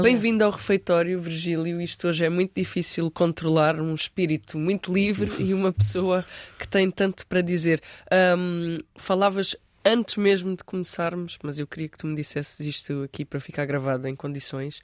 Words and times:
Bem-vindo 0.00 0.42
ao 0.42 0.50
refeitório, 0.50 1.20
Virgílio. 1.20 1.78
Isto 1.78 2.08
hoje 2.08 2.24
é 2.24 2.30
muito 2.30 2.52
difícil 2.56 3.10
controlar 3.10 3.78
um 3.78 3.94
espírito 3.94 4.58
muito 4.58 4.92
livre 4.92 5.30
e 5.38 5.52
uma 5.52 5.70
pessoa 5.70 6.24
que 6.58 6.66
tem 6.66 6.90
tanto 6.90 7.26
para 7.26 7.42
dizer. 7.42 7.82
Um, 8.10 8.78
falavas 8.96 9.54
antes 9.84 10.16
mesmo 10.16 10.56
de 10.56 10.64
começarmos, 10.64 11.38
mas 11.42 11.58
eu 11.58 11.66
queria 11.66 11.90
que 11.90 11.98
tu 11.98 12.06
me 12.06 12.16
dissesses 12.16 12.66
isto 12.66 13.02
aqui 13.02 13.22
para 13.22 13.38
ficar 13.38 13.66
gravado 13.66 14.08
em 14.08 14.16
condições, 14.16 14.80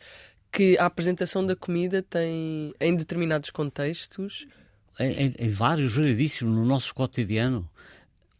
que 0.52 0.77
a 0.77 0.84
apresentação 0.84 1.45
da 1.45 1.56
comida 1.56 2.02
tem, 2.02 2.75
em 2.79 2.95
determinados 2.95 3.48
contextos... 3.48 4.46
Em, 5.00 5.34
em 5.38 5.48
vários, 5.48 5.95
variedíssimos, 5.95 6.54
no 6.54 6.66
nosso 6.66 6.95
cotidiano. 6.95 7.68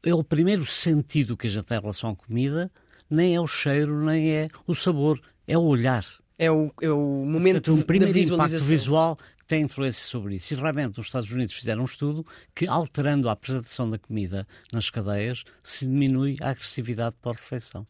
É 0.03 0.15
o 0.15 0.23
primeiro 0.23 0.67
sentido 0.67 1.37
que 1.37 1.47
a 1.47 1.51
gente 1.51 1.65
tem 1.65 1.79
em 1.79 1.81
relação 1.81 2.11
à 2.11 2.17
comida, 2.17 2.71
nem 3.09 3.35
é 3.35 3.41
o 3.41 3.47
cheiro, 3.47 4.05
nem 4.05 4.33
é 4.33 4.49
o 4.67 4.75
sabor, 4.75 5.19
é 5.47 5.57
o 5.57 5.63
olhar. 5.63 6.05
É 6.39 6.51
o, 6.51 6.73
é 6.81 6.89
o 6.89 7.25
momento 7.27 7.55
Portanto, 7.55 7.75
um 7.75 7.83
primeiro 7.83 8.13
da 8.13 8.21
visualização. 8.21 8.59
impacto 8.59 8.69
visual 8.69 9.19
que 9.39 9.47
tem 9.47 9.63
influência 9.63 10.05
sobre 10.07 10.37
isso. 10.37 10.55
E 10.55 10.57
realmente 10.57 11.01
os 11.01 11.07
Estados 11.07 11.31
Unidos 11.33 11.55
fizeram 11.55 11.83
um 11.83 11.85
estudo 11.85 12.25
que, 12.55 12.69
alterando 12.69 13.29
a 13.29 13.33
apresentação 13.33 13.91
da 13.91 13.99
comida 13.99 14.47
nas 14.73 14.89
cadeias, 14.89 15.43
se 15.63 15.85
diminui 15.85 16.37
a 16.41 16.51
agressividade 16.51 17.17
a 17.25 17.33
refeição. 17.33 17.85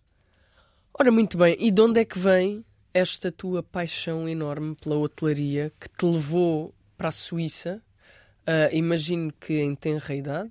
Ora, 0.98 1.11
muito 1.12 1.37
bem. 1.37 1.57
E 1.61 1.71
de 1.71 1.80
onde 1.80 2.01
é 2.01 2.05
que 2.05 2.19
vem 2.19 2.65
esta 2.95 3.30
tua 3.30 3.62
paixão 3.62 4.27
enorme 4.27 4.74
pela 4.77 4.96
hotelaria 4.96 5.71
que 5.79 5.88
te 5.88 6.07
levou 6.07 6.74
para 6.96 7.09
a 7.09 7.12
Suíça? 7.12 7.83
Uh, 8.49 8.74
imagino 8.74 9.30
que 9.38 9.60
em 9.60 9.74
tenra 9.74 10.15
idade? 10.15 10.51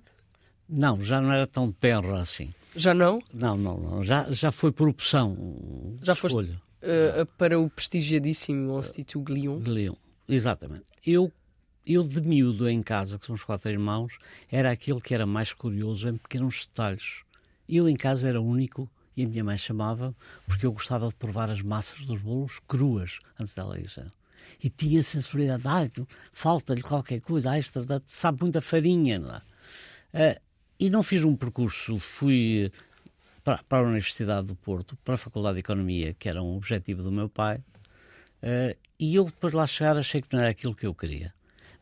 Não, 0.68 1.02
já 1.02 1.20
não 1.20 1.32
era 1.32 1.48
tão 1.48 1.72
tenra 1.72 2.20
assim. 2.20 2.54
Já 2.76 2.94
não? 2.94 3.20
Não, 3.34 3.56
não, 3.56 3.76
não. 3.76 4.04
Já, 4.04 4.30
já 4.30 4.52
foi 4.52 4.70
por 4.70 4.88
opção. 4.88 5.96
Já 6.00 6.14
foste 6.14 6.56
uh, 6.82 7.26
para 7.38 7.58
o 7.58 7.68
prestigiadíssimo 7.68 8.78
Instituto 8.78 9.20
Glion? 9.24 9.58
Glion, 9.60 9.94
exatamente. 10.28 10.86
Eu, 11.06 11.32
eu 11.86 12.02
de 12.02 12.20
miúdo 12.20 12.68
em 12.68 12.82
casa, 12.82 13.18
que 13.18 13.26
somos 13.26 13.44
quatro 13.44 13.70
irmãos, 13.70 14.16
era 14.50 14.70
aquele 14.70 15.00
que 15.00 15.14
era 15.14 15.26
mais 15.26 15.52
curioso 15.52 16.08
em 16.08 16.16
pequenos 16.16 16.66
detalhes. 16.66 17.22
Eu 17.68 17.88
em 17.88 17.96
casa 17.96 18.28
era 18.28 18.40
o 18.40 18.46
único 18.46 18.90
e 19.16 19.24
a 19.24 19.28
minha 19.28 19.44
mãe 19.44 19.58
chamava 19.58 20.14
porque 20.46 20.64
eu 20.64 20.72
gostava 20.72 21.08
de 21.08 21.14
provar 21.14 21.50
as 21.50 21.60
massas 21.60 22.06
dos 22.06 22.22
bolos 22.22 22.60
cruas 22.66 23.18
antes 23.38 23.54
dela 23.54 23.78
ir. 23.78 23.90
E 24.62 24.70
tinha 24.70 25.02
sensibilidade, 25.02 25.62
ah, 25.66 25.86
falta-lhe 26.32 26.82
qualquer 26.82 27.20
coisa, 27.20 27.50
ah, 27.50 27.58
esta 27.58 27.82
sabe 28.06 28.42
muita 28.42 28.60
farinha. 28.60 29.18
Não 29.18 29.34
é? 29.34 30.36
uh, 30.36 30.40
e 30.80 30.88
não 30.88 31.02
fiz 31.02 31.24
um 31.24 31.34
percurso, 31.34 31.98
fui 31.98 32.70
para, 33.48 33.62
para, 33.66 33.78
a 33.78 33.88
Universidade 33.88 34.46
do 34.46 34.54
Porto, 34.54 34.94
para 35.02 35.14
a 35.14 35.16
Faculdade 35.16 35.54
de 35.54 35.60
Economia, 35.60 36.12
que 36.12 36.28
era 36.28 36.42
um 36.42 36.54
objetivo 36.54 37.02
do 37.02 37.10
meu 37.10 37.30
pai, 37.30 37.56
uh, 38.42 38.76
e 38.98 39.14
eu 39.14 39.24
depois 39.24 39.54
lá 39.54 39.66
chegar 39.66 39.96
achei 39.96 40.20
que 40.20 40.30
não 40.30 40.40
era 40.40 40.50
aquilo 40.50 40.74
que 40.74 40.86
eu 40.86 40.94
queria. 40.94 41.32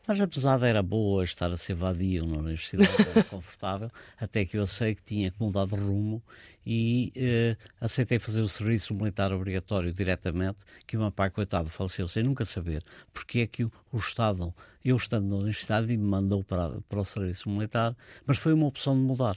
Mas 0.07 0.21
apesar 0.21 0.57
de 0.59 0.65
era 0.65 0.81
boa 0.81 1.25
estar 1.25 1.51
a 1.51 1.57
ser 1.57 1.73
vadio 1.73 2.25
na 2.25 2.37
universidade, 2.37 2.89
era 3.13 3.21
confortável, 3.27 3.91
até 4.17 4.45
que 4.45 4.57
eu 4.57 4.65
sei 4.65 4.95
que 4.95 5.03
tinha 5.03 5.29
que 5.29 5.41
mudar 5.41 5.65
de 5.65 5.75
rumo 5.75 6.23
e 6.65 7.11
uh, 7.17 7.61
aceitei 7.81 8.17
fazer 8.17 8.39
o 8.39 8.47
serviço 8.47 8.93
militar 8.93 9.33
obrigatório 9.33 9.91
diretamente, 9.91 10.59
que 10.85 10.95
o 10.95 11.01
meu 11.01 11.11
pai, 11.11 11.29
coitado, 11.29 11.67
faleceu 11.67 12.07
sem 12.07 12.23
nunca 12.23 12.45
saber 12.45 12.81
porque 13.11 13.39
é 13.39 13.47
que 13.47 13.65
o, 13.65 13.71
o 13.91 13.97
Estado, 13.97 14.55
eu 14.85 14.95
estando 14.95 15.27
na 15.27 15.35
universidade, 15.35 15.87
me 15.87 15.97
mandou 15.97 16.45
para, 16.45 16.79
para 16.87 17.01
o 17.01 17.03
serviço 17.03 17.49
militar, 17.49 17.93
mas 18.25 18.37
foi 18.37 18.53
uma 18.53 18.67
opção 18.67 18.95
de 18.95 19.01
mudar. 19.01 19.35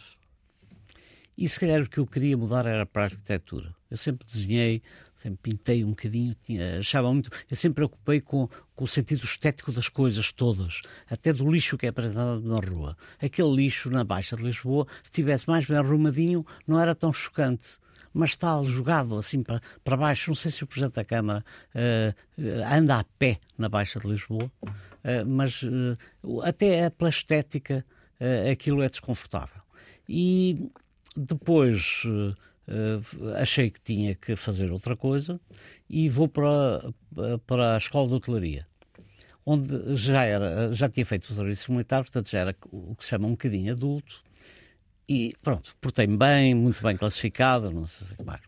E 1.40 1.48
se 1.48 1.58
calhar 1.58 1.80
o 1.80 1.88
que 1.88 1.96
eu 1.96 2.06
queria 2.06 2.36
mudar 2.36 2.66
era 2.66 2.84
para 2.84 3.00
a 3.00 3.04
arquitetura. 3.06 3.74
Eu 3.90 3.96
sempre 3.96 4.26
desenhei, 4.26 4.82
sempre 5.16 5.38
pintei 5.42 5.82
um 5.82 5.88
bocadinho, 5.88 6.36
tinha, 6.42 6.80
achava 6.80 7.10
muito. 7.10 7.30
Eu 7.50 7.56
sempre 7.56 7.76
preocupei 7.76 8.20
com, 8.20 8.46
com 8.74 8.84
o 8.84 8.86
sentido 8.86 9.24
estético 9.24 9.72
das 9.72 9.88
coisas 9.88 10.32
todas, 10.32 10.82
até 11.08 11.32
do 11.32 11.50
lixo 11.50 11.78
que 11.78 11.86
é 11.86 11.88
apresentado 11.88 12.42
na 12.42 12.56
rua. 12.56 12.94
Aquele 13.18 13.56
lixo 13.56 13.88
na 13.88 14.04
Baixa 14.04 14.36
de 14.36 14.42
Lisboa, 14.42 14.86
se 15.02 15.08
estivesse 15.08 15.48
mais 15.48 15.64
bem 15.64 15.78
arrumadinho, 15.78 16.44
não 16.68 16.78
era 16.78 16.94
tão 16.94 17.10
chocante 17.10 17.78
mas 18.12 18.30
está 18.30 18.60
jogado 18.64 19.16
assim 19.16 19.40
para, 19.40 19.62
para 19.84 19.96
baixo. 19.96 20.30
Não 20.30 20.34
sei 20.34 20.50
se 20.50 20.64
o 20.64 20.66
Presidente 20.66 20.96
da 20.96 21.04
Câmara 21.04 21.44
uh, 21.74 22.74
anda 22.76 22.98
a 22.98 23.04
pé 23.04 23.38
na 23.56 23.68
Baixa 23.68 24.00
de 24.00 24.08
Lisboa, 24.08 24.50
uh, 24.62 25.26
mas 25.26 25.62
uh, 25.62 26.42
até 26.42 26.90
pela 26.90 27.08
estética 27.08 27.86
aquilo 28.52 28.82
é 28.82 28.88
desconfortável. 28.88 29.62
E 30.06 30.70
depois 31.20 32.02
uh, 32.06 33.34
achei 33.36 33.70
que 33.70 33.80
tinha 33.80 34.14
que 34.14 34.36
fazer 34.36 34.70
outra 34.70 34.96
coisa 34.96 35.40
e 35.88 36.08
vou 36.08 36.28
para, 36.28 36.92
para 37.46 37.74
a 37.74 37.78
Escola 37.78 38.08
de 38.08 38.14
Hotelaria, 38.14 38.66
onde 39.44 39.96
já, 39.96 40.24
era, 40.24 40.72
já 40.72 40.88
tinha 40.88 41.04
feito 41.04 41.24
o 41.24 41.34
serviço 41.34 41.72
militar, 41.72 42.02
portanto 42.02 42.30
já 42.30 42.40
era 42.40 42.56
o 42.70 42.94
que 42.94 43.04
se 43.04 43.10
chama 43.10 43.26
um 43.26 43.32
bocadinho 43.32 43.72
adulto. 43.72 44.22
E 45.08 45.34
pronto, 45.42 45.76
portei-me 45.80 46.16
bem, 46.16 46.54
muito 46.54 46.80
bem 46.82 46.96
classificado, 46.96 47.70
não 47.72 47.84
sei 47.86 48.24
mais. 48.24 48.44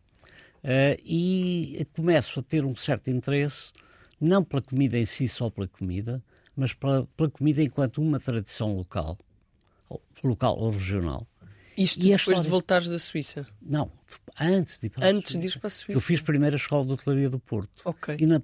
Uh, 0.62 0.94
e 1.04 1.84
começo 1.96 2.38
a 2.38 2.42
ter 2.42 2.64
um 2.64 2.76
certo 2.76 3.10
interesse, 3.10 3.72
não 4.20 4.44
pela 4.44 4.62
comida 4.62 4.96
em 4.96 5.04
si, 5.04 5.26
só 5.26 5.50
pela 5.50 5.66
comida, 5.66 6.22
mas 6.56 6.72
pela, 6.72 7.04
pela 7.16 7.28
comida 7.28 7.60
enquanto 7.60 8.00
uma 8.00 8.20
tradição 8.20 8.76
local, 8.76 9.18
local 10.22 10.56
ou 10.56 10.70
regional. 10.70 11.26
Isto 11.76 12.04
e 12.04 12.16
depois 12.16 12.42
de 12.42 12.48
voltares 12.48 12.88
da 12.88 12.98
Suíça? 12.98 13.46
Não, 13.60 13.90
antes 14.38 14.78
de 14.78 14.86
ir 14.86 14.90
para 14.90 15.06
a 15.06 15.10
antes 15.10 15.38
de 15.38 15.46
ir 15.46 15.58
para 15.58 15.68
a 15.68 15.70
Suíça. 15.70 15.92
Eu 15.92 16.00
fiz 16.00 16.20
primeiro 16.20 16.54
a 16.54 16.58
Escola 16.58 16.84
de 16.84 16.92
Hotelaria 16.92 17.30
do 17.30 17.38
Porto. 17.38 17.82
Ok. 17.84 18.16
E 18.18 18.26
na, 18.26 18.40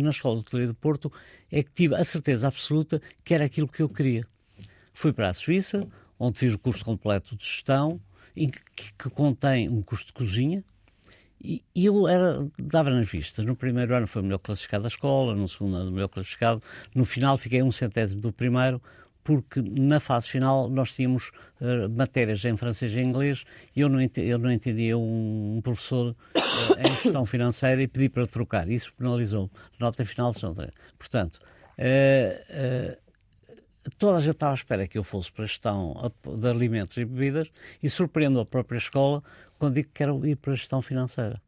na 0.00 0.10
Escola 0.10 0.36
de 0.36 0.40
Hotelaria 0.40 0.68
do 0.68 0.74
Porto 0.74 1.12
é 1.50 1.62
que 1.62 1.72
tive 1.72 1.94
a 1.94 2.04
certeza 2.04 2.48
absoluta 2.48 3.00
que 3.24 3.34
era 3.34 3.44
aquilo 3.44 3.68
que 3.68 3.82
eu 3.82 3.88
queria. 3.88 4.26
Fui 4.92 5.12
para 5.12 5.28
a 5.28 5.34
Suíça, 5.34 5.86
onde 6.18 6.38
fiz 6.38 6.54
o 6.54 6.58
curso 6.58 6.84
completo 6.84 7.36
de 7.36 7.44
gestão, 7.44 8.00
que, 8.34 8.50
que 8.98 9.10
contém 9.10 9.68
um 9.68 9.82
curso 9.82 10.06
de 10.06 10.12
cozinha, 10.12 10.64
e 11.38 11.62
eu 11.76 12.08
era, 12.08 12.48
dava 12.58 12.90
nas 12.90 13.08
vistas. 13.08 13.44
No 13.44 13.54
primeiro 13.54 13.94
ano 13.94 14.06
foi 14.06 14.22
o 14.22 14.24
melhor 14.24 14.38
classificado 14.38 14.82
da 14.82 14.88
escola, 14.88 15.34
no 15.34 15.48
segundo 15.48 15.76
ano 15.76 15.90
o 15.90 15.92
melhor 15.92 16.08
classificado, 16.08 16.62
no 16.94 17.04
final 17.04 17.36
fiquei 17.38 17.62
um 17.62 17.70
centésimo 17.70 18.20
do 18.20 18.32
primeiro, 18.32 18.80
porque 19.26 19.60
na 19.60 19.98
fase 19.98 20.28
final 20.28 20.70
nós 20.70 20.94
tínhamos 20.94 21.32
uh, 21.60 21.90
matérias 21.90 22.44
em 22.44 22.56
francês 22.56 22.92
e 22.92 23.00
inglês 23.00 23.42
e 23.74 23.80
eu 23.80 23.88
não, 23.88 23.98
eu 24.00 24.38
não 24.38 24.52
entendia 24.52 24.96
um, 24.96 25.56
um 25.56 25.60
professor 25.60 26.14
uh, 26.36 26.78
em 26.78 26.94
gestão 26.94 27.26
financeira 27.26 27.82
e 27.82 27.88
pedi 27.88 28.08
para 28.08 28.24
trocar. 28.24 28.70
Isso 28.70 28.94
penalizou. 28.94 29.50
Nota 29.80 30.04
final 30.04 30.30
de 30.30 30.38
Portanto, 30.96 31.40
uh, 31.76 32.96
toda 33.98 34.18
a 34.18 34.20
gente 34.20 34.34
estava 34.34 34.52
à 34.52 34.54
espera 34.54 34.86
que 34.86 34.96
eu 34.96 35.02
fosse 35.02 35.32
para 35.32 35.42
a 35.42 35.48
gestão 35.48 35.92
de 36.24 36.46
alimentos 36.46 36.96
e 36.96 37.04
bebidas 37.04 37.48
e 37.82 37.90
surpreendo 37.90 38.38
a 38.38 38.46
própria 38.46 38.78
escola 38.78 39.24
quando 39.58 39.74
digo 39.74 39.88
que 39.88 39.94
quero 39.94 40.24
ir 40.24 40.36
para 40.36 40.52
a 40.52 40.56
gestão 40.56 40.80
financeira. 40.80 41.42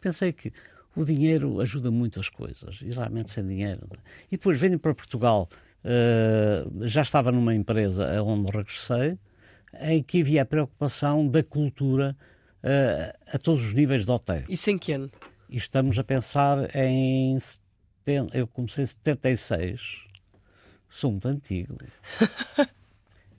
Pensei 0.00 0.32
que 0.32 0.52
o 0.96 1.04
dinheiro 1.04 1.60
ajuda 1.60 1.88
muito 1.88 2.18
as 2.18 2.28
coisas 2.28 2.80
e 2.82 2.90
realmente 2.90 3.30
sem 3.30 3.46
dinheiro. 3.46 3.86
É? 3.92 3.96
E 4.32 4.36
depois 4.36 4.58
venho 4.58 4.76
para 4.76 4.92
Portugal 4.92 5.48
Uh, 5.84 6.86
já 6.86 7.02
estava 7.02 7.32
numa 7.32 7.54
empresa 7.54 8.22
onde 8.22 8.50
regressei, 8.50 9.18
em 9.80 10.02
que 10.02 10.20
havia 10.20 10.42
a 10.42 10.44
preocupação 10.44 11.26
da 11.26 11.42
cultura 11.42 12.14
uh, 12.62 13.18
a 13.34 13.38
todos 13.38 13.64
os 13.64 13.72
níveis 13.72 14.04
do 14.04 14.12
hotel. 14.12 14.44
Isso 14.48 14.70
em 14.70 14.78
que 14.78 14.92
ano? 14.92 15.10
E 15.48 15.56
estamos 15.56 15.98
a 15.98 16.04
pensar 16.04 16.74
em. 16.74 17.38
Eu 18.32 18.46
comecei 18.48 18.84
em 18.84 18.86
76, 18.86 20.04
sou 20.88 21.10
muito 21.12 21.28
antigo. 21.28 21.74
uh, 21.74 22.66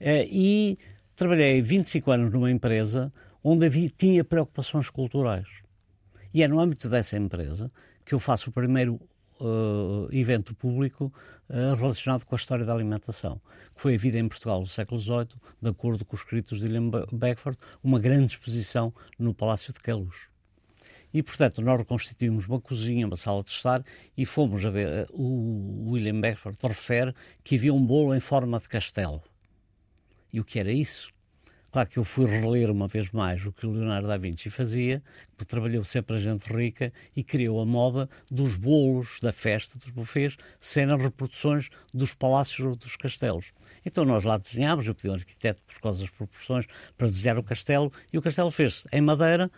e 0.00 0.78
trabalhei 1.14 1.60
25 1.60 2.10
anos 2.10 2.32
numa 2.32 2.50
empresa 2.50 3.12
onde 3.44 3.66
havia, 3.66 3.88
tinha 3.88 4.24
preocupações 4.24 4.88
culturais. 4.88 5.48
E 6.32 6.42
é 6.42 6.48
no 6.48 6.58
âmbito 6.58 6.88
dessa 6.88 7.16
empresa 7.16 7.70
que 8.04 8.14
eu 8.14 8.20
faço 8.20 8.50
o 8.50 8.52
primeiro 8.52 9.00
uh, 9.42 10.08
evento 10.12 10.54
público 10.54 11.12
uh, 11.48 11.74
relacionado 11.74 12.24
com 12.24 12.34
a 12.34 12.38
história 12.38 12.64
da 12.64 12.72
alimentação, 12.72 13.40
que 13.74 13.80
foi 13.80 13.94
a 13.94 13.98
vida 13.98 14.18
em 14.18 14.28
Portugal 14.28 14.60
no 14.60 14.66
século 14.66 15.00
XVIII, 15.00 15.28
de 15.60 15.68
acordo 15.68 16.04
com 16.04 16.14
os 16.14 16.22
escritos 16.22 16.58
de 16.58 16.66
William 16.66 16.90
Beckford, 17.12 17.58
uma 17.82 17.98
grande 17.98 18.32
exposição 18.32 18.94
no 19.18 19.34
Palácio 19.34 19.72
de 19.72 19.80
Queluz. 19.80 20.30
E, 21.14 21.22
portanto, 21.22 21.60
nós 21.60 21.78
reconstituímos 21.78 22.46
uma 22.46 22.58
cozinha, 22.60 23.06
uma 23.06 23.16
sala 23.16 23.42
de 23.42 23.50
estar 23.50 23.84
e 24.16 24.24
fomos 24.24 24.64
a 24.64 24.70
ver. 24.70 25.06
O 25.10 25.90
William 25.90 26.18
Beckford 26.18 26.56
refere 26.62 27.14
que 27.44 27.56
havia 27.56 27.74
um 27.74 27.84
bolo 27.84 28.14
em 28.14 28.20
forma 28.20 28.58
de 28.58 28.66
castelo. 28.66 29.22
E 30.32 30.40
o 30.40 30.44
que 30.44 30.58
era 30.58 30.72
isso? 30.72 31.11
Claro 31.72 31.88
que 31.88 31.98
eu 31.98 32.04
fui 32.04 32.26
reler 32.26 32.70
uma 32.70 32.86
vez 32.86 33.10
mais 33.12 33.46
o 33.46 33.50
que 33.50 33.66
o 33.66 33.70
Leonardo 33.70 34.06
da 34.06 34.18
Vinci 34.18 34.50
fazia, 34.50 35.02
porque 35.34 35.46
trabalhou 35.46 35.82
sempre 35.82 36.18
a 36.18 36.20
gente 36.20 36.52
rica 36.52 36.92
e 37.16 37.24
criou 37.24 37.62
a 37.62 37.64
moda 37.64 38.10
dos 38.30 38.56
bolos 38.56 39.18
da 39.22 39.32
festa, 39.32 39.78
dos 39.78 39.88
buffets, 39.88 40.36
sendo 40.60 40.98
reproduções 40.98 41.70
dos 41.94 42.12
palácios 42.12 42.66
ou 42.66 42.76
dos 42.76 42.94
castelos. 42.94 43.54
Então 43.86 44.04
nós 44.04 44.22
lá 44.22 44.36
desenhámos, 44.36 44.86
eu 44.86 44.94
pedi 44.94 45.08
ao 45.08 45.14
arquiteto 45.14 45.62
por 45.66 45.80
causa 45.80 46.02
das 46.02 46.10
proporções 46.10 46.66
para 46.98 47.06
desenhar 47.06 47.38
o 47.38 47.42
castelo, 47.42 47.90
e 48.12 48.18
o 48.18 48.22
castelo 48.22 48.50
fez-se 48.50 48.86
em 48.92 49.00
madeira, 49.00 49.50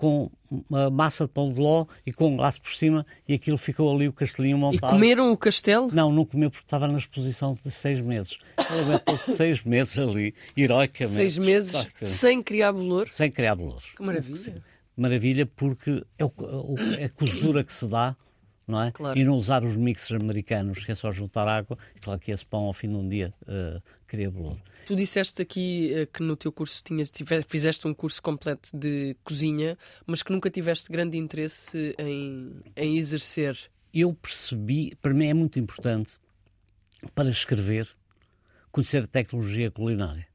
com 0.00 0.30
uma 0.50 0.88
massa 0.88 1.26
de 1.26 1.30
pão 1.30 1.52
de 1.52 1.60
ló 1.60 1.84
e 2.06 2.12
com 2.12 2.32
um 2.32 2.36
laço 2.36 2.62
por 2.62 2.72
cima 2.72 3.04
e 3.28 3.34
aquilo 3.34 3.58
ficou 3.58 3.94
ali 3.94 4.08
o 4.08 4.12
castelinho 4.14 4.56
montado. 4.56 4.88
E 4.88 4.94
comeram 4.94 5.30
o 5.30 5.36
castelo? 5.36 5.90
Não, 5.92 6.10
não 6.10 6.24
comeu 6.24 6.50
porque 6.50 6.64
estava 6.64 6.88
na 6.88 6.96
exposição 6.96 7.52
de 7.52 7.70
seis 7.70 8.00
meses. 8.00 8.38
Ela 8.56 8.80
aguentou 8.80 9.18
seis 9.20 9.62
meses 9.62 9.98
ali, 9.98 10.34
heroicamente. 10.56 11.16
Seis 11.16 11.36
meses 11.36 11.86
sem 12.02 12.42
criar 12.42 12.72
bolor? 12.72 13.10
Sem 13.10 13.30
criar 13.30 13.54
bolores. 13.54 13.92
Que 13.94 14.02
maravilha. 14.02 14.62
Maravilha 14.96 15.44
porque 15.44 16.02
é, 16.18 16.24
o, 16.24 16.32
é 16.98 17.04
a 17.04 17.10
cozura 17.10 17.62
que 17.62 17.74
se 17.74 17.86
dá 17.86 18.16
não 18.70 18.82
é? 18.82 18.92
Claro. 18.92 19.18
E 19.18 19.24
não 19.24 19.34
usar 19.34 19.64
os 19.64 19.76
mixers 19.76 20.20
americanos, 20.20 20.84
que 20.84 20.92
é 20.92 20.94
só 20.94 21.12
juntar 21.12 21.48
água, 21.48 21.76
e 21.94 22.00
claro 22.00 22.20
que 22.20 22.30
esse 22.30 22.44
pão 22.46 22.60
ao 22.64 22.72
fim 22.72 22.88
de 22.88 22.94
um 22.94 23.08
dia 23.08 23.34
uh, 23.42 23.82
cria 24.06 24.30
bolor. 24.30 24.56
Tu 24.86 24.96
disseste 24.96 25.42
aqui 25.42 25.92
uh, 25.92 26.06
que 26.12 26.22
no 26.22 26.36
teu 26.36 26.52
curso 26.52 26.82
tinhas, 26.82 27.10
tiveste, 27.10 27.50
fizeste 27.50 27.86
um 27.86 27.94
curso 27.94 28.22
completo 28.22 28.70
de 28.72 29.16
cozinha, 29.24 29.76
mas 30.06 30.22
que 30.22 30.32
nunca 30.32 30.50
tiveste 30.50 30.90
grande 30.90 31.18
interesse 31.18 31.94
em, 31.98 32.60
em 32.76 32.96
exercer. 32.96 33.58
Eu 33.92 34.14
percebi, 34.14 34.94
para 35.02 35.12
mim 35.12 35.26
é 35.26 35.34
muito 35.34 35.58
importante, 35.58 36.12
para 37.14 37.30
escrever, 37.30 37.88
conhecer 38.70 39.04
a 39.04 39.06
tecnologia 39.06 39.70
culinária. 39.70 40.30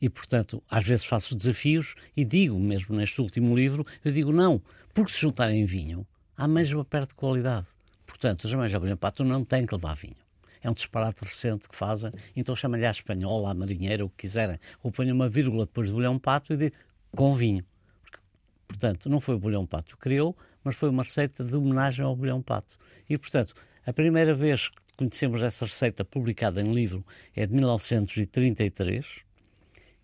E, 0.00 0.08
portanto, 0.08 0.62
às 0.70 0.84
vezes 0.84 1.04
faço 1.04 1.34
desafios 1.34 1.94
e 2.16 2.24
digo, 2.24 2.58
mesmo 2.58 2.96
neste 2.96 3.20
último 3.20 3.54
livro, 3.54 3.86
eu 4.02 4.12
digo 4.12 4.32
não, 4.32 4.62
porque 4.94 5.12
se 5.12 5.20
juntarem 5.20 5.64
vinho, 5.64 6.06
há 6.40 6.48
mesmo 6.48 6.82
perto 6.86 7.10
de 7.10 7.16
qualidade. 7.16 7.66
Portanto, 8.06 8.46
as 8.46 8.54
mães 8.54 8.72
de 8.72 8.96
pato 8.96 9.22
não 9.22 9.44
têm 9.44 9.66
que 9.66 9.74
levar 9.74 9.94
vinho. 9.94 10.16
É 10.62 10.70
um 10.70 10.72
disparate 10.72 11.22
recente 11.22 11.68
que 11.68 11.76
fazem, 11.76 12.10
então 12.34 12.56
chamam-lhe 12.56 12.86
à 12.86 12.90
espanhola, 12.90 13.50
à 13.50 13.54
marinheira, 13.54 14.06
o 14.06 14.08
que 14.08 14.22
quiserem. 14.22 14.58
Ou 14.82 14.90
ponham 14.90 15.14
uma 15.14 15.28
vírgula 15.28 15.66
depois 15.66 15.90
do 15.90 15.96
bolhão 15.96 16.18
pato 16.18 16.54
e 16.54 16.56
dizem 16.56 16.72
com 17.14 17.34
vinho. 17.34 17.62
Porque, 18.02 18.18
portanto, 18.66 19.10
não 19.10 19.20
foi 19.20 19.34
o 19.34 19.38
bolhão 19.38 19.66
pato 19.66 19.94
que 19.94 20.02
criou, 20.02 20.34
mas 20.64 20.76
foi 20.76 20.88
uma 20.88 21.02
receita 21.02 21.44
de 21.44 21.54
homenagem 21.54 22.06
ao 22.06 22.16
bolhão 22.16 22.40
pato. 22.40 22.78
E, 23.06 23.18
portanto, 23.18 23.54
a 23.84 23.92
primeira 23.92 24.34
vez 24.34 24.68
que 24.68 24.94
conhecemos 24.96 25.42
essa 25.42 25.66
receita 25.66 26.06
publicada 26.06 26.62
em 26.62 26.72
livro 26.72 27.04
é 27.36 27.46
de 27.46 27.52
1933 27.52 29.04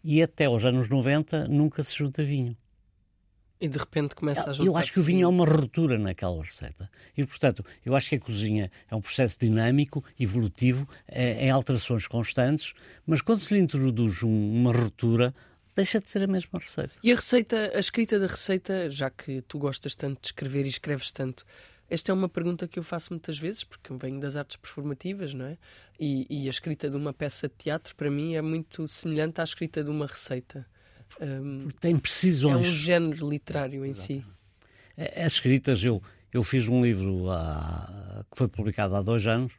e 0.04 0.22
até 0.22 0.44
aos 0.44 0.66
anos 0.66 0.90
90 0.90 1.48
nunca 1.48 1.82
se 1.82 1.96
junta 1.96 2.22
vinho. 2.22 2.54
E 3.60 3.68
de 3.68 3.78
repente 3.78 4.14
começa 4.14 4.50
a 4.50 4.52
juntar 4.52 4.66
Eu 4.66 4.76
acho 4.76 4.92
que 4.92 5.00
o 5.00 5.02
vinho 5.02 5.24
é 5.24 5.28
uma 5.28 5.46
ruptura 5.46 5.98
naquela 5.98 6.40
receita. 6.42 6.90
E, 7.16 7.24
portanto, 7.24 7.64
eu 7.84 7.96
acho 7.96 8.10
que 8.10 8.16
a 8.16 8.20
cozinha 8.20 8.70
é 8.90 8.94
um 8.94 9.00
processo 9.00 9.38
dinâmico, 9.40 10.04
evolutivo, 10.20 10.86
é, 11.08 11.46
é 11.46 11.50
alterações 11.50 12.06
constantes, 12.06 12.74
mas 13.06 13.22
quando 13.22 13.38
se 13.38 13.54
lhe 13.54 13.60
introduz 13.60 14.22
um, 14.22 14.28
uma 14.28 14.72
ruptura, 14.72 15.34
deixa 15.74 16.00
de 16.00 16.08
ser 16.08 16.22
a 16.22 16.26
mesma 16.26 16.58
receita. 16.58 16.92
E 17.02 17.10
a 17.10 17.14
receita, 17.14 17.72
a 17.74 17.78
escrita 17.78 18.18
da 18.18 18.26
receita, 18.26 18.90
já 18.90 19.08
que 19.08 19.42
tu 19.42 19.58
gostas 19.58 19.94
tanto 19.94 20.20
de 20.20 20.28
escrever 20.28 20.66
e 20.66 20.68
escreves 20.68 21.10
tanto, 21.10 21.44
esta 21.88 22.10
é 22.10 22.14
uma 22.14 22.28
pergunta 22.28 22.66
que 22.66 22.78
eu 22.78 22.82
faço 22.82 23.12
muitas 23.12 23.38
vezes, 23.38 23.62
porque 23.62 23.92
eu 23.92 23.96
venho 23.96 24.18
das 24.18 24.36
artes 24.36 24.56
performativas, 24.56 25.32
não 25.32 25.46
é? 25.46 25.56
E, 26.00 26.26
e 26.28 26.46
a 26.48 26.50
escrita 26.50 26.90
de 26.90 26.96
uma 26.96 27.12
peça 27.12 27.48
de 27.48 27.54
teatro, 27.54 27.94
para 27.94 28.10
mim, 28.10 28.34
é 28.34 28.42
muito 28.42 28.88
semelhante 28.88 29.40
à 29.40 29.44
escrita 29.44 29.84
de 29.84 29.90
uma 29.90 30.06
receita. 30.06 30.66
Um, 31.20 31.68
tem 31.80 31.96
precisões. 31.96 32.66
É 32.66 32.68
um 32.68 32.72
género 32.72 33.28
literário 33.28 33.84
em 33.84 33.90
Exato. 33.90 34.06
si. 34.06 34.24
As 34.96 35.34
escritas, 35.34 35.82
eu, 35.84 36.02
eu 36.32 36.42
fiz 36.42 36.68
um 36.68 36.82
livro 36.82 37.30
há, 37.30 38.24
que 38.30 38.36
foi 38.36 38.48
publicado 38.48 38.96
há 38.96 39.02
dois 39.02 39.26
anos, 39.26 39.52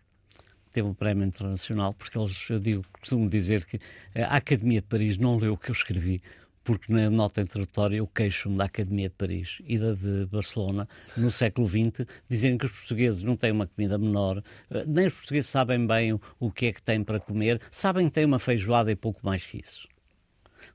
teve 0.72 0.88
um 0.88 0.94
prémio 0.94 1.26
internacional, 1.26 1.94
porque 1.94 2.18
eles, 2.18 2.50
eu 2.50 2.60
digo, 2.60 2.84
costumo 3.00 3.30
dizer 3.30 3.66
que 3.66 3.80
a 4.16 4.38
Academia 4.38 4.82
de 4.82 4.88
Paris 4.88 5.18
não 5.18 5.38
leu 5.38 5.54
o 5.54 5.58
que 5.58 5.70
eu 5.70 5.74
escrevi, 5.74 6.22
porque 6.64 6.92
na 6.92 7.10
nota 7.10 7.42
introdutória 7.42 7.98
eu 7.98 8.06
queixo-me 8.06 8.58
da 8.58 8.66
Academia 8.66 9.10
de 9.10 9.16
Paris 9.16 9.60
e 9.66 9.80
da 9.80 9.94
de 9.94 10.26
Barcelona, 10.26 10.88
no 11.16 11.32
século 11.32 11.68
XX, 11.68 12.06
dizendo 12.30 12.60
que 12.60 12.66
os 12.66 12.72
portugueses 12.72 13.24
não 13.24 13.38
têm 13.38 13.52
uma 13.52 13.68
comida 13.68 13.98
menor, 13.98 14.44
nem 14.86 15.08
os 15.08 15.14
portugueses 15.14 15.50
sabem 15.50 15.88
bem 15.88 16.14
o, 16.14 16.22
o 16.40 16.52
que 16.52 16.66
é 16.66 16.74
que 16.74 16.84
têm 16.84 17.04
para 17.04 17.20
comer, 17.20 17.62
sabem 17.72 18.08
que 18.08 18.14
têm 18.14 18.26
uma 18.26 18.38
feijoada 18.38 18.92
e 18.92 18.96
pouco 18.96 19.26
mais 19.26 19.46
que 19.46 19.60
isso. 19.60 19.88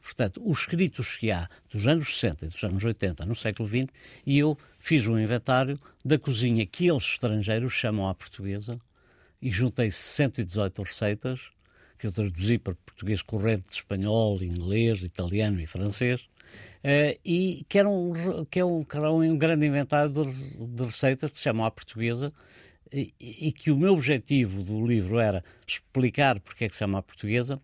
Portanto, 0.02 0.42
os 0.44 0.60
escritos 0.60 1.16
que 1.16 1.30
há 1.30 1.48
dos 1.70 1.86
anos 1.86 2.14
60 2.18 2.46
e 2.46 2.48
dos 2.48 2.62
anos 2.64 2.84
80 2.84 3.24
no 3.24 3.34
século 3.34 3.68
XX, 3.68 3.86
e 4.26 4.38
eu 4.38 4.58
fiz 4.78 5.06
um 5.06 5.18
inventário 5.18 5.78
da 6.04 6.18
cozinha 6.18 6.66
que 6.66 6.88
eles 6.88 7.04
estrangeiros 7.04 7.72
chamam 7.72 8.08
à 8.08 8.14
portuguesa, 8.14 8.78
e 9.40 9.50
juntei 9.50 9.90
118 9.90 10.82
receitas, 10.82 11.40
que 11.98 12.06
eu 12.06 12.12
traduzi 12.12 12.58
para 12.58 12.74
português 12.74 13.22
corrente, 13.22 13.64
espanhol, 13.70 14.42
inglês, 14.42 15.02
italiano 15.02 15.60
e 15.60 15.66
francês, 15.66 16.20
uh, 16.20 17.18
e 17.24 17.64
que, 17.68 17.78
era 17.78 17.88
um, 17.88 18.44
que 18.44 18.58
é 18.58 18.64
um, 18.64 18.82
que 18.82 18.96
era 18.96 19.10
um 19.10 19.38
grande 19.38 19.66
inventário 19.66 20.10
de, 20.10 20.66
de 20.66 20.84
receitas 20.84 21.30
que 21.30 21.38
se 21.38 21.44
chamam 21.44 21.64
à 21.64 21.70
portuguesa, 21.70 22.32
e, 22.92 23.14
e, 23.18 23.52
que 23.52 23.70
o 23.70 23.76
meu 23.76 23.94
objetivo 23.94 24.62
do 24.62 24.86
livro 24.86 25.18
era 25.18 25.42
explicar 25.66 26.38
porque 26.40 26.66
é 26.66 26.68
que 26.68 26.74
se 26.74 26.80
chama 26.80 26.98
à 26.98 27.02
portuguesa, 27.02 27.58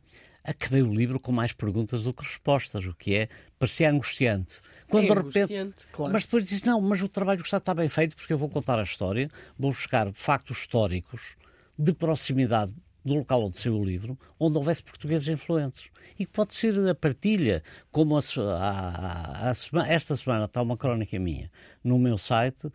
acabei 0.48 0.82
o 0.82 0.94
livro 0.94 1.20
com 1.20 1.30
mais 1.30 1.52
perguntas 1.52 2.04
do 2.04 2.14
que 2.14 2.22
respostas, 2.22 2.86
o 2.86 2.94
que 2.94 3.14
é, 3.14 3.28
parecia 3.58 3.90
angustiante. 3.90 4.62
Quando 4.88 5.12
é 5.12 5.22
de 5.22 5.40
repente, 5.40 5.86
claro. 5.92 6.12
Mas 6.12 6.24
depois 6.24 6.46
disse, 6.46 6.66
não, 6.66 6.80
mas 6.80 7.02
o 7.02 7.08
trabalho 7.08 7.40
que 7.40 7.46
está, 7.46 7.58
está 7.58 7.74
bem 7.74 7.88
feito 7.88 8.16
porque 8.16 8.32
eu 8.32 8.38
vou 8.38 8.48
contar 8.48 8.78
a 8.78 8.82
história, 8.82 9.30
vou 9.58 9.70
buscar 9.70 10.10
factos 10.14 10.58
históricos 10.58 11.36
de 11.78 11.92
proximidade 11.92 12.74
do 13.04 13.14
local 13.14 13.44
onde 13.44 13.58
saiu 13.58 13.76
o 13.76 13.84
livro, 13.84 14.18
onde 14.40 14.56
houvesse 14.56 14.82
portugueses 14.82 15.28
influentes. 15.28 15.90
E 16.18 16.24
que 16.24 16.32
pode 16.32 16.54
ser 16.54 16.88
a 16.88 16.94
partilha, 16.94 17.62
como 17.90 18.16
a, 18.16 18.20
a, 18.20 19.50
a, 19.50 19.86
esta 19.86 20.16
semana 20.16 20.46
está 20.46 20.62
uma 20.62 20.76
crónica 20.78 21.18
minha 21.18 21.50
no 21.84 21.98
meu 21.98 22.16
site, 22.16 22.68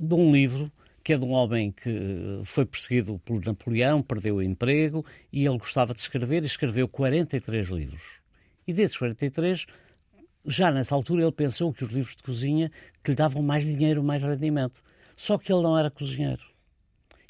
de 0.00 0.14
um 0.14 0.32
livro 0.32 0.70
que 1.04 1.12
é 1.12 1.18
de 1.18 1.24
um 1.24 1.32
homem 1.32 1.70
que 1.70 1.90
eh, 1.90 2.44
foi 2.44 2.64
perseguido 2.64 3.20
por 3.26 3.44
Napoleão, 3.44 4.02
perdeu 4.02 4.36
o 4.36 4.42
emprego 4.42 5.04
e 5.30 5.44
ele 5.46 5.58
gostava 5.58 5.92
de 5.92 6.00
escrever 6.00 6.42
e 6.42 6.46
escreveu 6.46 6.88
43 6.88 7.68
livros. 7.68 8.22
E 8.66 8.72
desses 8.72 8.96
43, 8.96 9.66
já 10.46 10.72
nessa 10.72 10.94
altura 10.94 11.22
ele 11.22 11.32
pensou 11.32 11.74
que 11.74 11.84
os 11.84 11.92
livros 11.92 12.16
de 12.16 12.22
cozinha 12.22 12.72
que 13.02 13.10
lhe 13.10 13.16
davam 13.16 13.42
mais 13.42 13.66
dinheiro, 13.66 14.02
mais 14.02 14.22
rendimento. 14.22 14.82
Só 15.14 15.36
que 15.36 15.52
ele 15.52 15.62
não 15.62 15.78
era 15.78 15.90
cozinheiro. 15.90 16.42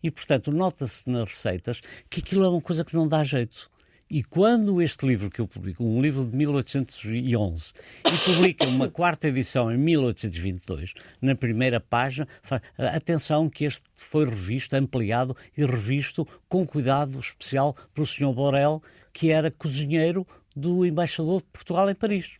E, 0.01 0.11
portanto, 0.11 0.53
nota-se 0.53 1.11
nas 1.11 1.31
receitas 1.31 1.81
que 2.09 2.21
aquilo 2.21 2.45
é 2.45 2.49
uma 2.49 2.61
coisa 2.61 2.85
que 2.85 2.95
não 2.95 3.09
dá 3.09 3.25
jeito. 3.25 3.69
E 4.09 4.23
quando 4.23 4.83
este 4.83 5.07
livro 5.07 5.31
que 5.31 5.41
eu 5.41 5.49
publico, 5.49 5.83
um 5.83 6.01
livro 6.01 6.27
de 6.27 6.37
1811, 6.37 7.73
e 8.05 8.19
publica 8.25 8.67
uma 8.67 8.89
quarta 8.91 9.29
edição 9.29 9.73
em 9.73 9.79
1822, 9.79 10.93
na 11.23 11.35
primeira 11.35 11.81
página, 11.81 12.29
atenção 12.77 13.49
que 13.49 13.65
este 13.65 13.83
foi 13.95 14.27
revisto, 14.27 14.77
ampliado 14.77 15.35
e 15.57 15.65
revisto 15.65 16.29
com 16.49 16.67
cuidado 16.67 17.19
especial 17.19 17.75
pelo 17.95 18.07
Sr. 18.07 18.33
Borel, 18.33 18.83
que 19.13 19.31
era 19.31 19.51
cozinheiro 19.51 20.27
do 20.55 20.85
embaixador 20.85 21.41
de 21.41 21.49
Portugal 21.49 21.89
em 21.89 21.95
Paris. 21.95 22.33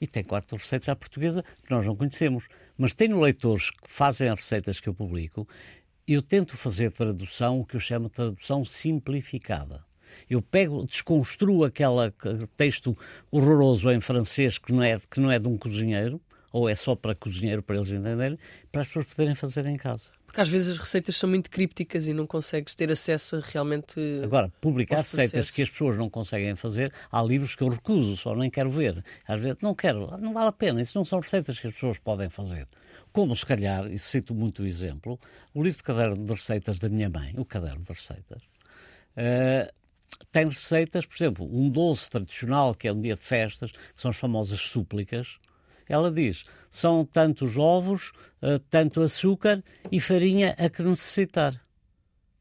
E 0.00 0.06
tem 0.06 0.24
quatro 0.24 0.56
receitas 0.56 0.88
à 0.88 0.96
portuguesa 0.96 1.44
que 1.62 1.70
nós 1.70 1.84
não 1.84 1.94
conhecemos. 1.94 2.48
Mas 2.78 2.94
tenho 2.94 3.20
leitores 3.20 3.70
que 3.70 3.90
fazem 3.90 4.30
as 4.30 4.38
receitas 4.38 4.80
que 4.80 4.88
eu 4.88 4.94
publico. 4.94 5.46
Eu 6.08 6.22
tento 6.22 6.56
fazer 6.56 6.90
tradução, 6.90 7.60
o 7.60 7.66
que 7.66 7.76
eu 7.76 7.80
chamo 7.80 8.06
de 8.06 8.14
tradução 8.14 8.64
simplificada. 8.64 9.84
Eu 10.28 10.42
pego, 10.42 10.86
desconstruo 10.86 11.64
aquele 11.64 12.12
texto 12.56 12.96
horroroso 13.30 13.90
em 13.90 14.00
francês 14.00 14.58
que 14.58 14.72
não, 14.72 14.82
é, 14.82 14.98
que 15.10 15.20
não 15.20 15.30
é 15.30 15.38
de 15.38 15.48
um 15.48 15.56
cozinheiro, 15.56 16.20
ou 16.52 16.68
é 16.68 16.74
só 16.74 16.94
para 16.94 17.14
cozinheiro, 17.14 17.62
para 17.62 17.76
eles 17.76 17.90
entenderem, 17.90 18.38
para 18.70 18.82
as 18.82 18.88
pessoas 18.88 19.06
poderem 19.06 19.34
fazer 19.34 19.66
em 19.66 19.76
casa. 19.76 20.06
Porque 20.30 20.40
às 20.42 20.48
vezes 20.48 20.74
as 20.74 20.78
receitas 20.78 21.16
são 21.16 21.28
muito 21.28 21.50
crípticas 21.50 22.06
e 22.06 22.12
não 22.12 22.24
consegues 22.24 22.72
ter 22.72 22.88
acesso 22.92 23.34
a 23.34 23.40
realmente. 23.40 24.00
Agora, 24.22 24.48
publicar 24.60 24.98
receitas 24.98 25.50
que 25.50 25.60
as 25.60 25.68
pessoas 25.68 25.96
não 25.96 26.08
conseguem 26.08 26.54
fazer, 26.54 26.92
há 27.10 27.20
livros 27.20 27.56
que 27.56 27.64
eu 27.64 27.68
recuso, 27.68 28.16
só 28.16 28.32
nem 28.36 28.48
quero 28.48 28.70
ver. 28.70 29.04
Às 29.26 29.40
vezes 29.42 29.58
não 29.60 29.74
quero, 29.74 30.16
não 30.18 30.32
vale 30.32 30.46
a 30.46 30.52
pena, 30.52 30.80
isso 30.80 30.96
não 30.96 31.04
são 31.04 31.18
receitas 31.18 31.58
que 31.58 31.66
as 31.66 31.74
pessoas 31.74 31.98
podem 31.98 32.28
fazer. 32.28 32.68
Como 33.12 33.34
se 33.34 33.44
calhar, 33.44 33.90
e 33.90 33.98
cito 33.98 34.32
muito 34.32 34.62
o 34.62 34.66
exemplo, 34.66 35.18
o 35.52 35.64
livro 35.64 35.78
de 35.78 35.82
caderno 35.82 36.24
de 36.24 36.30
receitas 36.30 36.78
da 36.78 36.88
minha 36.88 37.10
mãe, 37.10 37.34
o 37.36 37.44
caderno 37.44 37.82
de 37.82 37.92
receitas, 37.92 38.40
uh, 39.16 39.68
tem 40.30 40.46
receitas, 40.46 41.06
por 41.06 41.16
exemplo, 41.16 41.48
um 41.50 41.68
doce 41.68 42.10
tradicional, 42.10 42.74
que 42.74 42.88
é 42.88 42.92
um 42.92 43.00
dia 43.00 43.14
de 43.14 43.20
festas, 43.20 43.70
que 43.70 43.78
são 43.96 44.10
as 44.10 44.16
famosas 44.16 44.60
súplicas. 44.60 45.38
Ela 45.88 46.10
diz: 46.10 46.44
são 46.70 47.04
tantos 47.04 47.56
ovos, 47.56 48.12
uh, 48.42 48.58
tanto 48.70 49.02
açúcar 49.02 49.62
e 49.90 50.00
farinha 50.00 50.54
a 50.58 50.68
que 50.68 50.82
necessitar. 50.82 51.60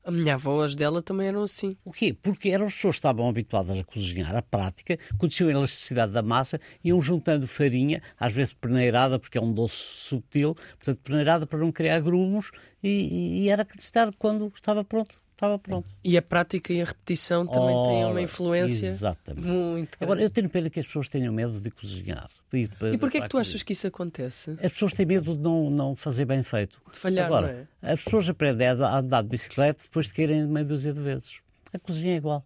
A 0.04 0.12
minha 0.12 0.36
avó, 0.36 0.64
as 0.64 0.76
dela 0.76 1.02
também 1.02 1.28
eram 1.28 1.44
assim. 1.44 1.76
O 1.84 1.92
quê? 1.92 2.14
Porque 2.14 2.50
eram 2.50 2.68
as 2.68 2.74
pessoas 2.74 2.96
que 2.96 3.00
estavam 3.00 3.28
habituadas 3.28 3.78
a 3.78 3.84
cozinhar, 3.84 4.36
a 4.36 4.42
prática, 4.42 4.98
conheciam 5.18 5.50
a 5.50 5.52
elasticidade 5.52 6.14
da 6.14 6.24
massa, 6.24 6.60
iam 6.84 7.02
juntando 7.02 7.46
farinha, 7.46 8.02
às 8.20 8.34
vezes 8.34 8.54
peneirada, 8.54 9.20
porque 9.20 9.38
é 9.38 9.42
um 9.42 9.54
doce 9.54 9.76
subtil, 9.76 10.56
portanto, 10.56 11.00
peneirada 11.02 11.46
para 11.46 11.60
não 11.60 11.72
criar 11.72 12.00
grumos, 12.00 12.50
e, 12.82 13.44
e 13.44 13.50
era 13.50 13.64
acrescentar 13.64 14.12
quando 14.18 14.52
estava 14.56 14.84
pronto 14.84 15.22
estava 15.40 15.58
pronto. 15.58 15.90
E 16.04 16.18
a 16.18 16.22
prática 16.22 16.74
e 16.74 16.82
a 16.82 16.86
repetição 16.86 17.48
também 17.48 17.76
Ora, 17.76 17.90
têm 17.90 18.06
uma 18.06 18.22
influência 18.22 18.88
exatamente. 18.88 19.48
muito 19.48 19.98
grande. 19.98 20.04
Agora, 20.04 20.22
eu 20.22 20.30
tenho 20.30 20.50
pena 20.50 20.70
que 20.70 20.80
as 20.80 20.86
pessoas 20.86 21.08
tenham 21.08 21.34
medo 21.34 21.60
de 21.60 21.72
cozinhar. 21.72 22.30
E 22.52 22.98
porquê 22.98 23.20
é 23.20 23.22
que 23.22 23.30
tu 23.30 23.38
achas 23.38 23.62
que 23.64 23.74
isso 23.74 23.88
acontece? 23.88 24.52
As 24.52 24.72
pessoas 24.72 24.94
têm 24.94 25.06
medo 25.06 25.36
de 25.36 25.42
não, 25.42 25.70
não 25.70 25.96
fazer 25.96 26.26
bem 26.26 26.44
feito. 26.44 26.82
De 26.92 26.98
falhar, 26.98 27.28
Agora, 27.28 27.68
não 27.82 27.90
é? 27.90 27.94
as 27.94 28.04
pessoas 28.04 28.28
aprendem 28.28 28.68
a 28.68 28.98
andar 28.98 29.22
de 29.22 29.30
bicicleta 29.30 29.84
depois 29.84 30.08
de 30.08 30.14
caírem 30.14 30.46
meia 30.48 30.66
dúzia 30.66 30.92
de 30.92 31.00
vezes. 31.00 31.40
A 31.74 31.80
cozinha 31.80 32.14
é 32.14 32.18
igual. 32.18 32.44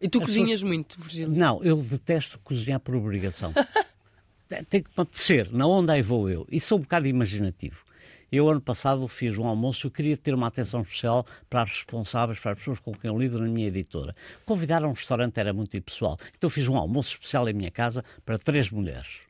E 0.00 0.08
tu 0.08 0.18
As 0.18 0.26
cozinhas 0.26 0.62
muito, 0.62 1.00
Virgílio? 1.00 1.34
Não, 1.34 1.60
eu 1.62 1.76
detesto 1.82 2.38
cozinhar 2.40 2.78
por 2.78 2.94
obrigação. 2.94 3.52
Tem 4.70 4.82
que 4.82 4.88
me 4.96 5.02
apetecer, 5.02 5.52
na 5.52 5.66
onda 5.66 5.92
aí 5.92 6.02
vou 6.02 6.30
eu. 6.30 6.46
E 6.50 6.58
sou 6.60 6.78
um 6.78 6.82
bocado 6.82 7.06
imaginativo. 7.06 7.84
Eu, 8.30 8.48
ano 8.48 8.60
passado, 8.60 9.08
fiz 9.08 9.38
um 9.38 9.46
almoço. 9.46 9.86
Eu 9.86 9.90
queria 9.90 10.16
ter 10.16 10.34
uma 10.34 10.46
atenção 10.48 10.82
especial 10.82 11.26
para 11.48 11.62
as 11.62 11.70
responsáveis, 11.70 12.38
para 12.38 12.52
as 12.52 12.58
pessoas 12.58 12.78
com 12.78 12.92
quem 12.92 13.10
eu 13.10 13.18
lido 13.18 13.40
na 13.40 13.48
minha 13.48 13.68
editora. 13.68 14.14
Convidar 14.44 14.84
a 14.84 14.88
um 14.88 14.92
restaurante 14.92 15.38
era 15.38 15.52
muito 15.52 15.76
impessoal. 15.76 16.18
Então, 16.36 16.50
fiz 16.50 16.68
um 16.68 16.76
almoço 16.76 17.14
especial 17.14 17.48
em 17.48 17.54
minha 17.54 17.70
casa 17.70 18.04
para 18.24 18.38
três 18.38 18.70
mulheres. 18.70 19.22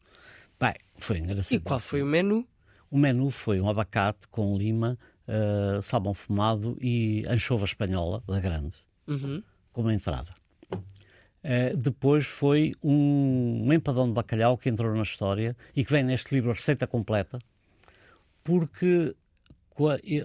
Bem, 0.60 0.74
foi 0.96 1.18
engraçado. 1.18 1.56
E 1.56 1.60
qual 1.60 1.78
foi 1.78 2.02
o 2.02 2.06
menu? 2.06 2.46
O 2.90 2.98
menu 2.98 3.30
foi 3.30 3.60
um 3.60 3.68
abacate 3.68 4.26
com 4.28 4.56
lima, 4.56 4.98
uh, 5.28 5.80
salmão 5.82 6.14
fumado 6.14 6.76
e 6.80 7.24
anchova 7.28 7.64
espanhola, 7.64 8.22
da 8.26 8.40
grande, 8.40 8.76
uhum. 9.06 9.42
como 9.72 9.90
entrada. 9.90 10.34
Uh, 10.72 11.76
depois 11.76 12.26
foi 12.26 12.72
um, 12.82 13.66
um 13.66 13.72
empadão 13.72 14.08
de 14.08 14.14
bacalhau 14.14 14.58
que 14.58 14.68
entrou 14.68 14.92
na 14.94 15.02
história 15.02 15.56
e 15.76 15.84
que 15.84 15.92
vem 15.92 16.02
neste 16.02 16.34
livro 16.34 16.50
a 16.50 16.54
receita 16.54 16.86
completa, 16.86 17.38
porque 18.48 19.14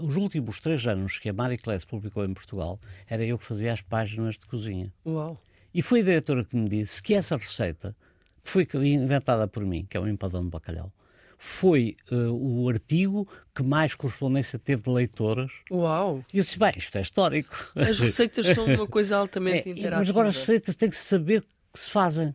os 0.02 0.16
últimos 0.16 0.62
três 0.62 0.88
anos 0.88 1.20
que 1.20 1.28
a 1.28 1.34
Marie 1.34 1.58
Classe 1.58 1.86
publicou 1.86 2.24
em 2.24 2.34
Portugal, 2.34 2.80
era 3.06 3.22
eu 3.22 3.38
que 3.38 3.44
fazia 3.44 3.74
as 3.74 3.82
páginas 3.82 4.40
de 4.40 4.46
cozinha. 4.46 4.94
Uau. 5.06 5.38
E 5.74 5.82
foi 5.82 6.00
a 6.00 6.04
diretora 6.04 6.46
que 6.46 6.56
me 6.56 6.70
disse 6.70 7.04
que 7.04 7.14
essa 7.14 7.36
receita, 7.36 7.94
que 8.42 8.50
foi 8.50 8.66
inventada 8.86 9.46
por 9.46 9.66
mim, 9.66 9.86
que 9.90 9.98
é 9.98 10.00
um 10.00 10.08
empadão 10.08 10.42
de 10.42 10.50
bacalhau, 10.50 10.90
foi 11.38 11.98
uh, 12.14 12.32
o 12.32 12.70
artigo 12.70 13.28
que 13.54 13.62
mais 13.62 13.94
correspondência 13.94 14.58
teve 14.58 14.84
de 14.84 14.90
leitoras. 14.90 15.52
Uau! 15.70 16.24
E 16.34 16.38
eu 16.38 16.44
disse, 16.44 16.58
bem, 16.58 16.72
isto 16.78 16.98
é 16.98 17.02
histórico. 17.02 17.74
As 17.76 18.00
receitas 18.00 18.48
são 18.48 18.64
uma 18.64 18.88
coisa 18.88 19.18
altamente 19.18 19.68
é, 19.68 19.72
interativa. 19.74 20.00
Mas 20.00 20.10
agora 20.10 20.30
as 20.30 20.38
receitas 20.38 20.78
têm 20.78 20.90
que 20.90 20.96
se 20.96 21.04
saber 21.04 21.42
que 21.74 21.78
se 21.78 21.90
fazem, 21.90 22.34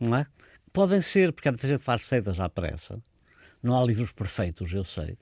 não 0.00 0.16
é? 0.16 0.26
Podem 0.72 1.00
ser, 1.00 1.32
porque 1.32 1.48
há 1.48 1.52
muita 1.52 1.68
gente 1.68 1.78
que 1.78 1.84
faz 1.84 2.00
receitas 2.00 2.40
à 2.40 2.48
pressa. 2.48 3.00
Não 3.62 3.78
há 3.78 3.84
livros 3.84 4.12
perfeitos, 4.12 4.72
eu 4.72 4.84
sei. 4.84 5.16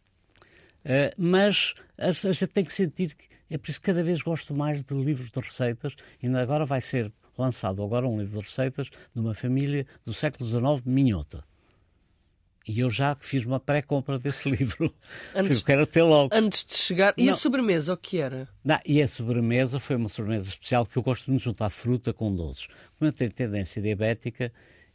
Uh, 0.85 1.12
mas 1.18 1.75
a, 1.99 2.12
gente 2.12 2.47
tem 2.47 2.64
que 2.64 2.73
sentir 2.73 3.14
que 3.14 3.28
é 3.50 3.59
por 3.59 3.68
isso 3.70 3.80
que 3.80 3.87
cada 3.87 4.02
vez 4.02 4.23
gosto 4.23 4.54
mais 4.54 4.82
de 4.85 4.94
livros 4.94 5.30
de 5.30 5.40
receitas. 5.40 5.94
Ainda 6.23 6.40
agora 6.40 6.64
vai 6.64 6.80
ser 6.80 7.12
lançado 7.37 7.82
agora 7.82 8.06
um 8.09 8.18
livro 8.18 8.38
de 8.38 8.47
receitas 8.47 8.88
de 8.88 9.20
uma 9.20 9.35
família 9.35 9.87
do 10.04 10.12
século 10.12 10.44
XIX 10.44 10.82
minhota. 10.87 11.44
E 12.68 12.80
eu 12.80 12.90
já 12.90 13.16
fiz 13.18 13.44
uma 13.44 13.59
pré-compra 13.59 14.18
desse 14.18 14.49
livro. 14.50 14.94
Antes, 15.35 15.59
eu 15.59 15.64
quero 15.64 15.87
ter 15.87 16.02
logo. 16.02 16.32
Antes 16.32 16.64
de 16.64 16.75
chegar. 16.75 17.12
E 17.16 17.26
não. 17.26 17.35
a 17.35 17.37
sobremesa, 17.37 17.92
o 17.92 17.97
que 17.97 18.18
era? 18.18 18.49
Não, 18.62 18.78
e 18.87 19.02
a 19.02 19.09
sobremesa 19.09 19.80
foi 19.80 19.97
uma 19.97 20.09
sobremesa 20.09 20.50
especial 20.50 20.87
que 20.87 20.97
eu 20.97 21.02
gosto 21.02 21.28
muito 21.28 21.40
de 21.40 21.47
juntar 21.47 21.70
fruta 21.70 22.12
com 22.12 22.35
doces. 22.35 22.68
Como 22.99 23.09
eu 23.09 23.12
tenho 23.12 23.32
tendência 23.32 23.82
diabética, 23.82 24.52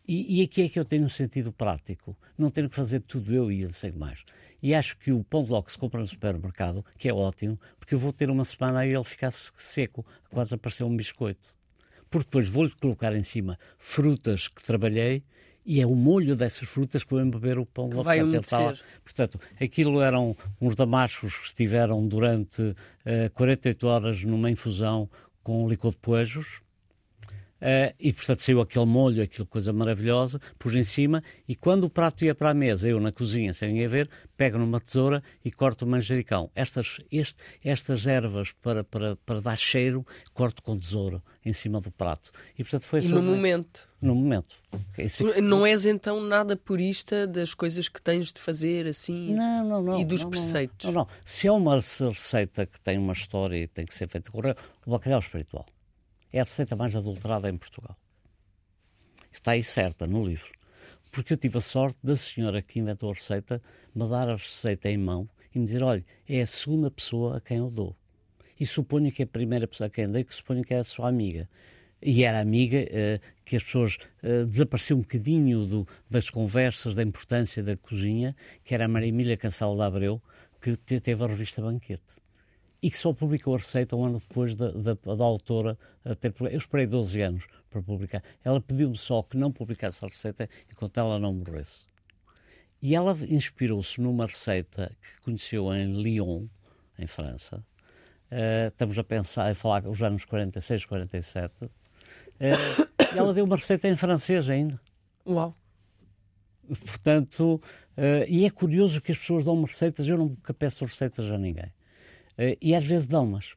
e, 0.08 0.40
e, 0.40 0.44
aqui 0.44 0.64
é 0.64 0.70
que 0.70 0.80
eu 0.80 0.86
tenho 0.86 1.06
um 1.06 1.10
sentido 1.10 1.52
prático. 1.52 2.18
Não 2.38 2.50
tenho 2.52 2.70
que 2.70 2.76
fazer 2.76 3.02
tudo 3.02 3.34
eu 3.34 3.52
e 3.52 3.64
ele 3.64 3.74
sei 3.74 3.92
mais. 3.92 4.24
E 4.62 4.74
acho 4.74 4.98
que 4.98 5.12
o 5.12 5.24
pão 5.24 5.44
de 5.44 5.52
ló 5.52 5.62
que 5.62 5.72
se 5.72 5.78
compra 5.78 6.00
no 6.00 6.08
supermercado, 6.08 6.86
que 6.98 7.10
é 7.10 7.14
ótimo, 7.14 7.58
porque 7.78 7.94
eu 7.96 8.00
vou 8.00 8.14
ter 8.14 8.30
uma 8.30 8.46
semana 8.46 8.86
e 8.86 8.94
ele 8.94 9.04
ficar 9.04 9.32
seco, 9.32 10.06
quase 10.30 10.56
a 10.56 10.58
parecer 10.58 10.84
um 10.84 10.96
biscoito. 10.96 11.50
Porque 12.10 12.26
depois 12.26 12.48
vou-lhe 12.48 12.72
colocar 12.72 13.16
em 13.16 13.24
cima 13.24 13.60
frutas 13.78 14.48
que 14.48 14.64
trabalhei 14.64 15.24
e 15.66 15.82
é 15.82 15.86
o 15.86 15.96
molho 15.96 16.36
dessas 16.36 16.70
frutas 16.70 17.04
que 17.04 17.14
vão 17.14 17.30
beber 17.30 17.58
o 17.58 17.66
pão 17.66 17.90
que 17.90 18.02
vai 18.04 18.22
umedecer. 18.22 18.80
Portanto, 19.04 19.40
aquilo 19.60 20.00
eram 20.02 20.38
uns 20.62 20.76
damascos 20.76 21.38
que 21.38 21.48
estiveram 21.48 22.08
durante 22.08 22.62
uh, 22.62 22.76
eh, 23.04 23.30
48 23.30 23.88
horas 23.88 24.24
numa 24.24 24.52
infusão 24.52 25.10
com 25.42 25.68
licor 25.68 25.92
de 25.92 25.98
poejos, 25.98 26.62
Uh, 27.66 27.92
e 28.00 28.14
portanto 28.14 28.44
saiu 28.44 28.62
aquele 28.62 28.86
molho, 28.86 29.24
aquela 29.24 29.48
coisa 29.48 29.74
maravilhosa, 29.74 30.40
pus 30.60 30.76
em 30.76 30.84
cima 30.84 31.24
e 31.50 31.56
quando 31.56 31.86
o 31.86 31.90
prato 31.90 32.24
ia 32.24 32.36
para 32.36 32.52
a 32.52 32.54
mesa, 32.54 32.88
eu 32.88 33.00
na 33.00 33.12
cozinha, 33.12 33.56
sem 33.56 33.70
ninguém 33.70 33.88
ver, 33.88 34.08
pego 34.38 34.60
numa 34.60 34.80
tesoura 34.80 35.24
e 35.44 35.52
corto 35.52 35.84
o 35.84 35.88
manjericão. 35.88 36.52
Estas, 36.54 37.00
este, 37.12 37.42
estas 37.64 38.06
ervas 38.06 38.52
para, 38.52 38.84
para, 38.84 39.16
para 39.16 39.42
dar 39.42 39.58
cheiro, 39.58 40.06
corto 40.32 40.62
com 40.62 40.78
tesoura 40.78 41.24
em 41.44 41.54
cima 41.54 41.82
do 41.82 41.90
prato. 41.90 42.30
E 42.56 42.64
portanto 42.64 42.86
foi 42.86 43.02
e 43.02 43.08
no 43.08 43.24
momento. 43.24 43.90
No 44.00 44.14
momento. 44.14 44.58
Esse... 44.96 45.24
Não 45.42 45.66
és 45.66 45.88
então 45.88 46.22
nada 46.22 46.56
purista 46.56 47.26
das 47.26 47.56
coisas 47.56 47.90
que 47.90 48.00
tens 48.00 48.32
de 48.32 48.40
fazer 48.40 48.86
assim 48.86 49.34
não, 49.34 49.68
não, 49.68 49.82
não, 49.82 50.00
e 50.00 50.06
dos 50.06 50.22
não, 50.22 50.30
preceitos? 50.30 50.86
Não, 50.86 50.94
não, 50.94 51.08
Se 51.26 51.48
é 51.48 51.52
uma 51.52 51.78
receita 51.78 52.68
que 52.68 52.80
tem 52.80 53.00
uma 53.00 53.14
história 53.14 53.58
e 53.58 53.68
tem 53.68 53.88
que 53.88 53.96
ser 53.96 54.08
feita 54.08 54.32
correr, 54.32 54.56
o 54.86 54.92
bacalhau 54.92 55.18
espiritual 55.18 55.66
é 56.36 56.42
a 56.42 56.44
receita 56.44 56.76
mais 56.76 56.94
adulterada 56.94 57.50
em 57.50 57.58
Portugal. 57.58 57.98
Está 59.32 59.52
aí 59.52 59.64
certa 59.64 60.06
no 60.06 60.26
livro. 60.26 60.52
Porque 61.10 61.32
eu 61.32 61.38
tive 61.38 61.58
a 61.58 61.62
sorte 61.62 61.98
da 62.04 62.18
senhora 62.18 62.62
que 62.62 62.78
inventou 62.78 63.10
a 63.10 63.14
receita 63.14 63.62
me 63.96 64.08
dar 64.10 64.28
a 64.28 64.34
receita 64.34 64.90
em 64.90 64.98
mão 64.98 65.30
e 65.54 65.60
me 65.60 65.66
dizer: 65.66 65.82
olha, 65.82 66.06
é 66.28 66.42
a 66.42 66.46
segunda 66.46 66.92
pessoa 66.92 67.38
a 67.38 67.42
quem 67.42 67.58
eu 67.58 67.72
dou. 67.72 67.96
E 68.60 68.66
suponho 68.66 69.12
que 69.14 69.22
é 69.22 69.26
a 69.26 69.28
primeira 69.28 69.66
pessoa 69.66 69.88
a 69.88 69.90
quem 69.90 70.12
dei, 70.12 70.26
que 70.26 70.36
suponho 70.36 70.62
que 70.62 70.74
é 70.74 70.80
a 70.80 70.84
sua 70.84 71.08
amiga. 71.08 71.50
E 72.02 72.26
era 72.26 72.42
amiga 72.42 72.80
uh, 72.80 73.20
que 73.46 73.56
as 73.56 73.64
pessoas 73.64 73.98
uh, 74.22 74.46
desapareciam 74.46 74.98
um 74.98 75.02
bocadinho 75.02 75.66
do, 75.66 75.88
das 76.10 76.30
conversas 76.30 76.96
da 76.96 77.02
importância 77.02 77.64
da 77.64 77.78
cozinha, 77.78 78.36
que 78.62 78.76
era 78.76 78.86
a 78.86 78.88
Maria 78.90 79.08
Emília 79.08 79.38
Cancelo 79.38 79.78
de 79.78 79.84
Abreu, 79.84 80.22
que 80.62 80.76
teve 80.76 81.24
a 81.24 81.28
revista 81.28 81.62
Banquete 81.62 82.25
e 82.86 82.92
que 82.92 83.00
só 83.00 83.12
publicou 83.12 83.56
a 83.56 83.58
receita 83.58 83.96
um 83.96 84.06
ano 84.06 84.20
depois 84.20 84.56
da, 84.56 84.70
da, 84.70 84.94
da 84.94 85.24
autora 85.24 85.76
ter 86.20 86.32
Eu 86.40 86.58
esperei 86.60 86.86
12 86.86 87.20
anos 87.20 87.48
para 87.68 87.82
publicar. 87.82 88.22
Ela 88.44 88.62
pediu-me 88.62 88.96
só 88.96 89.24
que 89.24 89.36
não 89.36 89.52
publicasse 89.52 90.06
a 90.06 90.08
receita 90.08 90.48
enquanto 90.72 91.00
ela 91.00 91.18
não 91.18 91.34
morresse. 91.34 91.88
E 92.80 92.94
ela 92.94 93.18
inspirou-se 93.28 94.00
numa 94.00 94.28
receita 94.28 94.96
que 95.02 95.24
conheceu 95.24 95.74
em 95.74 96.00
Lyon, 96.00 96.46
em 97.00 97.08
França. 97.08 97.66
Uh, 98.32 98.68
estamos 98.68 99.00
a 99.00 99.04
pensar, 99.04 99.50
a 99.50 99.56
falar 99.56 99.90
os 99.90 100.04
anos 100.04 100.24
46, 100.24 100.86
47. 100.86 101.66
Uh, 101.66 101.70
ela 103.18 103.34
deu 103.34 103.46
uma 103.46 103.56
receita 103.56 103.88
em 103.88 103.96
francês 103.96 104.48
ainda. 104.48 104.80
Uau! 105.26 105.58
Portanto, 106.68 107.60
uh, 107.98 108.26
e 108.28 108.46
é 108.46 108.50
curioso 108.52 109.02
que 109.02 109.12
as 109.12 109.18
pessoas 109.18 109.44
dão 109.44 109.60
receitas, 109.64 110.08
eu 110.08 110.20
nunca 110.20 110.54
peço 110.54 110.86
receitas 110.86 111.32
a 111.32 111.38
ninguém. 111.40 111.74
Uh, 112.38 112.58
e 112.62 112.76
às 112.76 112.86
vezes 112.86 113.08
dão-mas. 113.08 113.54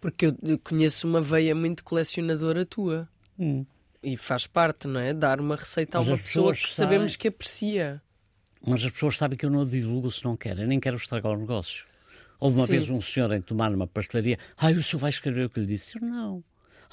Porque 0.00 0.26
eu 0.42 0.58
conheço 0.58 1.06
uma 1.08 1.20
veia 1.20 1.54
muito 1.54 1.82
colecionadora 1.82 2.66
tua. 2.66 3.08
Hum. 3.38 3.64
E 4.02 4.16
faz 4.16 4.46
parte, 4.46 4.86
não 4.86 5.00
é? 5.00 5.14
Dar 5.14 5.40
uma 5.40 5.56
receita 5.56 5.98
Mas 5.98 6.08
a 6.08 6.10
uma 6.10 6.18
pessoa 6.18 6.52
que 6.52 6.68
sabem... 6.68 6.74
sabemos 6.74 7.16
que 7.16 7.28
aprecia. 7.28 8.02
Mas 8.66 8.84
as 8.84 8.90
pessoas 8.90 9.16
sabem 9.16 9.36
que 9.36 9.46
eu 9.46 9.50
não 9.50 9.64
divulgo 9.64 10.10
se 10.10 10.24
não 10.24 10.36
querem, 10.36 10.66
nem 10.66 10.78
quero 10.78 10.96
estragar 10.96 11.32
o 11.32 11.36
negócio. 11.38 11.86
Houve 12.38 12.58
uma 12.58 12.66
Sim. 12.66 12.72
vez 12.72 12.90
um 12.90 13.00
senhor 13.00 13.32
em 13.32 13.40
tomar 13.40 13.70
numa 13.70 13.86
pastelaria, 13.86 14.38
ai, 14.58 14.74
o 14.74 14.82
senhor 14.82 15.00
vai 15.00 15.10
escrever 15.10 15.46
o 15.46 15.50
que 15.50 15.60
lhe 15.60 15.66
disse? 15.66 15.96
Eu, 15.96 16.06
não. 16.06 16.44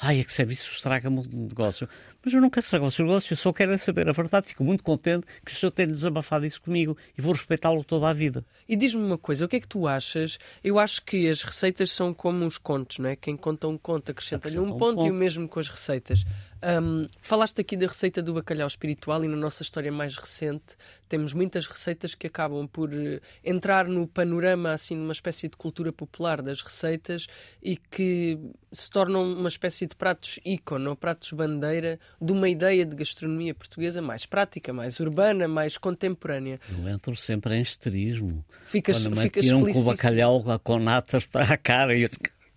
Ai, 0.03 0.19
é 0.19 0.23
que 0.23 0.33
serviço 0.33 0.71
estraga-me 0.71 1.19
o 1.19 1.47
negócio. 1.47 1.87
Mas 2.25 2.33
eu 2.33 2.41
não 2.41 2.49
quero 2.49 2.63
estragar 2.63 2.87
o 2.87 2.91
seu 2.91 3.05
negócio, 3.05 3.33
eu 3.33 3.37
só 3.37 3.53
quero 3.53 3.71
é 3.71 3.77
saber 3.77 4.09
a 4.09 4.11
verdade. 4.11 4.47
Fico 4.47 4.63
muito 4.63 4.83
contente 4.83 5.27
que 5.45 5.51
o 5.51 5.55
senhor 5.55 5.71
tenha 5.71 5.89
desabafado 5.89 6.43
isso 6.43 6.59
comigo 6.59 6.97
e 7.15 7.21
vou 7.21 7.33
respeitá-lo 7.33 7.83
toda 7.83 8.09
a 8.09 8.13
vida. 8.13 8.43
E 8.67 8.75
diz-me 8.75 9.03
uma 9.03 9.17
coisa, 9.17 9.45
o 9.45 9.47
que 9.47 9.57
é 9.57 9.59
que 9.59 9.67
tu 9.67 9.87
achas? 9.87 10.39
Eu 10.63 10.79
acho 10.79 11.03
que 11.03 11.29
as 11.29 11.43
receitas 11.43 11.91
são 11.91 12.15
como 12.15 12.43
os 12.47 12.57
contos, 12.57 12.97
não 12.97 13.09
é? 13.09 13.15
Quem 13.15 13.37
conta 13.37 13.67
um 13.67 13.77
conto 13.77 14.09
acrescenta-lhe 14.11 14.57
um, 14.57 14.63
um 14.63 14.69
ponto, 14.69 14.95
ponto 14.95 15.05
e 15.05 15.11
o 15.11 15.13
mesmo 15.13 15.47
com 15.47 15.59
as 15.59 15.69
receitas. 15.69 16.25
Um, 16.63 17.07
falaste 17.23 17.59
aqui 17.59 17.75
da 17.75 17.87
receita 17.87 18.21
do 18.21 18.35
bacalhau 18.35 18.67
espiritual 18.67 19.25
e 19.25 19.27
na 19.27 19.35
nossa 19.35 19.63
história 19.63 19.91
mais 19.91 20.15
recente 20.15 20.75
temos 21.09 21.33
muitas 21.33 21.65
receitas 21.65 22.13
que 22.13 22.27
acabam 22.27 22.67
por 22.67 22.93
uh, 22.93 23.19
entrar 23.43 23.87
no 23.87 24.07
panorama, 24.07 24.71
assim, 24.71 24.95
numa 24.95 25.11
espécie 25.11 25.49
de 25.49 25.57
cultura 25.57 25.91
popular 25.91 26.39
das 26.39 26.61
receitas 26.61 27.25
e 27.63 27.75
que 27.75 28.37
se 28.71 28.91
tornam 28.91 29.23
uma 29.23 29.49
espécie 29.49 29.87
de 29.87 29.95
pratos 29.95 30.39
ícone 30.45 30.87
ou 30.87 30.95
pratos 30.95 31.31
bandeira 31.31 31.99
de 32.21 32.31
uma 32.31 32.47
ideia 32.47 32.85
de 32.85 32.95
gastronomia 32.95 33.55
portuguesa 33.55 33.99
mais 33.99 34.27
prática, 34.27 34.71
mais 34.71 34.99
urbana, 34.99 35.47
mais 35.47 35.79
contemporânea. 35.79 36.59
Eu 36.69 36.87
entro 36.87 37.15
sempre 37.15 37.55
em 37.55 37.61
esterismo. 37.61 38.45
Ficas, 38.67 39.01
Quando 39.01 39.17
me 39.17 39.23
ficas 39.23 39.43
tiram 39.43 39.65
com 39.65 39.83
bacalhau 39.83 40.43
com 40.63 40.77
natas 40.77 41.25
para 41.25 41.55
a 41.55 41.57
cara 41.57 41.97
e 41.97 42.03
eu, 42.03 42.09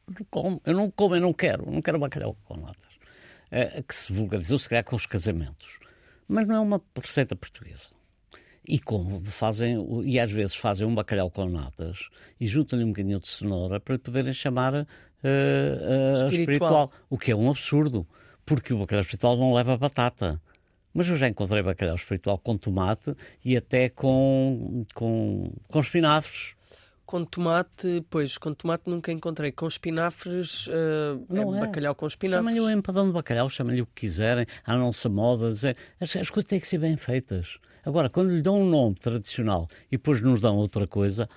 não 0.06 0.26
como, 0.30 0.62
eu 0.66 0.74
não 0.74 0.90
como, 0.90 1.16
eu 1.16 1.20
não 1.22 1.32
quero, 1.32 1.70
não 1.70 1.80
quero 1.80 1.98
bacalhau 1.98 2.36
com 2.44 2.58
natas 2.58 2.93
que 3.86 3.94
se 3.94 4.12
vulgarizou, 4.12 4.58
se 4.58 4.68
calhar, 4.68 4.84
com 4.84 4.96
os 4.96 5.06
casamentos. 5.06 5.78
Mas 6.26 6.46
não 6.46 6.56
é 6.56 6.60
uma 6.60 6.82
receita 7.00 7.36
portuguesa. 7.36 7.88
E 8.66 8.78
como 8.78 9.22
fazem, 9.24 9.76
e 10.04 10.18
às 10.18 10.32
vezes 10.32 10.54
fazem 10.54 10.86
um 10.86 10.94
bacalhau 10.94 11.30
com 11.30 11.44
natas 11.46 12.08
e 12.40 12.46
juntam-lhe 12.46 12.84
um 12.84 12.88
bocadinho 12.88 13.20
de 13.20 13.28
cenoura 13.28 13.78
para 13.78 13.94
lhe 13.94 14.00
poderem 14.00 14.32
chamar 14.32 14.72
uh, 14.72 14.78
uh, 14.78 14.82
uh, 14.82 16.28
espiritual. 16.28 16.30
espiritual. 16.30 16.92
O 17.10 17.18
que 17.18 17.30
é 17.30 17.36
um 17.36 17.50
absurdo, 17.50 18.06
porque 18.46 18.72
o 18.72 18.78
bacalhau 18.78 19.02
espiritual 19.02 19.36
não 19.36 19.52
leva 19.52 19.76
batata. 19.76 20.40
Mas 20.94 21.08
eu 21.08 21.16
já 21.16 21.28
encontrei 21.28 21.62
bacalhau 21.62 21.96
espiritual 21.96 22.38
com 22.38 22.56
tomate 22.56 23.14
e 23.44 23.56
até 23.56 23.90
com, 23.90 24.82
com, 24.94 25.52
com 25.68 25.80
espinafres. 25.80 26.54
Com 27.14 27.24
tomate, 27.24 28.04
pois, 28.10 28.36
com 28.36 28.52
tomate 28.52 28.90
nunca 28.90 29.12
encontrei. 29.12 29.52
Com 29.52 29.68
espinafres, 29.68 30.66
uh, 30.66 31.24
não 31.28 31.54
é, 31.54 31.58
é, 31.58 31.60
bacalhau 31.60 31.94
com 31.94 32.08
espinafres. 32.08 32.44
Chamem-lhe 32.44 32.60
o 32.60 32.68
empadão 32.68 33.06
de 33.06 33.12
bacalhau, 33.12 33.48
chamem-lhe 33.48 33.82
o 33.82 33.86
que 33.86 34.00
quiserem, 34.00 34.44
não 34.66 34.92
se 34.92 35.08
moda. 35.08 35.46
As, 35.46 35.62
as 36.16 36.28
coisas 36.28 36.44
têm 36.44 36.58
que 36.58 36.66
ser 36.66 36.78
bem 36.78 36.96
feitas. 36.96 37.58
Agora, 37.84 38.10
quando 38.10 38.34
lhe 38.34 38.42
dão 38.42 38.60
um 38.60 38.68
nome 38.68 38.96
tradicional 38.96 39.68
e 39.86 39.96
depois 39.96 40.20
nos 40.20 40.40
dão 40.40 40.56
outra 40.56 40.88
coisa, 40.88 41.28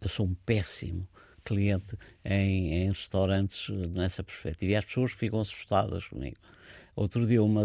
eu 0.00 0.08
sou 0.08 0.26
um 0.26 0.34
péssimo 0.46 1.08
cliente 1.44 1.96
em, 2.24 2.84
em 2.84 2.88
restaurantes 2.90 3.68
nessa 3.68 4.22
perspectiva. 4.22 4.74
E 4.74 4.76
as 4.76 4.84
pessoas 4.84 5.10
ficam 5.10 5.40
assustadas 5.40 6.06
comigo. 6.06 6.36
Outro 6.94 7.26
dia 7.26 7.42
uma, 7.42 7.64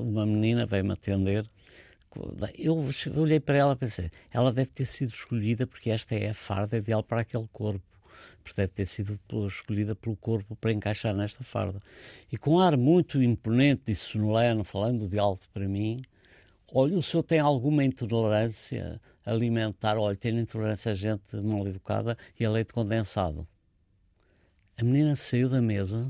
uma 0.00 0.26
menina 0.26 0.66
veio-me 0.66 0.92
atender. 0.92 1.48
Eu 2.58 2.84
olhei 3.16 3.38
para 3.38 3.58
ela 3.58 3.74
e 3.74 3.76
pensei, 3.76 4.10
ela 4.32 4.52
deve 4.52 4.70
ter 4.70 4.86
sido 4.86 5.10
escolhida 5.10 5.66
porque 5.66 5.90
esta 5.90 6.14
é 6.14 6.30
a 6.30 6.34
farda 6.34 6.76
ideal 6.76 7.02
para 7.02 7.20
aquele 7.20 7.48
corpo. 7.52 7.84
Deve 8.56 8.72
ter 8.72 8.86
sido 8.86 9.18
escolhida 9.46 9.94
pelo 9.94 10.16
corpo 10.16 10.56
para 10.56 10.72
encaixar 10.72 11.14
nesta 11.14 11.44
farda. 11.44 11.80
E 12.32 12.36
com 12.36 12.54
um 12.54 12.58
ar 12.58 12.76
muito 12.76 13.22
imponente 13.22 13.92
e 13.92 13.94
sonoleno, 13.94 14.64
falando 14.64 15.08
de 15.08 15.18
alto 15.18 15.48
para 15.52 15.68
mim, 15.68 16.02
olha, 16.72 16.98
o 16.98 17.02
senhor 17.02 17.22
tem 17.22 17.38
alguma 17.38 17.84
intolerância 17.84 19.00
alimentar? 19.24 19.96
Olha, 19.98 20.16
tem 20.16 20.36
intolerância 20.36 20.90
a 20.90 20.94
gente 20.94 21.36
mal 21.36 21.66
educada 21.68 22.18
e 22.38 22.44
a 22.44 22.50
leite 22.50 22.72
condensado. 22.72 23.46
A 24.76 24.82
menina 24.82 25.14
saiu 25.14 25.48
da 25.48 25.62
mesa 25.62 26.08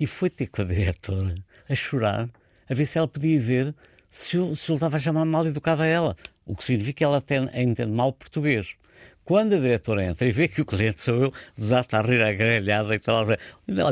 e 0.00 0.06
foi 0.06 0.30
ter 0.30 0.46
com 0.46 0.62
a 0.62 0.64
diretora 0.64 1.34
a 1.68 1.74
chorar, 1.74 2.30
a 2.68 2.74
ver 2.74 2.86
se 2.86 2.96
ela 2.96 3.08
podia 3.08 3.40
ver 3.40 3.74
se 4.12 4.36
eu, 4.36 4.54
se 4.54 4.70
estava 4.70 4.96
a 4.96 5.00
chamar 5.00 5.24
mal 5.24 5.46
educada 5.46 5.84
a 5.84 5.86
ela, 5.86 6.14
o 6.44 6.54
que 6.54 6.62
significa 6.62 6.98
que 6.98 7.04
ela 7.04 7.22
tem, 7.22 7.44
entende 7.54 7.90
mal 7.90 8.12
português. 8.12 8.76
Quando 9.24 9.54
a 9.54 9.58
diretora 9.58 10.04
entra 10.04 10.28
e 10.28 10.32
vê 10.32 10.48
que 10.48 10.60
o 10.60 10.66
cliente 10.66 11.00
sou 11.00 11.14
eu, 11.14 11.32
desata 11.56 11.96
a 11.96 12.02
rir 12.02 12.22
a 12.22 12.30
grelhada 12.34 12.94
e 12.94 12.98
tal, 12.98 13.24
olha, 13.24 13.38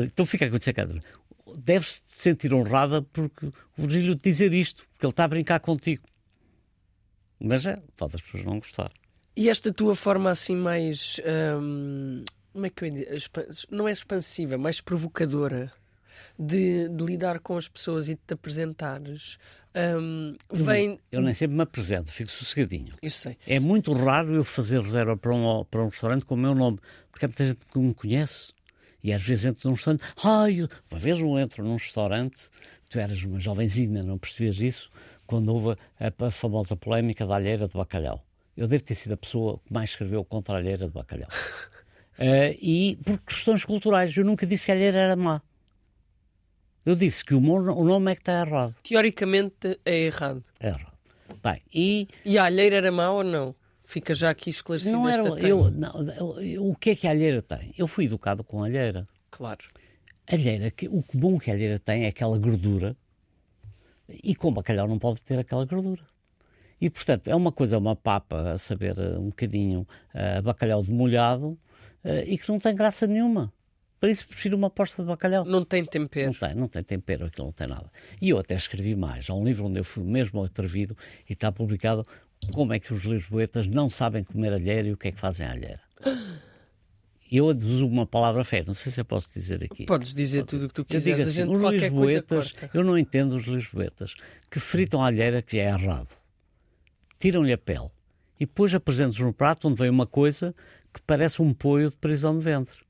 então 0.05 0.23
fica 0.23 0.45
a 0.45 0.47
acontecer 0.47 0.73
cá. 0.73 0.85
Deves-te 1.65 2.13
sentir 2.13 2.53
honrada 2.53 3.01
porque 3.01 3.47
o 3.47 3.53
Virgílio 3.75 4.13
dizer 4.13 4.53
isto, 4.53 4.85
porque 4.91 5.07
ele 5.07 5.11
está 5.11 5.23
a 5.23 5.27
brincar 5.27 5.59
contigo. 5.59 6.03
Mas 7.39 7.65
é, 7.65 7.81
pode 7.97 8.15
as 8.15 8.21
pessoas 8.21 8.43
não 8.43 8.59
gostar. 8.59 8.91
E 9.35 9.49
esta 9.49 9.73
tua 9.73 9.95
forma 9.95 10.29
assim 10.29 10.55
mais. 10.55 11.19
Hum, 11.59 12.23
como 12.53 12.67
é 12.67 12.69
que 12.69 12.85
eu? 12.85 12.91
Não 13.71 13.87
é 13.87 13.91
expansiva, 13.91 14.55
mais 14.55 14.79
provocadora 14.81 15.73
de, 16.37 16.89
de, 16.89 17.03
lidar 17.03 17.39
com 17.39 17.57
as 17.57 17.67
pessoas 17.67 18.07
e 18.07 18.15
de 18.15 18.21
te 18.25 18.33
apresentares. 18.33 19.37
Um, 19.73 20.35
vem... 20.51 20.99
Eu 21.11 21.21
nem 21.21 21.33
sempre 21.33 21.55
me 21.55 21.63
apresento, 21.63 22.11
fico 22.11 22.29
sossegadinho. 22.29 22.93
Eu 23.01 23.09
sei. 23.09 23.37
É 23.47 23.59
muito 23.59 23.93
raro 23.93 24.35
eu 24.35 24.43
fazer 24.43 24.81
reserva 24.81 25.15
para 25.15 25.33
um, 25.33 25.63
para 25.65 25.81
um 25.81 25.87
restaurante 25.87 26.25
com 26.25 26.35
o 26.35 26.37
meu 26.37 26.53
nome, 26.53 26.79
porque 27.09 27.25
há 27.25 27.27
muita 27.27 27.45
gente 27.45 27.59
que 27.71 27.79
me 27.79 27.93
conhece. 27.93 28.53
E 29.03 29.11
às 29.11 29.23
vezes 29.23 29.45
entro 29.45 29.69
num 29.69 29.75
restaurante. 29.75 30.03
Ai, 30.23 30.61
uma 30.61 30.99
vez 30.99 31.19
eu 31.19 31.39
entro 31.39 31.63
num 31.63 31.73
restaurante, 31.73 32.49
tu 32.89 32.99
eras 32.99 33.23
uma 33.23 33.39
jovenzinha, 33.39 34.03
não 34.03 34.17
percebias 34.17 34.59
isso, 34.59 34.91
quando 35.25 35.49
houve 35.53 35.79
a, 35.99 36.25
a 36.25 36.31
famosa 36.31 36.75
polémica 36.75 37.25
da 37.25 37.35
alheira 37.35 37.67
de 37.67 37.73
bacalhau. 37.73 38.23
Eu 38.55 38.67
devo 38.67 38.83
ter 38.83 38.95
sido 38.95 39.13
a 39.13 39.17
pessoa 39.17 39.59
que 39.65 39.73
mais 39.73 39.91
escreveu 39.91 40.23
contra 40.25 40.55
a 40.55 40.57
alheira 40.57 40.85
de 40.85 40.91
bacalhau. 40.91 41.29
uh, 42.19 42.53
e 42.61 42.99
por 43.03 43.19
questões 43.21 43.63
culturais, 43.63 44.15
eu 44.15 44.25
nunca 44.25 44.45
disse 44.45 44.65
que 44.65 44.71
a 44.71 44.75
alheira 44.75 44.99
era 44.99 45.15
má. 45.15 45.41
Eu 46.85 46.95
disse 46.95 47.23
que 47.23 47.33
o, 47.33 47.39
o 47.39 47.83
nome 47.85 48.11
é 48.11 48.15
que 48.15 48.21
está 48.21 48.41
errado. 48.41 48.75
Teoricamente 48.83 49.79
é 49.85 49.97
errado. 50.05 50.43
É 50.59 50.69
errado. 50.69 50.97
Bem, 51.43 51.61
e... 51.73 52.07
e 52.25 52.37
a 52.37 52.45
alheira 52.45 52.77
era 52.77 52.91
má 52.91 53.11
ou 53.11 53.23
não? 53.23 53.55
Fica 53.85 54.15
já 54.15 54.29
aqui 54.29 54.49
esclarecido 54.49 54.93
não 54.93 55.09
era, 55.09 55.23
eu, 55.41 55.69
não, 55.69 55.91
O 56.59 56.75
que 56.75 56.91
é 56.91 56.95
que 56.95 57.07
a 57.07 57.11
alheira 57.11 57.41
tem? 57.41 57.73
Eu 57.77 57.87
fui 57.87 58.05
educado 58.05 58.43
com 58.43 58.63
a 58.63 58.65
alheira. 58.65 59.05
Claro. 59.29 59.65
Alheira, 60.27 60.73
o 60.89 61.03
bom 61.13 61.37
que 61.37 61.51
a 61.51 61.53
alheira 61.53 61.77
tem 61.77 62.05
é 62.05 62.07
aquela 62.07 62.37
gordura 62.37 62.95
e 64.23 64.35
com 64.35 64.51
bacalhau 64.53 64.87
não 64.87 64.97
pode 64.97 65.21
ter 65.21 65.39
aquela 65.39 65.65
gordura. 65.65 66.03
E, 66.79 66.89
portanto, 66.89 67.27
é 67.27 67.35
uma 67.35 67.51
coisa, 67.51 67.77
uma 67.77 67.95
papa, 67.95 68.53
a 68.53 68.57
saber 68.57 68.97
um 69.19 69.29
bocadinho 69.29 69.85
uh, 70.15 70.41
bacalhau 70.41 70.81
de 70.81 70.91
molhado 70.91 71.49
uh, 72.03 72.23
e 72.25 72.37
que 72.37 72.49
não 72.49 72.59
tem 72.59 72.73
graça 72.73 73.05
nenhuma. 73.05 73.53
Por 74.01 74.09
isso 74.09 74.27
prefiro 74.27 74.57
uma 74.57 74.71
posta 74.71 75.03
de 75.03 75.07
bacalhau. 75.07 75.45
Não 75.45 75.63
tem 75.63 75.85
tempero. 75.85 76.31
Não 76.31 76.33
tem, 76.33 76.55
não 76.55 76.67
tem 76.67 76.81
tempero, 76.81 77.27
aquilo 77.27 77.45
não 77.45 77.53
tem 77.53 77.67
nada. 77.67 77.85
E 78.19 78.29
eu 78.29 78.39
até 78.39 78.55
escrevi 78.55 78.95
mais. 78.95 79.29
Há 79.29 79.35
um 79.35 79.45
livro 79.45 79.67
onde 79.67 79.79
eu 79.79 79.83
fui 79.83 80.03
mesmo 80.03 80.43
atrevido 80.43 80.97
e 81.29 81.33
está 81.33 81.51
publicado 81.51 82.03
como 82.51 82.73
é 82.73 82.79
que 82.79 82.91
os 82.91 83.03
lisboetas 83.03 83.67
não 83.67 83.91
sabem 83.91 84.23
comer 84.23 84.53
alheira 84.53 84.87
e 84.87 84.91
o 84.91 84.97
que 84.97 85.09
é 85.09 85.11
que 85.11 85.19
fazem 85.19 85.45
à 85.45 85.51
alheira. 85.51 85.81
Eu 87.31 87.45
uso 87.45 87.87
uma 87.87 88.07
palavra 88.07 88.43
fé, 88.43 88.63
não 88.65 88.73
sei 88.73 88.91
se 88.91 88.99
eu 88.99 89.05
posso 89.05 89.31
dizer 89.31 89.63
aqui. 89.63 89.85
Podes 89.85 90.15
dizer 90.15 90.45
tudo 90.45 90.65
o 90.65 90.67
que 90.67 90.73
tu 90.73 90.83
quiseres. 90.83 91.27
Assim, 91.27 91.43
os 91.43 91.71
lisboetas, 91.71 92.55
eu 92.73 92.83
não 92.83 92.97
entendo 92.97 93.35
os 93.35 93.45
lisboetas 93.45 94.15
que 94.49 94.59
fritam 94.59 95.03
a 95.03 95.05
alheira 95.05 95.43
que 95.43 95.59
é 95.59 95.67
errado. 95.67 96.09
Tiram-lhe 97.19 97.53
a 97.53 97.57
pele 97.57 97.91
e 98.39 98.47
depois 98.47 98.73
apresentam-nos 98.73 99.19
no 99.19 99.31
prato 99.31 99.67
onde 99.67 99.77
vem 99.79 99.91
uma 99.91 100.07
coisa 100.07 100.55
que 100.91 100.99
parece 101.03 101.39
um 101.39 101.53
poio 101.53 101.91
de 101.91 101.97
prisão 101.97 102.35
de 102.35 102.43
ventre 102.43 102.81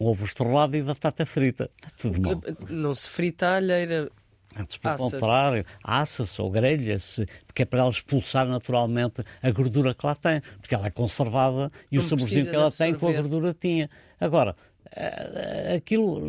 ovo 0.00 0.24
estrelado 0.24 0.76
e 0.76 0.82
batata 0.82 1.26
frita. 1.26 1.70
Tudo 2.00 2.20
mal. 2.20 2.42
Não 2.68 2.94
se 2.94 3.10
frita 3.10 3.48
a 3.48 3.56
alheira. 3.56 4.10
Antes, 4.56 4.78
pelo 4.78 4.96
contrário, 4.96 5.64
assa-se 5.84 6.40
ou 6.42 6.50
grelha-se, 6.50 7.24
porque 7.46 7.62
é 7.62 7.64
para 7.64 7.80
ela 7.80 7.90
expulsar 7.90 8.46
naturalmente 8.48 9.22
a 9.40 9.50
gordura 9.52 9.94
que 9.94 10.04
lá 10.04 10.14
tem, 10.14 10.40
porque 10.60 10.74
ela 10.74 10.88
é 10.88 10.90
conservada 10.90 11.70
e 11.90 11.96
não 11.96 12.04
o 12.04 12.06
saborzinho 12.06 12.46
que 12.46 12.56
ela 12.56 12.70
tem 12.70 12.94
com 12.94 13.08
a 13.08 13.12
gordura 13.12 13.54
tinha. 13.54 13.88
Agora, 14.18 14.56
eh, 14.90 15.76
aquilo, 15.76 16.20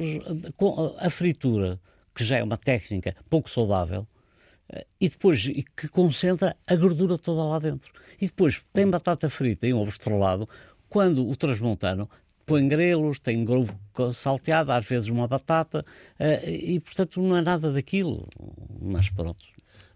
a 0.99 1.09
fritura, 1.09 1.79
que 2.13 2.23
já 2.23 2.37
é 2.37 2.43
uma 2.43 2.57
técnica 2.57 3.15
pouco 3.27 3.49
saudável, 3.49 4.05
eh, 4.69 4.85
e 4.99 5.09
depois 5.09 5.47
que 5.75 5.87
concentra 5.87 6.55
a 6.67 6.75
gordura 6.75 7.17
toda 7.17 7.43
lá 7.43 7.57
dentro. 7.57 7.91
E 8.21 8.27
depois 8.27 8.63
tem 8.71 8.87
batata 8.87 9.29
frita 9.31 9.65
e 9.65 9.73
um 9.73 9.79
ovo 9.79 9.89
estrelado, 9.89 10.47
quando 10.87 11.27
o 11.27 11.35
transmontano 11.35 12.07
põe 12.51 12.67
grelos, 12.67 13.19
tem 13.19 13.43
grovo 13.45 13.79
salteado, 14.13 14.71
às 14.71 14.85
vezes 14.85 15.09
uma 15.09 15.27
batata, 15.27 15.85
uh, 16.19 16.49
e 16.49 16.79
portanto 16.79 17.21
não 17.21 17.37
é 17.37 17.41
nada 17.41 17.71
daquilo, 17.71 18.27
mas 18.81 19.09
pronto. 19.09 19.45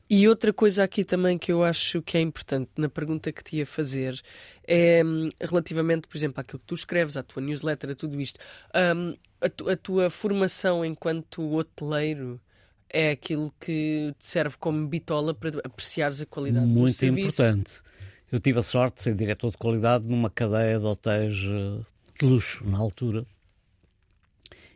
E 0.08 0.28
outra 0.28 0.54
coisa 0.54 0.84
aqui 0.84 1.04
também 1.04 1.38
que 1.38 1.52
eu 1.52 1.64
acho 1.64 2.02
que 2.02 2.16
é 2.16 2.22
importante 2.22 2.70
na 2.78 2.88
pergunta 2.88 3.32
que 3.32 3.44
te 3.44 3.58
ia 3.58 3.66
fazer 3.66 4.22
é 4.68 5.04
hum, 5.04 5.30
relativamente, 5.42 6.08
por 6.08 6.16
exemplo, 6.16 6.40
àquilo 6.40 6.60
que 6.60 6.66
tu 6.66 6.76
escreves, 6.76 7.18
à 7.18 7.24
tua 7.24 7.42
newsletter, 7.42 7.90
a 7.90 7.96
tudo 7.96 8.22
isto. 8.22 8.40
Um, 8.76 9.16
a, 9.42 9.50
tu, 9.50 9.68
a, 9.68 9.76
tua 9.76 10.10
formação 10.12 10.86
enquanto 10.86 11.56
hoteleiro 11.56 12.40
é 12.88 13.12
aquilo 13.12 13.52
que 13.60 14.14
te 14.20 14.26
serve 14.26 14.58
como 14.60 14.88
bitola 14.88 15.34
para 15.34 15.60
apreciares 15.64 16.22
a 16.22 16.26
qualidade 16.26 16.68
Muito 16.68 16.94
do 16.94 17.00
serviço? 17.00 17.42
Muito 17.42 17.58
importante. 17.58 17.82
Eu 18.32 18.40
tive 18.40 18.60
a 18.60 18.64
sorte 18.64 18.98
de 18.98 19.02
ser 19.04 19.16
diretor 19.16 19.52
de 19.52 19.58
qualidade 19.58 20.08
numa 20.08 20.30
cadeia 20.30 20.78
de 20.78 20.86
hotéis 20.86 21.36
eh, 21.36 21.84
de 22.20 22.26
luxo 22.26 22.64
na 22.66 22.78
altura 22.78 23.26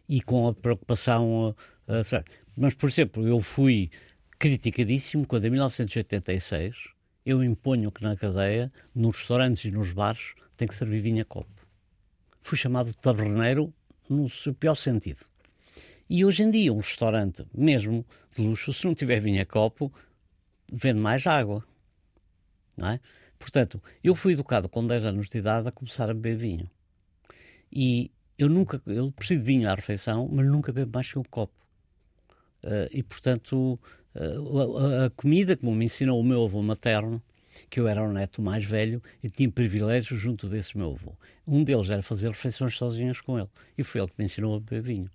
e 0.07 0.21
com 0.21 0.47
a 0.47 0.53
preocupação. 0.53 1.55
Uh, 1.87 2.23
mas, 2.55 2.73
por 2.73 2.89
exemplo, 2.89 3.27
eu 3.27 3.39
fui 3.39 3.89
criticadíssimo 4.37 5.25
quando 5.25 5.45
em 5.45 5.49
1986 5.51 6.75
eu 7.25 7.43
imponho 7.43 7.91
que 7.91 8.01
na 8.01 8.15
cadeia, 8.15 8.71
nos 8.95 9.17
restaurantes 9.17 9.65
e 9.65 9.71
nos 9.71 9.91
bares, 9.91 10.33
tem 10.57 10.67
que 10.67 10.75
servir 10.75 11.01
vinho 11.01 11.21
a 11.21 11.25
copo. 11.25 11.67
Fui 12.41 12.57
chamado 12.57 12.93
taberneiro 12.93 13.73
no 14.09 14.29
seu 14.29 14.53
pior 14.53 14.75
sentido. 14.75 15.25
E 16.09 16.25
hoje 16.25 16.41
em 16.41 16.49
dia, 16.49 16.73
um 16.73 16.77
restaurante, 16.77 17.45
mesmo 17.53 18.03
de 18.35 18.41
luxo, 18.41 18.73
se 18.73 18.85
não 18.85 18.95
tiver 18.95 19.19
vinho 19.19 19.41
a 19.41 19.45
copo, 19.45 19.93
vende 20.71 20.99
mais 20.99 21.27
água. 21.27 21.63
Não 22.75 22.89
é? 22.89 22.99
Portanto, 23.37 23.81
eu 24.03 24.15
fui 24.15 24.33
educado 24.33 24.67
com 24.67 24.85
10 24.85 25.05
anos 25.05 25.29
de 25.29 25.37
idade 25.37 25.67
a 25.67 25.71
começar 25.71 26.09
a 26.09 26.13
beber 26.13 26.35
vinho. 26.35 26.69
E 27.71 28.11
eu 28.37 28.49
nunca, 28.49 28.81
eu 28.87 29.11
preciso 29.11 29.39
de 29.41 29.45
vinho 29.45 29.69
à 29.69 29.75
refeição, 29.75 30.29
mas 30.31 30.45
nunca 30.45 30.71
bebo 30.71 30.91
mais 30.93 31.11
que 31.11 31.19
um 31.19 31.23
copo. 31.23 31.53
Uh, 32.63 32.89
e, 32.91 33.03
portanto, 33.03 33.79
uh, 34.15 34.77
a, 34.77 35.05
a, 35.05 35.09
comida, 35.11 35.55
como 35.55 35.73
me 35.75 35.85
ensinou 35.85 36.19
o 36.19 36.23
meu 36.23 36.43
avô 36.43 36.61
materno, 36.61 37.21
que 37.69 37.79
eu 37.79 37.87
era 37.87 38.01
o 38.01 38.11
neto 38.11 38.41
mais 38.41 38.65
velho 38.65 39.01
e 39.23 39.29
tinha 39.29 39.49
privilégios 39.49 40.19
junto 40.19 40.47
desse 40.47 40.77
meu 40.77 40.91
avô. 40.91 41.13
Um 41.47 41.63
deles 41.63 41.89
era 41.89 42.01
fazer 42.01 42.29
refeições 42.29 42.75
sozinhas 42.75 43.19
com 43.21 43.37
ele. 43.37 43.49
E 43.77 43.83
foi 43.83 44.01
ele 44.01 44.09
que 44.09 44.15
me 44.17 44.25
ensinou 44.25 44.55
a 44.55 44.59
beber 44.59 44.81
vinho. 44.81 45.09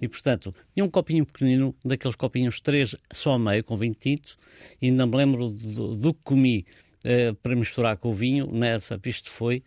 E, 0.00 0.08
portanto, 0.08 0.54
tinha 0.74 0.84
um 0.84 0.90
copinho 0.90 1.24
pequenino, 1.24 1.74
daqueles 1.84 2.16
copinhos 2.16 2.60
três 2.60 2.96
só 3.12 3.38
meio, 3.38 3.64
com 3.64 3.76
vinho 3.76 3.94
tinto, 3.94 4.36
e 4.80 4.86
ainda 4.86 5.06
me 5.06 5.16
lembro 5.16 5.50
do, 5.50 5.94
do 5.94 6.14
que 6.14 6.20
comi 6.24 6.66
uh, 7.04 7.34
para 7.36 7.54
misturar 7.54 7.96
com 7.96 8.10
o 8.10 8.14
vinho, 8.14 8.50
nessa, 8.52 9.00
isto 9.04 9.30
foi 9.30 9.62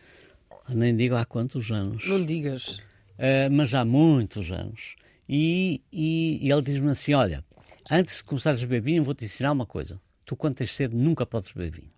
nem 0.69 0.95
digo 0.95 1.15
há 1.15 1.25
quantos 1.25 1.69
anos. 1.71 2.05
Não 2.07 2.23
digas. 2.23 2.79
uh, 3.17 3.51
mas 3.51 3.73
há 3.73 3.85
muitos 3.85 4.51
anos. 4.51 4.95
E, 5.27 5.81
e, 5.91 6.39
e 6.41 6.51
ele 6.51 6.61
diz-me 6.61 6.91
assim: 6.91 7.13
Olha, 7.13 7.43
antes 7.89 8.17
de 8.17 8.23
começares 8.23 8.59
a 8.59 8.65
beber 8.65 8.81
vinho, 8.81 9.03
vou-te 9.03 9.25
ensinar 9.25 9.51
uma 9.51 9.65
coisa. 9.65 9.99
Tu, 10.25 10.35
quando 10.35 10.55
tens 10.55 10.73
sede, 10.73 10.95
nunca 10.95 11.25
podes 11.25 11.51
beber 11.51 11.71
vinho. 11.71 11.91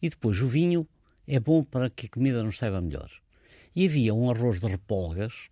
E 0.00 0.08
depois, 0.08 0.40
o 0.40 0.48
vinho 0.48 0.86
é 1.26 1.40
bom 1.40 1.64
para 1.64 1.90
que 1.90 2.06
a 2.06 2.08
comida 2.08 2.42
nos 2.42 2.58
saiba 2.58 2.80
melhor. 2.80 3.10
E 3.74 3.86
havia 3.86 4.14
um 4.14 4.30
arroz 4.30 4.60
de 4.60 4.66
repolgas, 4.66 5.48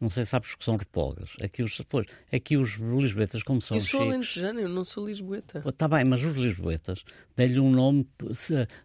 não 0.00 0.08
sei 0.08 0.24
se 0.24 0.30
sabes 0.30 0.52
o 0.52 0.58
que 0.58 0.64
são 0.64 0.76
repolgas. 0.76 1.36
Aqui 1.40 1.62
os, 1.62 1.80
pois, 1.88 2.06
aqui 2.32 2.56
os 2.56 2.74
lisboetas, 2.76 3.42
como 3.42 3.60
são 3.60 3.76
Eu 3.76 3.80
sou 3.80 4.00
chiques... 4.00 4.14
alentejano, 4.14 4.60
eu 4.60 4.68
não 4.68 4.84
sou 4.84 5.06
lisboeta. 5.06 5.62
Está 5.66 5.88
bem, 5.88 6.04
mas 6.04 6.22
os 6.22 6.36
lisboetas 6.36 7.04
dão-lhe 7.36 7.58
um 7.58 7.70
nome, 7.70 8.08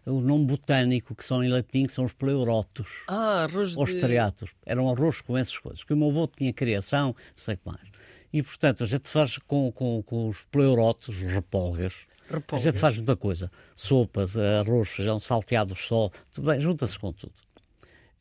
um 0.06 0.20
nome 0.20 0.46
botânico, 0.46 1.14
que 1.14 1.24
são 1.24 1.42
em 1.42 1.48
latim, 1.48 1.86
que 1.86 1.92
são 1.92 2.04
os 2.04 2.12
pleurotos. 2.12 3.04
Ah, 3.08 3.44
arroz 3.44 3.76
Os 3.76 3.90
de... 3.90 4.00
triatos. 4.00 4.54
Eram 4.66 4.88
arroz 4.88 5.20
com 5.20 5.36
essas 5.36 5.58
coisas. 5.58 5.84
Que 5.84 5.92
o 5.92 5.96
meu 5.96 6.10
avô 6.10 6.26
tinha 6.26 6.52
criação, 6.52 7.08
não 7.08 7.14
sei 7.36 7.54
o 7.54 7.58
que 7.58 7.66
mais. 7.66 7.88
E, 8.32 8.42
portanto, 8.42 8.82
a 8.82 8.86
gente 8.86 9.08
faz 9.08 9.38
com, 9.38 9.70
com, 9.70 10.02
com 10.02 10.28
os 10.28 10.44
pleurotos, 10.50 11.16
repolgas, 11.18 11.94
repolgas. 12.28 12.66
a 12.66 12.70
gente 12.70 12.80
faz 12.80 12.96
muita 12.96 13.14
coisa. 13.14 13.50
Sopas, 13.76 14.36
arroz, 14.36 14.88
feijão, 14.88 15.20
salteados 15.20 15.86
só, 15.86 16.10
tudo 16.32 16.50
bem, 16.50 16.60
junta-se 16.60 16.98
com 16.98 17.12
tudo. 17.12 17.32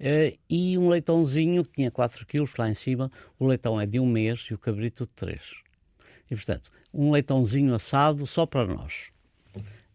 Uh, 0.04 0.38
e 0.50 0.78
um 0.78 0.90
leitãozinho 0.90 1.64
que 1.64 1.72
tinha 1.72 1.90
4 1.90 2.26
quilos 2.26 2.54
lá 2.58 2.70
em 2.70 2.74
cima. 2.74 3.10
O 3.40 3.48
leitão 3.48 3.80
é 3.80 3.86
de 3.86 4.02
um 4.02 4.06
mês 4.06 4.42
e 4.52 4.54
o 4.54 4.58
cabrito 4.58 5.06
de 5.06 5.12
3. 5.12 5.42
E, 6.30 6.36
portanto, 6.36 6.70
um 6.94 7.10
leitãozinho 7.10 7.74
assado 7.74 8.28
só 8.28 8.46
para 8.46 8.68
nós. 8.68 9.14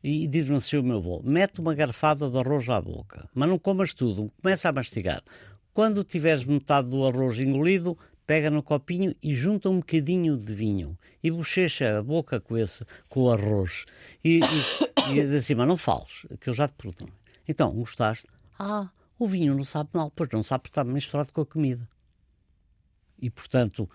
E 0.03 0.27
diz-me 0.27 0.57
assim 0.57 0.79
o 0.79 0.83
meu 0.83 0.97
avô, 0.97 1.21
mete 1.23 1.61
uma 1.61 1.75
garfada 1.75 2.31
de 2.31 2.39
arroz 2.39 2.69
à 2.71 2.81
boca, 2.81 3.29
mas 3.35 3.49
não 3.49 3.59
comas 3.59 3.93
tudo, 3.93 4.33
começa 4.41 4.69
a 4.69 4.73
mastigar. 4.73 5.23
Quando 5.75 6.05
tiveres 6.05 6.45
metade 6.45 6.89
do 6.89 7.05
arroz 7.05 7.39
engolido, 7.39 7.99
pega 8.27 8.49
no 8.49 8.63
copinho 8.63 9.15
e 9.23 9.35
junta 9.35 9.69
um 9.69 9.79
bocadinho 9.79 10.37
de 10.37 10.55
vinho 10.55 10.97
e 11.23 11.31
bochecha 11.31 11.99
a 11.99 12.03
boca 12.03 12.41
com, 12.41 12.57
esse, 12.57 12.85
com 13.09 13.25
o 13.25 13.31
arroz. 13.31 13.85
E, 14.25 14.41
e, 14.41 15.11
e 15.11 15.15
diz 15.15 15.33
assim, 15.33 15.55
mas 15.55 15.69
não 15.69 15.77
fales, 15.77 16.27
que 16.41 16.49
eu 16.49 16.55
já 16.55 16.69
te 16.69 16.75
pergunto. 16.75 17.13
Então, 17.47 17.73
gostaste? 17.73 18.27
Ah, 18.59 18.89
o 19.19 19.27
vinho 19.27 19.55
não 19.55 19.65
sabe 19.65 19.91
mal, 19.93 20.11
pois 20.15 20.31
não 20.31 20.43
sabe 20.43 20.63
porque 20.63 20.81
está 20.81 20.85
misturado 20.85 21.33
com 21.33 21.41
a 21.41 21.47
comida. 21.47 21.89
E, 23.21 23.29
portanto, 23.29 23.89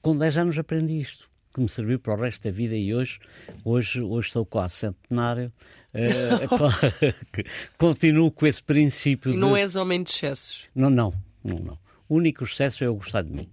com 0.00 0.16
10 0.16 0.38
anos 0.38 0.58
aprendi 0.58 1.00
isto, 1.00 1.28
que 1.52 1.60
me 1.60 1.68
serviu 1.68 1.98
para 1.98 2.14
o 2.14 2.16
resto 2.16 2.44
da 2.44 2.50
vida 2.50 2.74
e 2.74 2.94
hoje, 2.94 3.20
hoje, 3.64 4.00
hoje 4.00 4.28
estou 4.28 4.46
quase 4.46 4.74
centenário, 4.74 5.52
uh, 5.92 7.44
continuo 7.76 8.30
com 8.30 8.46
esse 8.46 8.62
princípio 8.62 9.32
E 9.32 9.36
não 9.36 9.54
de... 9.54 9.60
és 9.60 9.76
homem 9.76 10.02
de 10.02 10.10
excessos? 10.10 10.68
Não, 10.74 10.88
não, 10.88 11.12
não, 11.44 11.56
não. 11.56 11.78
O 12.08 12.16
único 12.16 12.44
excesso 12.44 12.82
é 12.82 12.86
eu 12.86 12.94
gostar 12.94 13.22
de 13.22 13.30
mim. 13.30 13.50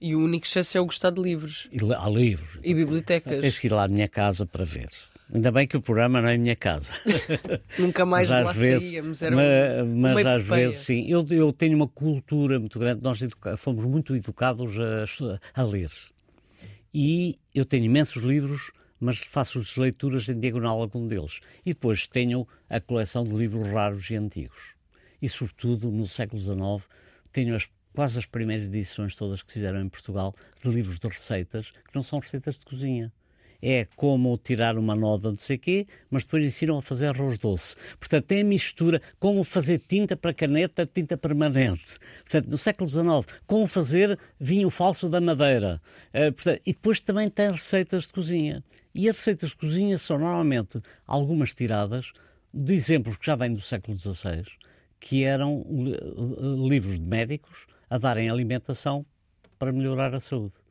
E 0.00 0.14
o 0.14 0.20
único 0.20 0.46
excesso 0.46 0.76
é 0.76 0.80
o 0.80 0.84
gostar 0.84 1.10
de 1.10 1.20
livros. 1.20 1.68
E 1.72 1.78
há 1.94 2.08
livros. 2.08 2.58
E 2.62 2.74
bibliotecas. 2.74 3.40
Tens 3.40 3.58
que 3.58 3.66
ir 3.66 3.72
lá 3.72 3.84
à 3.84 3.88
minha 3.88 4.08
casa 4.08 4.44
para 4.44 4.64
ver. 4.64 4.90
Ainda 5.34 5.50
bem 5.50 5.66
que 5.66 5.76
o 5.76 5.82
programa 5.82 6.22
não 6.22 6.28
é 6.28 6.38
minha 6.38 6.54
casa. 6.54 6.88
Nunca 7.76 8.06
mais 8.06 8.30
mas 8.30 8.44
lá 8.44 8.52
vezes, 8.52 8.84
saíamos. 8.88 9.20
Era 9.20 9.34
mas, 9.84 10.14
mas 10.14 10.26
às 10.26 10.44
vezes, 10.44 10.78
sim. 10.78 11.06
Eu, 11.08 11.26
eu 11.28 11.52
tenho 11.52 11.74
uma 11.74 11.88
cultura 11.88 12.60
muito 12.60 12.78
grande. 12.78 13.02
Nós 13.02 13.20
educa- 13.20 13.56
fomos 13.56 13.84
muito 13.84 14.14
educados 14.14 14.76
a, 14.78 15.60
a 15.60 15.64
ler. 15.64 15.90
E 16.94 17.36
eu 17.52 17.64
tenho 17.64 17.84
imensos 17.84 18.22
livros, 18.22 18.70
mas 19.00 19.18
faço 19.18 19.58
as 19.58 19.74
leituras 19.74 20.28
em 20.28 20.38
diagonal 20.38 20.80
algum 20.80 21.04
deles. 21.04 21.40
E 21.66 21.74
depois 21.74 22.06
tenho 22.06 22.46
a 22.70 22.80
coleção 22.80 23.24
de 23.24 23.34
livros 23.34 23.68
raros 23.72 24.08
e 24.10 24.14
antigos. 24.14 24.74
E, 25.20 25.28
sobretudo, 25.28 25.90
no 25.90 26.06
século 26.06 26.40
XIX, 26.40 26.88
tenho 27.32 27.56
as, 27.56 27.68
quase 27.92 28.20
as 28.20 28.26
primeiras 28.26 28.68
edições 28.68 29.16
todas 29.16 29.42
que 29.42 29.52
fizeram 29.52 29.80
em 29.80 29.88
Portugal 29.88 30.32
de 30.62 30.70
livros 30.70 31.00
de 31.00 31.08
receitas, 31.08 31.72
que 31.72 31.92
não 31.92 32.04
são 32.04 32.20
receitas 32.20 32.56
de 32.56 32.64
cozinha 32.64 33.12
é 33.64 33.88
como 33.96 34.36
tirar 34.36 34.76
uma 34.76 34.94
noda 34.94 35.30
não 35.30 35.38
sei 35.38 35.56
quê, 35.56 35.86
mas 36.10 36.26
depois 36.26 36.44
ensinam 36.44 36.76
a 36.76 36.82
fazer 36.82 37.06
arroz 37.06 37.38
doce. 37.38 37.74
Portanto, 37.98 38.26
tem 38.26 38.42
a 38.42 38.44
mistura, 38.44 39.00
como 39.18 39.42
fazer 39.42 39.78
tinta 39.78 40.14
para 40.14 40.34
caneta, 40.34 40.84
tinta 40.84 41.16
permanente. 41.16 41.98
Portanto, 42.20 42.50
no 42.50 42.58
século 42.58 42.86
XIX, 42.86 43.40
como 43.46 43.66
fazer 43.66 44.18
vinho 44.38 44.68
falso 44.68 45.08
da 45.08 45.18
madeira. 45.18 45.80
Uh, 46.08 46.30
portanto, 46.34 46.60
e 46.66 46.72
depois 46.74 47.00
também 47.00 47.30
tem 47.30 47.50
receitas 47.50 48.04
de 48.04 48.12
cozinha. 48.12 48.62
E 48.94 49.08
as 49.08 49.16
receitas 49.16 49.50
de 49.50 49.56
cozinha 49.56 49.96
são 49.96 50.18
normalmente 50.18 50.78
algumas 51.06 51.54
tiradas 51.54 52.12
de 52.52 52.74
exemplos 52.74 53.16
que 53.16 53.24
já 53.24 53.34
vêm 53.34 53.54
do 53.54 53.62
século 53.62 53.96
XVI, 53.96 54.44
que 55.00 55.24
eram 55.24 55.62
uh, 55.62 56.68
livros 56.68 57.00
de 57.00 57.06
médicos 57.06 57.66
a 57.88 57.96
darem 57.96 58.28
alimentação 58.28 59.06
para 59.58 59.72
melhorar 59.72 60.14
a 60.14 60.20
saúde. 60.20 60.63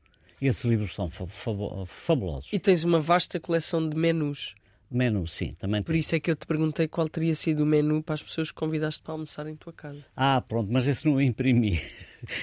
Esses 0.47 0.63
livros 0.63 0.93
são 0.93 1.09
fa 1.09 1.25
fa 1.25 1.51
fabulosos. 1.85 2.51
E 2.51 2.59
tens 2.59 2.83
uma 2.83 2.99
vasta 2.99 3.39
coleção 3.39 3.87
de 3.87 3.95
menus. 3.95 4.55
Menu, 4.91 5.25
sim, 5.25 5.55
também 5.55 5.81
Por 5.81 5.93
tem. 5.93 5.99
isso 5.99 6.15
é 6.15 6.19
que 6.19 6.29
eu 6.29 6.35
te 6.35 6.45
perguntei 6.45 6.87
qual 6.87 7.09
teria 7.09 7.33
sido 7.33 7.63
o 7.63 7.65
menu 7.65 8.03
para 8.03 8.13
as 8.13 8.21
pessoas 8.21 8.51
que 8.51 8.55
convidaste 8.55 9.01
para 9.01 9.13
almoçar 9.13 9.47
em 9.47 9.55
tua 9.55 9.73
casa. 9.73 10.05
Ah, 10.15 10.39
pronto, 10.39 10.71
mas 10.71 10.87
esse 10.87 11.07
não 11.07 11.19
imprimi. 11.19 11.81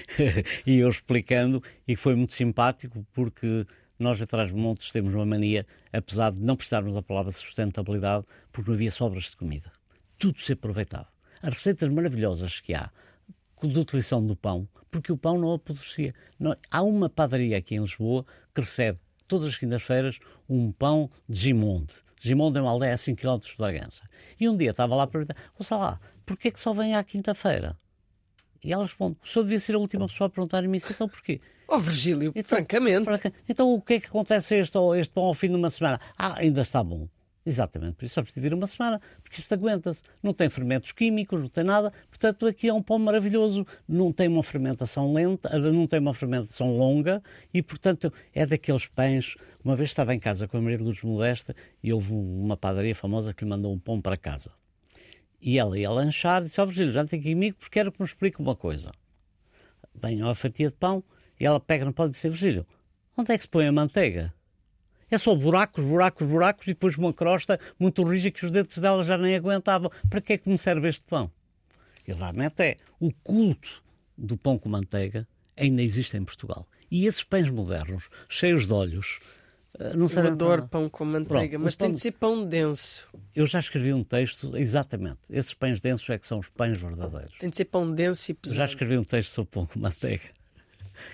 e 0.67 0.79
eu 0.79 0.89
explicando, 0.89 1.63
e 1.87 1.95
foi 1.95 2.17
muito 2.17 2.33
simpático, 2.33 3.07
porque 3.13 3.65
nós 4.01 4.21
atrás 4.21 4.49
de 4.49 4.57
montes 4.57 4.91
temos 4.91 5.15
uma 5.15 5.25
mania, 5.25 5.65
apesar 5.93 6.33
de 6.33 6.41
não 6.41 6.57
precisarmos 6.57 6.93
da 6.93 7.03
palavra 7.03 7.31
sustentabilidade, 7.31 8.25
porque 8.51 8.69
não 8.69 8.75
havia 8.75 8.91
sobras 8.91 9.25
de 9.25 9.37
comida. 9.37 9.71
Tudo 10.19 10.41
se 10.41 10.55
aproveitava. 10.55 11.07
As 11.43 11.55
receitas 11.55 11.89
maravilhosas 11.89 12.59
que 12.59 12.75
há 12.75 12.91
de 13.69 13.79
utilização 13.79 14.25
do 14.25 14.37
pão, 14.37 14.69
porque 14.91 15.13
o 15.13 15.17
pão 15.17 15.39
não 15.39 15.53
apodrecia. 15.55 16.15
Não, 16.39 16.57
há 16.71 16.83
uma 16.83 17.09
padaria 17.09 17.57
aqui 17.57 17.75
em 17.75 17.81
Lisboa 17.81 18.25
que 18.55 18.61
recebe 18.61 18.99
todas 19.29 19.49
as 19.49 19.59
quintas-feiras 19.59 20.19
um 20.49 20.73
pão 20.73 21.11
de 21.29 21.41
Gimonde. 21.41 21.95
Gimonde 22.21 22.59
é 22.59 22.61
uma 22.61 22.71
aldeia 22.71 22.95
a 22.95 22.99
5 22.99 23.21
km 23.21 23.39
de 23.39 23.57
Bragança. 23.57 24.03
E 24.39 24.49
um 24.49 24.57
dia 24.57 24.73
estava 24.73 24.95
lá 24.95 25.05
a 25.05 25.07
perguntar, 25.07 25.37
ouça 25.59 25.77
lá, 25.77 26.01
porquê 26.27 26.49
é 26.49 26.51
que 26.51 26.61
só 26.61 26.73
vem 26.73 26.95
à 26.95 27.03
quinta-feira? 27.03 27.79
E 28.63 28.73
ela 28.73 28.85
responde, 28.85 29.17
o 29.25 29.27
senhor 29.27 29.45
devia 29.45 29.61
ser 29.61 29.75
a 29.75 29.79
última 29.79 30.07
pessoa 30.07 30.27
a 30.27 30.31
perguntar-me 30.31 30.77
isso, 30.77 30.93
então 30.93 31.09
porquê? 31.09 31.41
Oh, 31.67 31.79
Virgílio, 31.79 32.33
Então, 32.35 32.59
francamente. 32.59 33.05
Franca, 33.05 33.33
Então 33.49 33.73
o 33.73 33.81
que 33.81 33.95
é 33.95 34.01
que 34.01 34.07
acontece 34.09 34.55
a 34.55 34.59
este, 34.59 34.77
este 34.99 35.15
pão 35.15 35.25
ao 35.25 35.35
fim 35.35 35.49
de 35.49 35.55
uma 35.55 35.71
semana? 35.71 36.01
Ah, 36.19 36.35
ainda 36.37 36.61
está 36.63 36.83
bom. 36.83 37.09
Exatamente, 37.45 37.95
por 37.95 38.05
isso 38.05 38.17
só 38.17 38.23
precisa 38.23 38.47
ir 38.47 38.53
uma 38.53 38.67
semana, 38.67 39.01
porque 39.23 39.41
isto 39.41 39.53
aguenta-se. 39.55 40.03
Não 40.23 40.35
tem 40.35 40.51
fermentos 40.51 40.93
químicos, 40.93 41.41
não 41.41 41.49
tem 41.49 41.65
nada, 41.65 41.91
portanto 42.09 42.47
aqui 42.47 42.69
é 42.69 42.75
um 42.75 42.83
pão 42.83 42.99
maravilhoso. 42.99 43.67
Não 43.89 44.13
tem 44.13 44.29
uma 44.29 44.43
fermentação 44.43 45.13
lenta, 45.13 45.59
não 45.59 45.87
tem 45.87 46.01
uma 46.01 46.13
fermentação 46.13 46.77
longa 46.77 47.23
e, 47.53 47.63
portanto, 47.63 48.13
é 48.35 48.45
daqueles 48.45 48.87
pães. 48.87 49.37
Uma 49.65 49.75
vez 49.75 49.91
estava 49.91 50.15
em 50.15 50.19
casa 50.19 50.47
com 50.47 50.59
a 50.59 50.61
Maria 50.61 50.79
de 50.79 50.85
Luz 50.85 51.03
Modesta 51.03 51.57
e 51.83 51.93
houve 51.93 52.13
uma 52.13 52.57
padaria 52.57 52.95
famosa 52.95 53.33
que 53.33 53.45
lhe 53.45 53.51
mandou 53.51 53.73
um 53.73 53.79
pão 53.79 54.01
para 54.01 54.19
casa. 54.19 54.53
E 55.41 55.59
ela 55.59 55.79
ia 55.79 55.91
lanchar 55.91 56.43
e 56.43 56.45
disse: 56.45 56.61
Ó 56.61 56.65
oh, 56.65 56.67
Virgílio, 56.67 56.93
já 56.93 57.05
tem 57.07 57.23
comigo 57.23 57.57
porque 57.59 57.73
quero 57.73 57.91
que 57.91 58.01
me 58.01 58.07
explique 58.07 58.39
uma 58.41 58.55
coisa. 58.55 58.93
Vem 59.95 60.23
uma 60.23 60.35
fatia 60.35 60.69
de 60.69 60.77
pão 60.77 61.03
e 61.39 61.47
ela 61.47 61.59
pega 61.59 61.87
no 61.87 61.93
pão 61.93 62.07
e 62.07 62.11
diz: 62.11 62.23
Virgílio, 62.23 62.67
onde 63.17 63.33
é 63.33 63.39
que 63.39 63.45
se 63.45 63.49
põe 63.49 63.67
a 63.67 63.73
manteiga? 63.73 64.35
É 65.11 65.19
só 65.19 65.35
buracos, 65.35 65.85
buracos, 65.85 66.27
buracos 66.27 66.67
e 66.67 66.71
depois 66.71 66.97
uma 66.97 67.13
crosta 67.13 67.59
muito 67.79 68.03
rígida 68.05 68.31
que 68.31 68.45
os 68.45 68.51
dentes 68.51 68.79
dela 68.79 69.03
já 69.05 69.19
nem 69.19 69.35
aguentavam. 69.37 69.91
Para 70.09 70.21
que 70.21 70.35
é 70.35 70.39
que 70.39 70.49
me 70.49 70.57
serve 70.59 70.89
este 70.89 71.03
pão? 71.03 71.31
E 72.07 72.13
realmente 72.13 72.63
é. 72.63 72.77
O 72.99 73.13
culto 73.13 73.83
do 74.17 74.37
pão 74.37 74.59
com 74.59 74.69
manteiga 74.69 75.27
ainda 75.57 75.83
existe 75.83 76.17
em 76.17 76.25
Portugal. 76.25 76.67
E 76.91 77.07
esses 77.07 77.25
pães 77.25 77.49
modernos, 77.51 78.09
cheios 78.29 78.67
de 78.67 78.73
olhos, 78.73 79.19
eh, 79.79 79.93
não 79.95 80.03
Eu 80.05 80.09
servem 80.09 80.37
para 80.37 80.45
adoro 80.47 80.69
pão 80.69 80.89
com 80.89 81.05
manteiga, 81.05 81.51
Pronto, 81.51 81.65
mas 81.65 81.77
tem 81.77 81.89
pão- 81.89 81.93
de 81.95 82.01
ser 82.01 82.13
pão 82.13 82.45
denso. 82.45 83.07
Eu 83.35 83.47
já 83.47 83.59
escrevi 83.61 83.93
um 83.93 84.03
texto, 84.03 84.57
exatamente. 84.57 85.21
Esses 85.31 85.55
pães 85.55 85.81
densos 85.81 86.09
é 86.11 86.19
que 86.19 86.27
são 86.27 86.39
os 86.41 86.49
pães 86.49 86.81
verdadeiros. 86.81 87.37
Tem 87.39 87.49
de 87.51 87.57
ser 87.57 87.67
pão 87.67 87.91
denso 87.93 88.31
e 88.31 88.33
Eu 88.33 88.37
pesado. 88.37 88.59
já 88.59 88.65
escrevi 88.65 88.99
um 88.99 89.05
texto 89.05 89.31
sobre 89.31 89.51
pão 89.53 89.67
com 89.67 89.79
manteiga. 89.79 90.25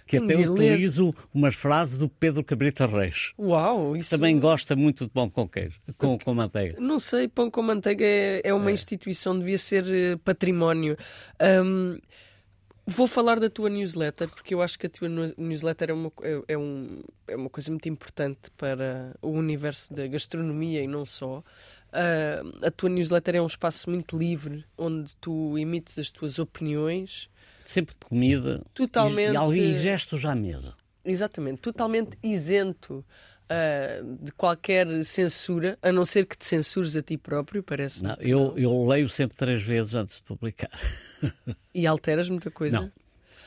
Que 0.07 0.21
Um 0.21 0.25
até 0.25 0.37
ler. 0.37 0.49
utilizo 0.51 1.15
umas 1.35 1.55
frases 1.55 1.99
do 1.99 2.09
Pedro 2.09 2.43
Cabrita 2.45 2.87
Reis. 2.87 3.33
Uau, 3.39 3.97
isso 3.97 4.11
Também 4.11 4.39
gosta 4.39 4.75
muito 4.77 5.05
de 5.05 5.11
pão 5.11 5.29
com 5.29 5.49
queijo, 5.49 5.79
com, 5.99 6.19
com 6.19 6.35
manteiga. 6.35 6.81
Não 6.81 6.99
sei, 6.99 7.29
pão 7.29 7.51
com 7.51 7.63
manteiga 7.63 8.05
é, 8.05 8.41
é 8.45 8.55
uma 8.55 8.71
instituição, 8.73 9.39
devia 9.39 9.59
ser 9.59 9.85
eh, 9.89 10.17
património. 10.25 10.97
Ahm, 11.41 11.99
vou 12.87 13.07
falar 13.09 13.41
da 13.41 13.51
tua 13.51 13.69
newsletter, 13.69 14.29
porque 14.29 14.55
eu 14.55 14.63
acho 14.63 14.79
que 14.79 14.87
a 14.87 14.91
tua 14.91 15.09
newsletter 15.37 15.91
é 15.91 15.93
uma, 15.93 16.13
é, 16.23 16.41
é 16.49 16.59
um- 16.59 17.03
é 17.27 17.35
uma 17.37 17.51
coisa 17.51 17.71
muito 17.71 17.89
importante 17.89 18.51
para 18.57 19.15
o 19.21 19.31
universo 19.31 19.93
da 19.93 20.07
gastronomia 20.07 20.83
e 20.83 20.87
não 20.87 21.05
só. 21.05 21.43
Ah, 21.93 22.43
a 22.63 22.71
tua 22.71 22.89
newsletter 22.89 23.37
é 23.37 23.43
um 23.43 23.47
espaço 23.47 23.89
muito 23.91 24.17
livre, 24.19 24.65
onde 24.79 25.17
tu 25.17 25.57
emites 25.59 25.99
as 25.99 26.11
tuas 26.11 26.39
opiniões, 26.39 27.29
Sempre 27.69 27.95
de 27.95 28.07
comida 28.07 28.65
Totalmente- 28.73 29.37
e, 29.57 29.61
e, 29.61 29.73
e 29.73 29.75
gestos 29.77 30.25
à 30.25 30.35
mesa. 30.35 30.75
exatamente, 31.05 31.61
totalmente 31.61 32.17
isento 32.23 33.05
ah, 33.49 34.03
de 34.21 34.33
qualquer 34.33 34.87
censura, 35.05 35.79
a 35.81 35.93
não 35.93 36.05
ser 36.05 36.27
que 36.27 36.37
te 36.37 36.45
censures 36.45 36.97
a 36.97 37.03
ti 37.03 37.17
próprio, 37.17 37.63
parece. 37.63 38.03
Não, 38.03 38.17
eu, 38.19 38.55
eu 38.59 38.85
leio 38.87 39.09
sempre 39.09 39.37
três 39.37 39.63
vezes 39.63 39.95
antes 39.95 40.17
de 40.17 40.23
publicar. 40.25 40.71
E 41.73 41.87
alteras 41.87 42.29
muita 42.29 42.51
coisa? 42.51 42.81
Não. 42.81 42.93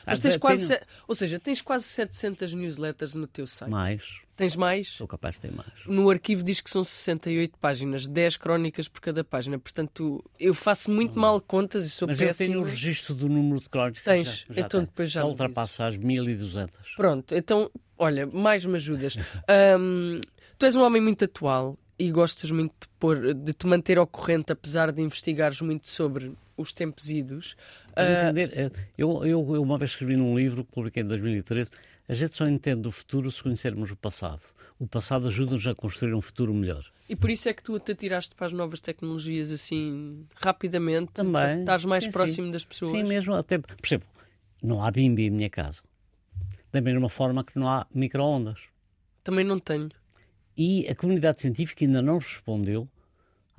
Mas 0.06 0.18
tens 0.18 0.36
quase. 0.38 0.68
Tenho... 0.68 0.80
Ou 1.06 1.14
seja, 1.14 1.38
tens 1.38 1.60
quase 1.60 1.84
700 1.84 2.54
newsletters 2.54 3.14
no 3.14 3.26
teu 3.26 3.46
site. 3.46 3.70
Mais. 3.70 4.22
Tens 4.40 4.56
mais? 4.56 4.88
Sou 4.88 5.06
capaz 5.06 5.34
de 5.34 5.42
ter 5.42 5.52
mais. 5.52 5.68
No 5.86 6.08
arquivo 6.08 6.42
diz 6.42 6.62
que 6.62 6.70
são 6.70 6.82
68 6.82 7.58
páginas, 7.58 8.08
10 8.08 8.38
crónicas 8.38 8.88
por 8.88 8.98
cada 9.02 9.22
página. 9.22 9.58
Portanto, 9.58 10.24
eu 10.38 10.54
faço 10.54 10.90
muito 10.90 11.18
hum. 11.18 11.20
mal 11.20 11.40
contas 11.42 11.84
e 11.84 11.90
sou 11.90 12.08
Mas 12.08 12.16
péssimo. 12.16 12.44
Eu 12.44 12.52
tenho 12.52 12.60
o 12.62 12.64
registro 12.64 13.14
do 13.14 13.28
número 13.28 13.60
de 13.60 13.68
crónicas. 13.68 14.02
Tens, 14.02 14.46
já, 14.48 14.54
já 14.54 14.60
então 14.62 14.80
depois 14.80 15.10
já. 15.10 15.26
Ultrapassa 15.26 15.88
as 15.88 15.96
1200. 15.98 16.74
Pronto, 16.96 17.34
então, 17.34 17.70
olha, 17.98 18.26
mais 18.26 18.64
me 18.64 18.76
ajudas. 18.76 19.16
um, 19.78 20.18
tu 20.56 20.64
és 20.64 20.74
um 20.74 20.80
homem 20.80 21.02
muito 21.02 21.26
atual 21.26 21.78
e 21.98 22.10
gostas 22.10 22.50
muito 22.50 22.72
de, 22.80 22.88
pôr, 22.98 23.34
de 23.34 23.52
te 23.52 23.66
manter 23.66 23.98
ao 23.98 24.06
corrente, 24.06 24.50
apesar 24.50 24.90
de 24.90 25.02
investigares 25.02 25.60
muito 25.60 25.86
sobre 25.86 26.32
os 26.56 26.72
tempos 26.72 27.10
idos. 27.10 27.56
Uh... 27.90 28.72
Eu, 28.96 29.22
eu, 29.26 29.54
eu 29.56 29.62
uma 29.62 29.76
vez 29.76 29.90
escrevi 29.90 30.16
num 30.16 30.34
livro 30.34 30.64
que 30.64 30.72
publiquei 30.72 31.02
em 31.02 31.06
2013 31.06 31.70
a 32.10 32.14
gente 32.14 32.34
só 32.34 32.44
entende 32.44 32.88
o 32.88 32.90
futuro 32.90 33.30
se 33.30 33.40
conhecermos 33.40 33.92
o 33.92 33.96
passado. 33.96 34.42
O 34.80 34.86
passado 34.88 35.28
ajuda-nos 35.28 35.64
a 35.64 35.76
construir 35.76 36.12
um 36.12 36.20
futuro 36.20 36.52
melhor. 36.52 36.84
E 37.08 37.14
por 37.14 37.30
isso 37.30 37.48
é 37.48 37.52
que 37.52 37.62
tu 37.62 37.78
te 37.78 37.92
atiraste 37.92 38.34
para 38.34 38.48
as 38.48 38.52
novas 38.52 38.80
tecnologias 38.80 39.52
assim 39.52 40.26
rapidamente? 40.34 41.12
Também. 41.12 41.60
Estás 41.60 41.84
mais 41.84 42.02
sim, 42.02 42.10
próximo 42.10 42.46
sim. 42.48 42.52
das 42.52 42.64
pessoas? 42.64 42.90
Sim, 42.90 43.04
mesmo. 43.04 43.32
Até, 43.32 43.58
por 43.58 43.86
exemplo, 43.86 44.08
não 44.60 44.82
há 44.82 44.90
bimbi 44.90 45.26
em 45.26 45.30
minha 45.30 45.48
casa. 45.48 45.82
Da 46.72 46.80
mesma 46.80 47.08
forma 47.08 47.44
que 47.44 47.56
não 47.56 47.68
há 47.68 47.86
micro-ondas. 47.94 48.58
Também 49.22 49.44
não 49.44 49.60
tenho. 49.60 49.90
E 50.56 50.88
a 50.88 50.96
comunidade 50.96 51.40
científica 51.40 51.84
ainda 51.84 52.02
não 52.02 52.18
respondeu 52.18 52.88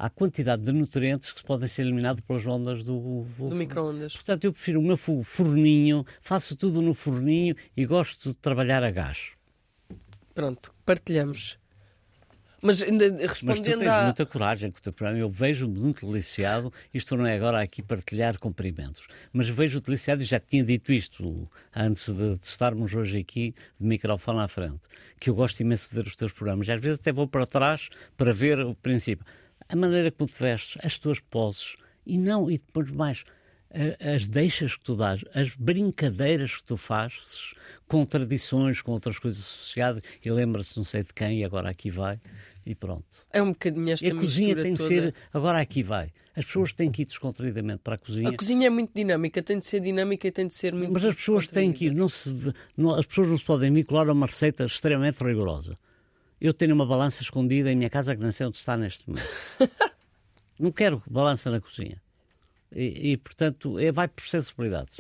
à 0.01 0.09
quantidade 0.09 0.63
de 0.63 0.71
nutrientes 0.71 1.31
que 1.31 1.43
podem 1.43 1.67
ser 1.67 1.83
eliminados 1.83 2.21
pelas 2.21 2.43
ondas 2.47 2.83
do, 2.83 3.23
do 3.37 3.55
micro-ondas. 3.55 4.13
Portanto, 4.13 4.45
eu 4.45 4.51
prefiro 4.51 4.79
o 4.79 4.83
meu 4.83 4.97
forninho, 4.97 6.03
faço 6.19 6.55
tudo 6.55 6.81
no 6.81 6.95
forninho 6.95 7.55
e 7.77 7.85
gosto 7.85 8.29
de 8.29 8.35
trabalhar 8.37 8.83
a 8.83 8.89
gás. 8.89 9.33
Pronto, 10.33 10.73
partilhamos. 10.83 11.59
Mas 12.63 12.81
respondendo 12.81 13.43
Mas 13.43 13.61
tu 13.61 13.79
tens 13.79 13.87
à... 13.87 14.03
muita 14.05 14.25
coragem 14.25 14.71
com 14.71 14.79
o 14.79 14.81
teu 14.81 14.91
programa. 14.91 15.19
Eu 15.19 15.29
vejo-me 15.29 15.79
muito 15.79 16.07
deliciado. 16.07 16.73
Isto 16.91 17.15
não 17.15 17.27
é 17.27 17.35
agora 17.35 17.61
aqui 17.61 17.83
partilhar 17.83 18.39
cumprimentos. 18.39 19.07
Mas 19.31 19.49
vejo 19.49 19.81
deliciado, 19.81 20.23
e 20.23 20.25
já 20.25 20.39
tinha 20.39 20.63
dito 20.63 20.91
isto 20.91 21.47
antes 21.75 22.09
de, 22.09 22.39
de 22.39 22.45
estarmos 22.45 22.95
hoje 22.95 23.19
aqui 23.19 23.53
de 23.79 23.85
microfone 23.85 24.39
à 24.39 24.47
frente, 24.47 24.81
que 25.19 25.29
eu 25.29 25.35
gosto 25.35 25.59
imenso 25.59 25.89
de 25.89 25.95
ver 25.95 26.07
os 26.07 26.15
teus 26.15 26.31
programas. 26.31 26.67
E 26.67 26.71
às 26.71 26.81
vezes 26.81 26.99
até 26.99 27.11
vou 27.11 27.27
para 27.27 27.45
trás 27.45 27.89
para 28.17 28.33
ver 28.33 28.59
o 28.59 28.73
princípio 28.73 29.25
a 29.71 29.75
maneira 29.75 30.11
como 30.11 30.29
te 30.29 30.37
vestes, 30.37 30.77
as 30.83 30.99
tuas 30.99 31.19
poses, 31.19 31.75
e 32.05 32.17
não, 32.17 32.51
e 32.51 32.57
depois 32.57 32.91
mais, 32.91 33.23
as 34.15 34.27
deixas 34.27 34.75
que 34.75 34.83
tu 34.83 34.95
dás, 34.95 35.23
as 35.33 35.55
brincadeiras 35.55 36.57
que 36.57 36.63
tu 36.65 36.75
fazes 36.75 37.53
com 37.87 38.05
tradições, 38.05 38.81
com 38.81 38.91
outras 38.91 39.17
coisas 39.17 39.41
associadas, 39.41 40.01
e 40.23 40.29
lembra-se 40.29 40.75
não 40.75 40.83
sei 40.83 41.03
de 41.03 41.13
quem, 41.13 41.39
e 41.39 41.45
agora 41.45 41.69
aqui 41.69 41.89
vai, 41.89 42.19
e 42.65 42.75
pronto. 42.75 43.05
É 43.31 43.41
um 43.41 43.51
bocadinho 43.51 43.91
esta 43.91 44.05
E 44.05 44.11
a 44.11 44.15
cozinha 44.15 44.55
tem 44.55 44.75
toda... 44.75 44.89
de 44.89 44.95
ser, 44.95 45.15
agora 45.33 45.61
aqui 45.61 45.83
vai. 45.83 46.11
As 46.35 46.45
pessoas 46.45 46.73
têm 46.73 46.91
que 46.91 47.01
ir 47.01 47.05
descontraídamente 47.05 47.79
para 47.79 47.95
a 47.95 47.97
cozinha. 47.97 48.29
A 48.29 48.35
cozinha 48.35 48.67
é 48.67 48.69
muito 48.69 48.91
dinâmica, 48.93 49.41
tem 49.41 49.57
de 49.57 49.65
ser 49.65 49.79
dinâmica 49.79 50.27
e 50.27 50.31
tem 50.31 50.47
de 50.47 50.53
ser 50.53 50.73
muito. 50.73 50.91
Mas 50.91 51.03
as 51.05 51.15
pessoas 51.15 51.47
têm 51.47 51.71
que 51.71 51.85
ir, 51.85 51.93
não 51.93 52.09
se, 52.09 52.53
não, 52.75 52.95
as 52.95 53.05
pessoas 53.05 53.29
não 53.29 53.37
se 53.37 53.45
podem 53.45 53.71
vincular 53.71 54.07
a 54.09 54.13
uma 54.13 54.25
receita 54.25 54.65
extremamente 54.65 55.23
rigorosa. 55.23 55.77
Eu 56.41 56.53
tenho 56.53 56.73
uma 56.73 56.85
balança 56.85 57.21
escondida 57.21 57.71
em 57.71 57.75
minha 57.75 57.89
casa 57.89 58.15
que 58.15 58.23
não 58.23 58.31
sei 58.31 58.47
onde 58.47 58.57
está 58.57 58.75
neste 58.75 59.07
momento. 59.07 59.29
não 60.59 60.71
quero 60.71 61.01
balança 61.07 61.51
na 61.51 61.61
cozinha. 61.61 62.01
E, 62.73 63.11
e 63.11 63.17
portanto, 63.17 63.77
é, 63.77 63.91
vai 63.91 64.07
por 64.07 64.25
sensibilidades. 64.25 64.97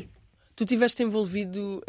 Tu 0.55 0.63
estiveste 0.63 1.01
envolvido 1.01 1.81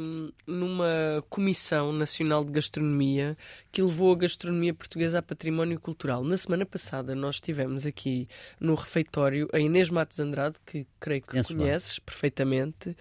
hum, 0.00 0.32
numa 0.46 1.24
Comissão 1.30 1.92
Nacional 1.92 2.44
de 2.44 2.52
Gastronomia 2.52 3.36
que 3.70 3.80
levou 3.80 4.12
a 4.12 4.16
gastronomia 4.16 4.74
portuguesa 4.74 5.20
a 5.20 5.22
património 5.22 5.80
cultural. 5.80 6.24
Na 6.24 6.36
semana 6.36 6.66
passada 6.66 7.14
nós 7.14 7.36
estivemos 7.36 7.86
aqui 7.86 8.28
no 8.60 8.74
refeitório 8.74 9.48
a 9.52 9.58
Inês 9.58 9.88
Matos 9.88 10.18
Andrade, 10.18 10.56
que 10.66 10.86
creio 10.98 11.22
que 11.22 11.28
Conheço 11.28 11.54
conheces 11.54 11.98
bem. 11.98 12.04
perfeitamente, 12.06 12.96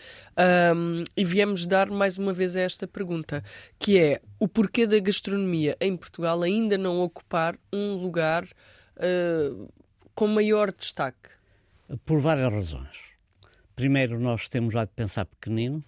hum, 0.76 1.04
e 1.16 1.26
viemos 1.26 1.66
dar 1.66 1.90
mais 1.90 2.18
uma 2.18 2.32
vez 2.32 2.56
a 2.56 2.62
esta 2.62 2.88
pergunta, 2.88 3.44
que 3.80 3.98
é 3.98 4.22
o 4.40 4.48
porquê 4.48 4.86
da 4.86 5.00
gastronomia 5.00 5.76
em 5.82 5.98
Portugal 5.98 6.42
ainda 6.44 6.78
não 6.78 7.00
ocupar 7.00 7.58
um 7.74 7.96
lugar 7.96 8.44
uh, 8.44 9.74
com 10.14 10.28
maior 10.28 10.72
destaque? 10.72 11.30
Por 12.06 12.20
várias 12.20 12.52
razões. 12.54 13.17
Primeiro, 13.78 14.20
nós 14.20 14.50
temos 14.50 14.74
lá 14.74 14.86
de 14.86 14.92
pensar 14.94 15.24
pequenino, 15.26 15.84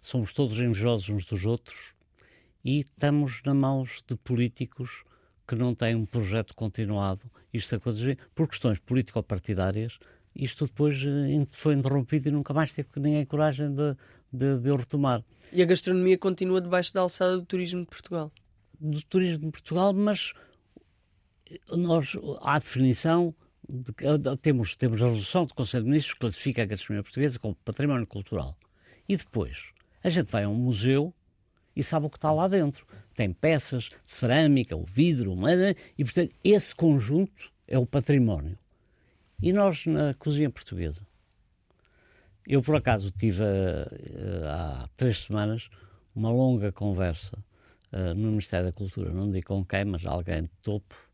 somos 0.00 0.32
todos 0.32 0.56
invejosos 0.58 1.08
uns 1.08 1.26
dos 1.26 1.44
outros 1.44 1.92
e 2.64 2.78
estamos 2.78 3.42
na 3.44 3.52
mãos 3.52 4.00
de 4.06 4.14
políticos 4.14 5.02
que 5.44 5.56
não 5.56 5.74
têm 5.74 5.96
um 5.96 6.06
projeto 6.06 6.54
continuado. 6.54 7.22
Isto 7.52 7.74
aconteceu 7.74 8.14
por 8.32 8.46
questões 8.46 8.78
político-partidárias. 8.78 9.98
Isto 10.36 10.66
depois 10.66 11.02
eh, 11.04 11.46
foi 11.50 11.74
interrompido 11.74 12.28
e 12.28 12.30
nunca 12.30 12.54
mais 12.54 12.72
teve 12.72 12.88
ninguém 12.98 13.26
coragem 13.26 13.74
de, 13.74 13.96
de, 14.32 14.60
de 14.60 14.70
o 14.70 14.76
retomar. 14.76 15.24
E 15.52 15.60
a 15.60 15.66
gastronomia 15.66 16.16
continua 16.16 16.60
debaixo 16.60 16.94
da 16.94 17.00
alçada 17.00 17.36
do 17.36 17.44
turismo 17.44 17.80
de 17.80 17.86
Portugal? 17.86 18.30
Do 18.78 19.02
turismo 19.02 19.46
de 19.46 19.50
Portugal, 19.50 19.92
mas 19.92 20.32
nós, 21.72 22.16
à 22.40 22.56
definição, 22.56 23.34
de, 23.70 24.36
temos, 24.38 24.74
temos 24.74 25.02
a 25.02 25.06
resolução 25.06 25.44
do 25.44 25.54
Conselho 25.54 25.84
de 25.84 25.90
Ministros 25.90 26.14
que 26.14 26.20
classifica 26.20 26.62
a 26.62 26.66
gastronomia 26.66 27.02
portuguesa 27.02 27.38
como 27.38 27.54
património 27.54 28.06
cultural. 28.06 28.56
E 29.08 29.16
depois, 29.16 29.72
a 30.02 30.08
gente 30.08 30.30
vai 30.30 30.44
a 30.44 30.48
um 30.48 30.54
museu 30.54 31.14
e 31.74 31.82
sabe 31.82 32.06
o 32.06 32.10
que 32.10 32.16
está 32.16 32.32
lá 32.32 32.48
dentro. 32.48 32.86
Tem 33.14 33.32
peças 33.32 33.84
de 33.84 33.96
cerâmica, 34.04 34.76
o 34.76 34.84
vidro, 34.84 35.32
o 35.32 35.48
e 35.96 36.04
portanto 36.04 36.34
esse 36.44 36.74
conjunto 36.74 37.52
é 37.66 37.78
o 37.78 37.86
património. 37.86 38.58
E 39.40 39.52
nós 39.52 39.86
na 39.86 40.12
cozinha 40.14 40.50
portuguesa? 40.50 41.06
Eu 42.46 42.62
por 42.62 42.76
acaso 42.76 43.10
tive 43.10 43.42
uh, 43.42 44.46
há 44.46 44.88
três 44.96 45.24
semanas 45.24 45.70
uma 46.14 46.30
longa 46.30 46.72
conversa 46.72 47.38
uh, 47.92 48.14
no 48.18 48.30
Ministério 48.30 48.66
da 48.66 48.72
Cultura, 48.72 49.12
não 49.12 49.30
digo 49.30 49.46
com 49.46 49.64
quem, 49.64 49.84
mas 49.84 50.04
alguém 50.04 50.42
de 50.42 50.50
topo, 50.62 50.94
eh, 50.94 51.09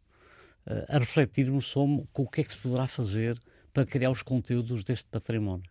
a 0.89 0.99
refletirmos 0.99 1.67
sobre 1.67 2.05
o 2.13 2.27
que 2.29 2.41
é 2.41 2.45
que 2.45 2.51
se 2.51 2.59
poderá 2.59 2.87
fazer 2.87 3.39
para 3.73 3.87
criar 3.87 4.11
os 4.11 4.23
conteúdos 4.23 4.83
deste 4.83 5.07
património. 5.11 5.71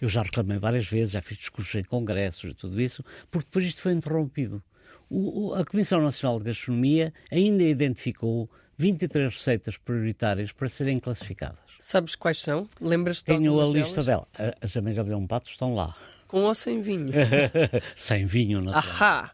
Eu 0.00 0.08
já 0.08 0.22
reclamei 0.22 0.58
várias 0.58 0.86
vezes, 0.86 1.12
já 1.12 1.20
fiz 1.20 1.38
discursos 1.38 1.74
em 1.74 1.82
congressos 1.82 2.52
e 2.52 2.54
tudo 2.54 2.80
isso, 2.80 3.04
porque 3.30 3.46
depois 3.46 3.66
isto 3.66 3.80
foi 3.80 3.92
interrompido. 3.92 4.62
O, 5.10 5.52
a 5.54 5.64
Comissão 5.64 6.00
Nacional 6.00 6.38
de 6.38 6.46
Gastronomia 6.46 7.12
ainda 7.30 7.62
identificou 7.62 8.48
23 8.78 9.34
receitas 9.34 9.76
prioritárias 9.76 10.52
para 10.52 10.68
serem 10.68 10.98
classificadas. 10.98 11.58
Sabes 11.78 12.14
quais 12.14 12.40
são? 12.40 12.68
Lembras-te 12.80 13.24
Tenho 13.24 13.60
a 13.60 13.66
lista 13.66 14.02
delas? 14.02 14.26
dela. 14.36 14.54
As 14.60 14.76
amigas 14.76 15.04
de 15.04 15.12
um 15.12 15.26
pato 15.26 15.50
estão 15.50 15.74
lá. 15.74 15.94
Com 16.28 16.42
ou 16.44 16.54
sem 16.54 16.80
vinho? 16.80 17.12
sem 17.94 18.24
vinho, 18.24 18.60
não 18.62 18.72
Ahá! 18.72 19.32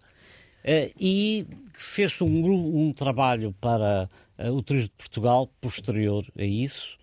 Uh, 0.65 0.93
e 0.99 1.47
fez 1.73 2.21
um, 2.21 2.89
um 2.89 2.93
trabalho 2.93 3.55
para 3.61 4.11
o 4.39 4.63
Turismo 4.63 4.89
de 4.89 4.95
Portugal, 4.95 5.49
posterior 5.61 6.25
a 6.39 6.45
isso, 6.45 6.97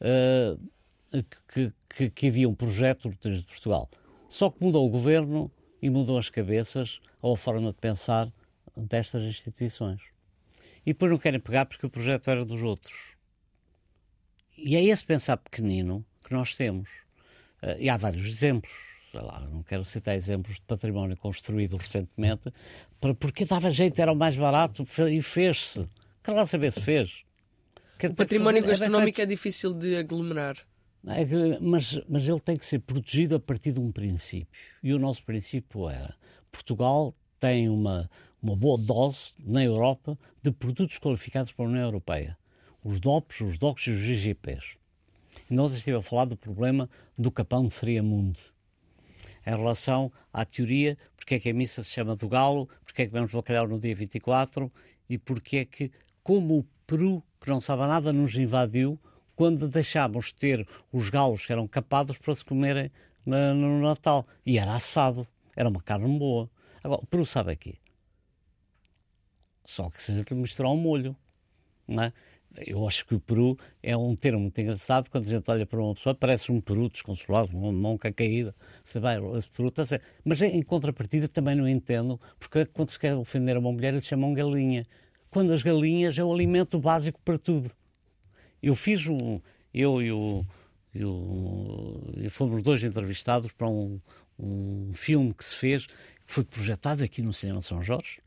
uh, 0.00 1.22
que, 1.52 1.72
que, 1.88 2.10
que, 2.10 2.28
havia 2.28 2.48
um 2.48 2.54
projeto 2.54 3.08
do 3.08 3.16
Turismo 3.16 3.42
de 3.42 3.48
Portugal. 3.48 3.88
Só 4.28 4.50
que 4.50 4.62
mudou 4.62 4.86
o 4.86 4.90
governo 4.90 5.50
e 5.80 5.88
mudou 5.88 6.18
as 6.18 6.28
cabeças 6.28 7.00
ou 7.22 7.34
a 7.34 7.36
forma 7.36 7.72
de 7.72 7.78
pensar 7.78 8.32
destas 8.76 9.22
instituições. 9.22 10.00
E 10.84 10.92
depois 10.92 11.10
não 11.10 11.18
querem 11.18 11.40
pegar 11.40 11.66
porque 11.66 11.86
o 11.86 11.90
projeto 11.90 12.30
era 12.30 12.44
dos 12.44 12.62
outros. 12.62 13.16
E 14.56 14.76
é 14.76 14.84
esse 14.84 15.04
pensar 15.04 15.36
pequenino 15.36 16.04
que 16.24 16.32
nós 16.32 16.56
temos. 16.56 16.88
Uh, 17.62 17.78
e 17.78 17.88
há 17.88 17.96
vários 17.96 18.26
exemplos. 18.26 18.72
Sei 19.10 19.20
lá, 19.20 19.40
não 19.40 19.62
quero 19.62 19.84
citar 19.84 20.14
exemplos 20.14 20.56
de 20.56 20.62
património 20.62 21.16
construído 21.16 21.76
recentemente, 21.76 22.52
porque 23.18 23.44
dava 23.44 23.68
jeito, 23.68 24.00
era 24.00 24.12
o 24.12 24.16
mais 24.16 24.36
barato 24.36 24.84
e 25.08 25.20
fez-se. 25.20 25.88
Quero 26.30 26.38
lá 26.38 26.46
saber 26.46 26.70
se 26.70 26.80
fez. 26.80 27.24
o 28.04 28.14
património 28.14 28.62
fazer, 28.62 28.70
gastronómico 28.70 29.20
é, 29.20 29.24
é, 29.24 29.26
difícil 29.26 29.74
de 29.74 29.96
aglomerar. 29.96 30.56
É, 31.08 31.58
mas, 31.60 32.00
mas 32.08 32.28
ele 32.28 32.38
tem 32.38 32.56
que 32.56 32.64
ser 32.64 32.78
protegido 32.78 33.34
a 33.34 33.40
partir 33.40 33.72
de 33.72 33.80
um 33.80 33.90
princípio. 33.90 34.46
E 34.80 34.94
o 34.94 34.98
nosso 34.98 35.24
princípio 35.24 35.88
era: 35.88 36.14
Portugal 36.52 37.12
tem 37.40 37.68
uma, 37.68 38.08
uma 38.40 38.54
boa 38.54 38.78
dose 38.78 39.34
na 39.40 39.64
Europa 39.64 40.16
de 40.40 40.52
produtos 40.52 40.98
qualificados 40.98 41.50
para 41.50 41.64
a 41.64 41.68
União 41.68 41.82
Europeia. 41.82 42.38
Os 42.84 43.00
DOPs, 43.00 43.40
os 43.40 43.58
DOCs 43.58 43.88
e 43.88 43.90
os 43.90 44.00
GGPs. 44.00 44.76
E 45.50 45.54
nós 45.54 45.74
estivemos 45.74 46.06
a 46.06 46.08
falar 46.08 46.26
do 46.26 46.36
problema 46.36 46.88
do 47.18 47.32
capão 47.32 47.66
de 47.66 47.70
Friamundo 47.70 48.38
em 49.44 49.50
relação 49.50 50.12
à 50.32 50.44
teoria, 50.44 50.96
porque 51.16 51.34
é 51.34 51.40
que 51.40 51.50
a 51.50 51.54
missa 51.54 51.82
se 51.82 51.90
chama 51.90 52.14
do 52.14 52.28
galo, 52.28 52.68
porque 52.84 53.02
é 53.02 53.06
que 53.06 53.12
vamos 53.12 53.32
bacalhau 53.32 53.66
no 53.66 53.80
dia 53.80 53.96
24 53.96 54.70
e 55.08 55.18
porque 55.18 55.56
é 55.56 55.64
que 55.64 55.90
como 56.22 56.58
o 56.58 56.64
Peru, 56.86 57.22
que 57.40 57.48
não 57.48 57.60
sabe 57.60 57.86
nada, 57.86 58.12
nos 58.12 58.34
invadiu 58.34 58.98
quando 59.36 59.68
deixámos 59.68 60.32
ter 60.32 60.68
os 60.92 61.08
galos 61.08 61.46
que 61.46 61.52
eram 61.52 61.66
capados 61.66 62.18
para 62.18 62.34
se 62.34 62.44
comerem 62.44 62.90
no, 63.24 63.80
Natal. 63.80 64.26
E 64.44 64.58
era 64.58 64.74
assado. 64.74 65.26
Era 65.56 65.68
uma 65.68 65.80
carne 65.80 66.18
boa. 66.18 66.50
Agora, 66.82 67.00
o 67.02 67.06
peru 67.06 67.24
sabe 67.24 67.52
aqui. 67.52 67.78
Só 69.64 69.88
que 69.88 70.02
se 70.02 70.24
misturar 70.34 70.72
um 70.72 70.76
molho, 70.76 71.16
não 71.86 72.02
é? 72.02 72.12
Eu 72.66 72.86
acho 72.86 73.06
que 73.06 73.14
o 73.14 73.20
peru 73.20 73.56
é 73.82 73.96
um 73.96 74.16
termo 74.16 74.40
muito 74.40 74.60
engraçado. 74.60 75.08
Quando 75.08 75.24
a 75.24 75.28
gente 75.28 75.50
olha 75.50 75.64
para 75.64 75.80
uma 75.80 75.94
pessoa, 75.94 76.14
parece 76.14 76.50
um 76.50 76.60
peru 76.60 76.88
desconsolado, 76.88 77.56
uma 77.56 77.72
monca 77.72 78.12
caída. 78.12 78.54
Você 78.84 78.98
vai, 78.98 79.18
esse 79.36 79.50
peru 79.50 79.68
está 79.68 79.86
certo. 79.86 80.04
Mas 80.24 80.42
em 80.42 80.62
contrapartida 80.62 81.28
também 81.28 81.54
não 81.54 81.68
entendo, 81.68 82.20
porque 82.38 82.66
quando 82.66 82.90
se 82.90 82.98
quer 82.98 83.14
ofender 83.14 83.56
uma 83.56 83.70
mulher, 83.70 83.94
eles 83.94 84.04
chamam 84.04 84.34
galinha. 84.34 84.84
Quando 85.30 85.52
as 85.52 85.62
galinhas 85.62 86.18
é 86.18 86.24
o 86.24 86.32
alimento 86.32 86.78
básico 86.78 87.20
para 87.24 87.38
tudo. 87.38 87.70
Eu 88.62 88.74
fiz 88.74 89.06
um. 89.06 89.40
Eu 89.72 90.02
e 90.02 90.10
o. 90.12 90.44
Fomos 92.30 92.62
dois 92.62 92.82
entrevistados 92.82 93.52
para 93.52 93.68
um, 93.68 94.00
um 94.38 94.90
filme 94.92 95.32
que 95.32 95.44
se 95.44 95.54
fez, 95.54 95.86
foi 96.24 96.44
projetado 96.44 97.04
aqui 97.04 97.22
no 97.22 97.32
Cinema 97.32 97.62
São 97.62 97.80
Jorge, 97.82 98.20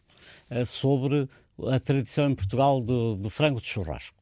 eh, 0.50 0.64
sobre 0.64 1.28
a 1.68 1.80
tradição 1.80 2.30
em 2.30 2.36
Portugal 2.36 2.80
do, 2.80 3.16
do 3.16 3.30
frango 3.30 3.60
de 3.60 3.68
churrasco. 3.68 4.16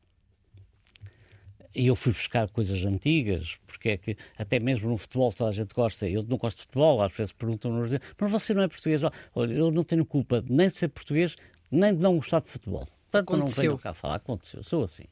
E 1.74 1.88
eu 1.88 1.96
fui 1.96 2.12
buscar 2.12 2.50
coisas 2.50 2.84
antigas, 2.84 3.58
porque 3.66 3.90
é 3.90 3.98
que 3.98 4.18
até 4.38 4.60
mesmo 4.60 4.90
no 4.90 4.98
futebol 4.98 5.32
toda 5.32 5.52
a 5.52 5.54
gente 5.54 5.74
gosta. 5.74 6.08
Eu 6.08 6.22
não 6.24 6.38
gosto 6.38 6.58
de 6.58 6.64
futebol, 6.64 7.02
às 7.02 7.14
vezes 7.14 7.32
perguntam-me, 7.32 8.00
mas 8.20 8.32
você 8.32 8.54
não 8.54 8.64
é 8.64 8.68
português? 8.68 9.02
Olha, 9.34 9.54
eu 9.54 9.72
não 9.72 9.84
tenho 9.84 10.06
culpa 10.06 10.44
nem 10.50 10.68
de 10.68 10.76
ser 10.76 10.90
português, 10.90 11.36
nem 11.72 11.96
de 11.96 12.02
não 12.02 12.16
gostar 12.16 12.42
de 12.42 12.50
futebol. 12.50 12.88
Portanto, 13.10 13.34
aconteceu. 13.34 13.64
não 13.64 13.70
venho 13.72 13.78
cá 13.80 13.94
falar, 13.94 14.16
aconteceu, 14.16 14.64
sou 14.64 14.84
assim. 14.84 15.06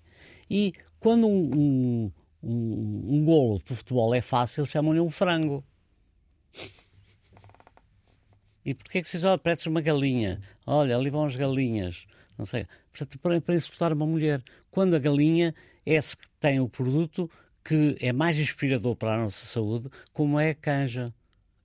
E 0.50 0.74
quando 1.00 1.28
um, 1.28 1.52
um, 1.54 2.12
um, 2.44 3.06
um 3.16 3.26
golo 3.26 3.60
de 3.64 3.76
futebol 3.76 4.14
é 4.14 4.22
fácil, 4.22 4.66
chamam-lhe 4.66 5.00
um 5.00 5.10
frango. 5.10 5.64
E 8.66 8.74
porquê 8.74 9.00
é 9.00 9.02
que 9.02 9.08
vocês 9.08 9.24
olham, 9.24 9.40
parece 9.40 9.68
uma 9.68 9.82
galinha? 9.82 10.42
Olha, 10.66 10.96
ali 10.96 11.10
vão 11.10 11.26
as 11.26 11.36
galinhas. 11.36 12.06
Não 12.38 12.46
sei. 12.46 12.68
Portanto, 12.92 13.20
para, 13.20 13.42
para 13.42 13.56
insultar 13.56 13.92
uma 13.94 14.06
mulher. 14.06 14.44
Quando 14.72 14.96
a 14.96 15.00
galinha 15.00 15.54
é 15.86 16.00
que 16.00 16.28
tem 16.40 16.60
o 16.60 16.70
produto 16.70 17.30
que 17.64 17.98
é 18.00 18.14
mais 18.14 18.38
inspirador 18.38 18.96
para 18.96 19.16
a 19.16 19.18
nossa 19.18 19.46
saúde, 19.46 19.90
como 20.14 20.40
é 20.40 20.52
a 20.52 20.56
canja. 20.56 21.14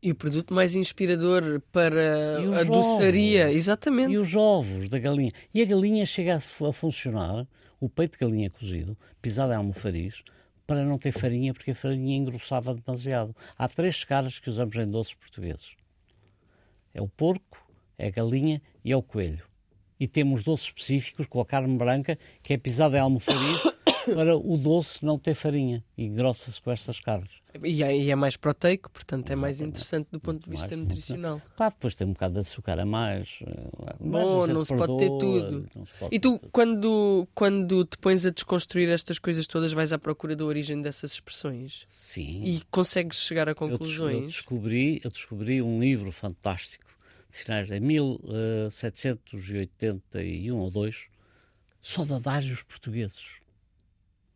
E 0.04 0.10
o 0.10 0.14
produto 0.14 0.52
mais 0.52 0.76
inspirador 0.76 1.62
para 1.72 2.60
a 2.60 2.62
doçaria, 2.62 3.50
exatamente. 3.50 4.12
E 4.12 4.18
os 4.18 4.34
ovos 4.34 4.90
da 4.90 4.98
galinha. 4.98 5.32
E 5.54 5.62
a 5.62 5.64
galinha 5.64 6.04
chega 6.04 6.34
a, 6.34 6.68
a 6.68 6.72
funcionar, 6.74 7.48
o 7.80 7.88
peito 7.88 8.12
de 8.12 8.18
galinha 8.18 8.50
cozido, 8.50 8.98
pisado 9.22 9.54
em 9.54 9.56
almofariz, 9.56 10.22
para 10.66 10.84
não 10.84 10.98
ter 10.98 11.10
farinha, 11.10 11.54
porque 11.54 11.70
a 11.70 11.74
farinha 11.74 12.18
engrossava 12.18 12.74
demasiado. 12.74 13.34
Há 13.56 13.66
três 13.66 14.04
caras 14.04 14.38
que 14.38 14.50
usamos 14.50 14.76
em 14.76 14.90
doces 14.90 15.14
portugueses. 15.14 15.74
É 16.92 17.00
o 17.00 17.08
porco, 17.08 17.66
é 17.96 18.08
a 18.08 18.10
galinha 18.10 18.60
e 18.84 18.92
é 18.92 18.96
o 18.96 19.02
coelho. 19.02 19.46
E 19.98 20.06
temos 20.06 20.44
doces 20.44 20.66
específicos 20.66 21.24
com 21.24 21.40
a 21.40 21.46
carne 21.46 21.78
branca, 21.78 22.18
que 22.42 22.52
é 22.52 22.58
pisada 22.58 22.98
em 22.98 23.00
almofariz, 23.00 23.62
para 24.14 24.36
o 24.36 24.58
doce 24.58 25.02
não 25.02 25.18
ter 25.18 25.34
farinha 25.34 25.82
e 25.96 26.04
engrossa-se 26.04 26.60
com 26.60 26.70
estas 26.70 27.00
carnes. 27.00 27.43
E 27.62 27.84
é, 27.84 27.96
e 27.96 28.10
é, 28.10 28.16
mais 28.16 28.36
proteico, 28.36 28.90
portanto 28.90 29.30
é 29.30 29.36
mais 29.36 29.60
interessante 29.60 30.08
do 30.10 30.18
ponto 30.18 30.42
de 30.42 30.50
vista 30.50 30.76
mais, 30.76 30.80
nutricional. 30.80 31.40
Claro, 31.54 31.72
depois 31.74 31.94
tem 31.94 32.04
um 32.04 32.12
bocado 32.12 32.34
de 32.34 32.40
açúcar 32.40 32.80
a 32.80 32.84
mais. 32.84 33.38
Eh, 33.42 33.70
Bom, 34.00 34.48
não 34.48 34.64
se 34.64 34.74
pode 34.74 34.98
ter 34.98 35.08
tudo. 35.08 35.70
Pode 36.00 36.14
e 36.14 36.18
tu, 36.18 36.36
ter 36.38 36.48
quando, 36.50 37.28
quando 37.32 37.84
te 37.84 37.96
pões 37.98 38.26
a 38.26 38.30
desconstruir 38.30 38.88
estas 38.88 39.20
coisas 39.20 39.46
todas, 39.46 39.72
vais 39.72 39.92
à 39.92 39.98
procura 39.98 40.34
da 40.34 40.44
origem 40.44 40.82
dessas 40.82 41.12
expressões? 41.12 41.84
Sim. 41.88 42.42
E 42.42 42.60
consegues 42.72 43.18
chegar 43.18 43.48
a 43.48 43.54
conclusões? 43.54 44.22
Eu, 44.22 44.26
descobri, 44.26 45.00
eu 45.04 45.10
descobri 45.10 45.62
um 45.62 45.80
livro 45.80 46.10
fantástico 46.10 46.90
de 47.30 47.36
finais 47.36 47.68
de 47.68 47.78
1781 47.78 50.56
ou 50.56 50.72
2 50.72 51.06
só 51.80 52.04
de 52.04 52.14
adágios 52.14 52.64
portugueses. 52.64 53.36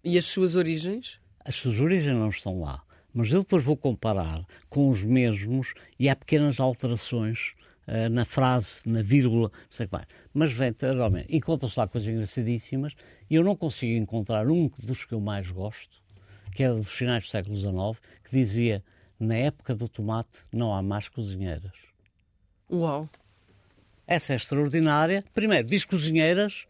E 0.05 0.17
as 0.17 0.27
suas 0.27 0.55
origens? 0.55 1.19
As 1.45 1.57
suas 1.57 1.81
origens 1.81 2.15
não 2.15 2.29
estão 2.29 2.61
lá 2.61 2.85
mas 3.13 3.33
eu 3.33 3.41
depois 3.41 3.65
vou 3.65 3.77
comparar 3.77 4.45
com 4.69 4.89
os 4.89 5.03
mesmos 5.03 5.75
e 5.99 6.09
há 6.09 6.17
pequenas 6.17 6.61
alterações 6.61 7.53
uh, 7.87 8.09
na 8.11 8.25
frase, 8.25 8.83
na 8.87 9.03
vírgula, 9.03 9.51
não 9.53 9.71
sei 9.71 9.87
o 9.87 9.89
que 9.89 9.95
mais. 9.95 10.07
Mas 10.33 10.53
realmente, 10.81 11.35
encontram-se 11.35 11.79
lá 11.79 11.89
coisas 11.89 12.09
engraçadíssimas 12.09 12.95
e 13.29 13.35
eu 13.35 13.43
não 13.43 13.57
consigo 13.57 13.93
encontrar 13.93 14.47
um 14.49 14.71
dos 14.83 15.05
que 15.05 15.15
eu 15.15 15.21
mais 15.21 15.51
gosto, 15.51 16.03
que 16.55 16.63
é 16.63 16.69
dos 16.71 16.93
finais 16.93 17.25
do 17.25 17.31
século 17.31 17.57
XIX, 17.57 18.01
que 18.25 18.31
dizia: 18.31 18.85
Na 19.19 19.35
época 19.35 19.75
do 19.75 19.89
tomate 19.89 20.41
não 20.53 20.75
há 20.75 20.83
mais 20.83 21.09
cozinheiras. 21.09 21.73
Uau! 22.71 23.09
Essa 24.07 24.33
é 24.33 24.37
extraordinária. 24.37 25.23
Primeiro, 25.35 25.69
diz 25.69 25.85
cozinheiras, 25.85 26.67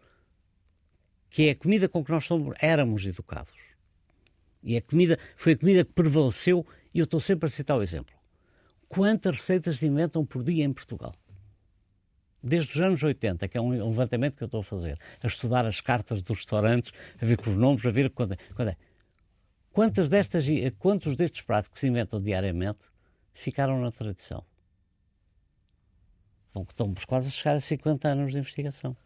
que 1.30 1.48
é 1.48 1.50
a 1.50 1.56
comida 1.56 1.88
com 1.88 2.04
que 2.04 2.10
nós 2.10 2.24
somos, 2.24 2.54
éramos 2.60 3.06
educados. 3.06 3.57
E 4.62 4.76
a 4.76 4.82
comida 4.82 5.18
foi 5.36 5.52
a 5.52 5.58
comida 5.58 5.84
que 5.84 5.92
prevaleceu, 5.92 6.66
e 6.94 6.98
eu 6.98 7.04
estou 7.04 7.20
sempre 7.20 7.46
a 7.46 7.48
citar 7.48 7.76
o 7.76 7.82
exemplo. 7.82 8.14
Quantas 8.88 9.36
receitas 9.36 9.78
se 9.78 9.86
inventam 9.86 10.24
por 10.24 10.42
dia 10.42 10.64
em 10.64 10.72
Portugal? 10.72 11.14
Desde 12.42 12.72
os 12.72 12.80
anos 12.80 13.02
80, 13.02 13.48
que 13.48 13.58
é 13.58 13.60
um 13.60 13.70
levantamento 13.70 14.36
que 14.36 14.44
eu 14.44 14.46
estou 14.46 14.60
a 14.60 14.64
fazer, 14.64 14.98
a 15.22 15.26
estudar 15.26 15.66
as 15.66 15.80
cartas 15.80 16.22
dos 16.22 16.38
restaurantes, 16.38 16.92
a 17.20 17.26
ver 17.26 17.36
com 17.36 17.50
os 17.50 17.56
nomes, 17.56 17.84
a 17.84 17.90
ver 17.90 18.10
quando 18.10 18.32
é. 18.32 18.36
Quando 18.54 18.68
é. 18.68 18.76
Quantas 19.72 20.08
destas, 20.08 20.44
quantos 20.78 21.16
destes 21.16 21.42
pratos 21.42 21.68
que 21.68 21.78
se 21.78 21.86
inventam 21.86 22.20
diariamente 22.20 22.86
ficaram 23.32 23.80
na 23.80 23.92
tradição? 23.92 24.44
Vão, 26.52 26.66
estamos 26.68 27.04
quase 27.04 27.28
a 27.28 27.30
chegar 27.30 27.54
a 27.56 27.60
50 27.60 28.08
anos 28.08 28.32
de 28.32 28.38
investigação. 28.38 28.96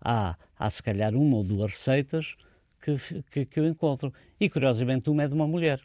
Há, 0.00 0.36
há 0.58 0.70
se 0.70 0.82
calhar 0.82 1.14
uma 1.14 1.36
ou 1.36 1.44
duas 1.44 1.72
receitas 1.72 2.34
que, 2.84 3.22
que, 3.30 3.46
que 3.46 3.60
eu 3.60 3.66
encontro. 3.66 4.12
E 4.38 4.50
curiosamente 4.50 5.08
uma 5.08 5.22
é 5.22 5.28
de 5.28 5.34
uma 5.34 5.46
mulher. 5.46 5.80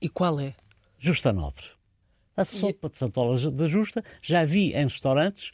E 0.00 0.08
qual 0.08 0.38
é? 0.38 0.54
Justa 0.98 1.32
Nobre. 1.32 1.64
A 2.36 2.44
sopa 2.44 2.88
de 2.88 2.96
santola 2.96 3.50
da 3.50 3.68
Justa 3.68 4.04
já 4.22 4.44
vi 4.44 4.72
em 4.72 4.84
restaurantes 4.84 5.50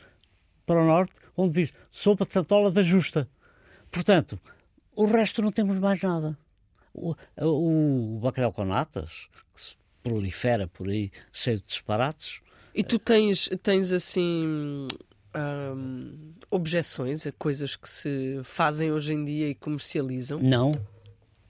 para 0.64 0.80
o 0.80 0.86
norte 0.86 1.14
onde 1.36 1.54
diz 1.54 1.72
sopa 1.90 2.26
de 2.26 2.32
santola 2.32 2.70
da 2.70 2.82
Justa. 2.82 3.28
Portanto, 3.90 4.38
o 4.94 5.06
resto 5.06 5.40
não 5.42 5.50
temos 5.50 5.78
mais 5.78 6.00
nada. 6.00 6.38
O, 6.92 7.14
o, 7.38 8.16
o 8.16 8.20
bacalhau 8.20 8.52
com 8.52 8.64
natas, 8.64 9.28
que 9.54 9.60
se 9.60 9.76
prolifera 10.02 10.68
por 10.68 10.88
aí, 10.88 11.10
cheio 11.32 11.58
de 11.58 11.64
disparates. 11.64 12.40
E 12.74 12.84
tu 12.84 12.98
tens, 12.98 13.48
tens 13.62 13.90
assim 13.90 14.86
hum, 15.36 16.34
objeções 16.50 17.26
a 17.26 17.32
coisas 17.32 17.76
que 17.76 17.88
se 17.88 18.40
fazem 18.44 18.90
hoje 18.92 19.12
em 19.12 19.24
dia 19.24 19.48
e 19.48 19.54
comercializam? 19.54 20.38
Não. 20.38 20.72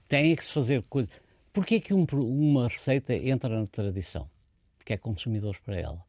Tem 0.07 0.35
que 0.35 0.43
se 0.43 0.51
fazer 0.51 0.83
coisas. 0.83 1.11
Porquê 1.53 1.75
é 1.75 1.79
que 1.79 1.93
um, 1.93 2.05
uma 2.13 2.67
receita 2.67 3.13
entra 3.13 3.49
na 3.49 3.67
tradição? 3.67 4.29
Porque 4.77 4.93
é 4.93 4.97
consumidores 4.97 5.59
para 5.59 5.75
ela. 5.75 6.05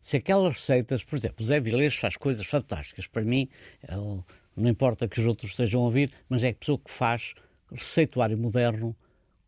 Se 0.00 0.18
aquelas 0.18 0.54
receitas, 0.54 1.02
por 1.02 1.16
exemplo, 1.16 1.42
o 1.42 1.44
Zé 1.44 1.58
Vilés 1.58 1.96
faz 1.96 2.16
coisas 2.16 2.46
fantásticas. 2.46 3.06
Para 3.06 3.22
mim, 3.22 3.48
ele, 3.82 4.22
não 4.56 4.70
importa 4.70 5.08
que 5.08 5.18
os 5.18 5.26
outros 5.26 5.50
estejam 5.50 5.80
a 5.80 5.84
ouvir, 5.84 6.12
mas 6.28 6.44
é 6.44 6.50
a 6.50 6.54
pessoa 6.54 6.78
que 6.78 6.90
faz 6.90 7.34
receituário 7.72 8.38
moderno 8.38 8.94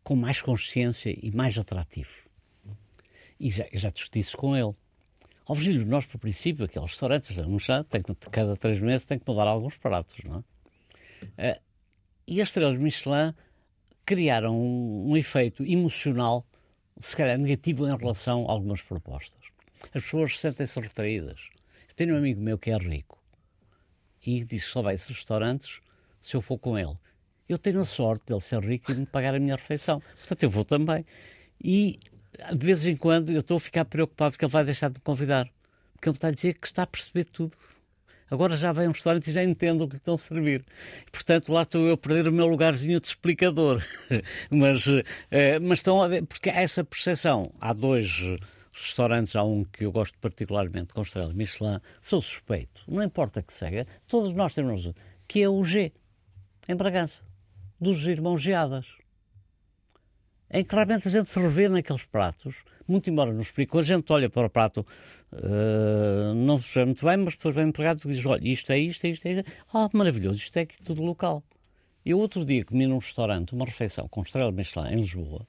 com 0.03 0.15
mais 0.15 0.41
consciência 0.41 1.15
e 1.21 1.31
mais 1.31 1.57
atrativo. 1.57 2.27
E 3.39 3.49
já, 3.51 3.65
já 3.71 3.89
discuti 3.89 4.19
isso 4.19 4.35
com 4.35 4.55
ele. 4.55 4.75
Ó 5.49 5.55
Virgílio, 5.55 5.83
nós, 5.87 6.05
por 6.05 6.19
princípio, 6.19 6.65
aqueles 6.65 6.91
restaurantes, 6.91 7.35
já 7.65 7.83
tem 7.83 8.03
que, 8.03 8.13
cada 8.29 8.55
três 8.55 8.79
meses 8.79 9.07
tem 9.07 9.17
que 9.17 9.27
mudar 9.27 9.47
alguns 9.47 9.77
pratos, 9.77 10.23
não 10.23 10.45
é? 11.39 11.57
Uh, 11.57 11.61
e 12.27 12.39
as 12.39 12.49
estrelas 12.49 12.77
Michelin 12.77 13.33
criaram 14.05 14.55
um, 14.55 15.09
um, 15.09 15.17
efeito 15.17 15.65
emocional, 15.65 16.45
se 16.99 17.17
calhar 17.17 17.35
negativo, 17.39 17.87
em 17.87 17.97
relação 17.97 18.45
a 18.47 18.51
algumas 18.51 18.83
propostas. 18.83 19.41
As 19.85 20.03
pessoas 20.03 20.39
sentem-se 20.39 20.79
retraídas. 20.79 21.39
Eu 21.89 21.95
tenho 21.95 22.13
um 22.13 22.19
amigo 22.19 22.39
meu 22.39 22.59
que 22.59 22.69
é 22.69 22.77
rico 22.77 23.19
e 24.23 24.43
diz 24.43 24.65
que 24.65 24.69
só 24.69 24.83
vai 24.83 24.93
a 24.93 24.95
esses 24.95 25.09
restaurantes 25.09 25.79
se 26.21 26.35
eu 26.35 26.41
for 26.41 26.59
com 26.59 26.77
ele. 26.77 26.95
Eu 27.47 27.57
tenho 27.57 27.81
a 27.81 27.85
sorte 27.85 28.27
dele 28.27 28.41
ser 28.41 28.63
rico 28.63 28.91
e 28.91 28.95
me 28.95 29.07
pagar 29.07 29.33
a 29.33 29.39
minha 29.39 29.55
refeição. 29.55 29.99
Portanto, 29.99 30.43
eu 30.43 30.49
vou 30.51 30.63
também. 30.63 31.03
E 31.59 31.99
de 32.53 32.65
vez 32.65 32.85
em 32.85 32.95
quando 32.95 33.31
eu 33.31 33.41
estou 33.41 33.57
a 33.57 33.59
ficar 33.59 33.85
preocupado 33.85 34.37
que 34.37 34.45
ele 34.45 34.51
vai 34.51 34.63
deixar 34.63 34.89
de 34.89 34.95
me 34.95 35.01
convidar. 35.01 35.49
Porque 35.93 36.09
ele 36.09 36.15
está 36.15 36.29
a 36.29 36.31
dizer 36.31 36.53
que 36.55 36.67
está 36.67 36.83
a 36.83 36.87
perceber 36.87 37.25
tudo. 37.25 37.53
Agora 38.31 38.55
já 38.55 38.71
vem 38.71 38.87
um 38.87 38.91
restaurante 38.91 39.27
e 39.29 39.33
já 39.33 39.43
entendo 39.43 39.83
o 39.83 39.87
que 39.87 39.95
estão 39.95 40.13
a 40.13 40.17
servir. 40.17 40.63
Portanto, 41.11 41.51
lá 41.51 41.63
estou 41.63 41.87
eu 41.87 41.93
a 41.93 41.97
perder 41.97 42.27
o 42.27 42.31
meu 42.31 42.47
lugarzinho 42.47 42.99
de 42.99 43.07
explicador. 43.07 43.83
mas, 44.51 44.85
eh, 45.31 45.59
mas 45.59 45.79
estão 45.79 46.01
a 46.01 46.07
ver, 46.07 46.25
porque 46.25 46.49
há 46.49 46.61
essa 46.61 46.83
percepção. 46.83 47.51
Há 47.59 47.73
dois 47.73 48.21
restaurantes, 48.81 49.35
há 49.35 49.43
um 49.43 49.63
que 49.63 49.85
eu 49.85 49.91
gosto 49.91 50.17
particularmente, 50.19 50.93
com 50.93 51.01
estrela 51.01 51.33
Michelin, 51.33 51.79
sou 51.99 52.21
suspeito, 52.21 52.83
não 52.87 53.03
importa 53.03 53.41
que 53.43 53.53
seja, 53.53 53.85
todos 54.07 54.33
nós 54.33 54.53
temos, 54.53 54.89
que 55.27 55.41
é 55.41 55.49
o 55.49 55.63
G, 55.63 55.91
em 56.67 56.75
Bragança, 56.75 57.21
dos 57.79 58.05
irmãos 58.05 58.41
Geadas. 58.41 58.98
Em 60.51 60.63
que 60.63 60.73
realmente 60.73 61.07
a 61.07 61.11
gente 61.11 61.27
se 61.27 61.39
revê 61.39 61.69
naqueles 61.69 62.05
pratos, 62.05 62.63
muito 62.87 63.09
embora 63.09 63.31
nos 63.31 63.47
explique, 63.47 63.77
a 63.77 63.83
gente 63.83 64.11
olha 64.11 64.29
para 64.29 64.47
o 64.47 64.49
prato, 64.49 64.85
uh, 65.31 66.33
não 66.33 66.57
se 66.57 66.73
vê 66.73 66.85
muito 66.85 67.05
bem, 67.05 67.17
mas 67.17 67.35
depois 67.35 67.55
vem 67.55 67.67
empregado 67.67 68.09
e 68.09 68.13
diz, 68.13 68.25
olha, 68.25 68.47
isto 68.47 68.71
é 68.71 68.79
isto, 68.79 69.05
é 69.05 69.09
isto, 69.09 69.27
é 69.27 69.31
isto, 69.33 69.51
ah, 69.73 69.89
maravilhoso, 69.93 70.39
isto 70.39 70.57
é 70.57 70.61
aqui 70.61 70.81
tudo 70.83 71.03
local. 71.03 71.43
Eu 72.03 72.17
outro 72.17 72.43
dia 72.43 72.65
comi 72.65 72.87
num 72.87 72.97
restaurante 72.97 73.53
uma 73.53 73.65
refeição 73.65 74.07
com 74.07 74.21
estrela 74.21 74.51
Michelin 74.51 74.93
em 74.93 75.01
Lisboa, 75.01 75.45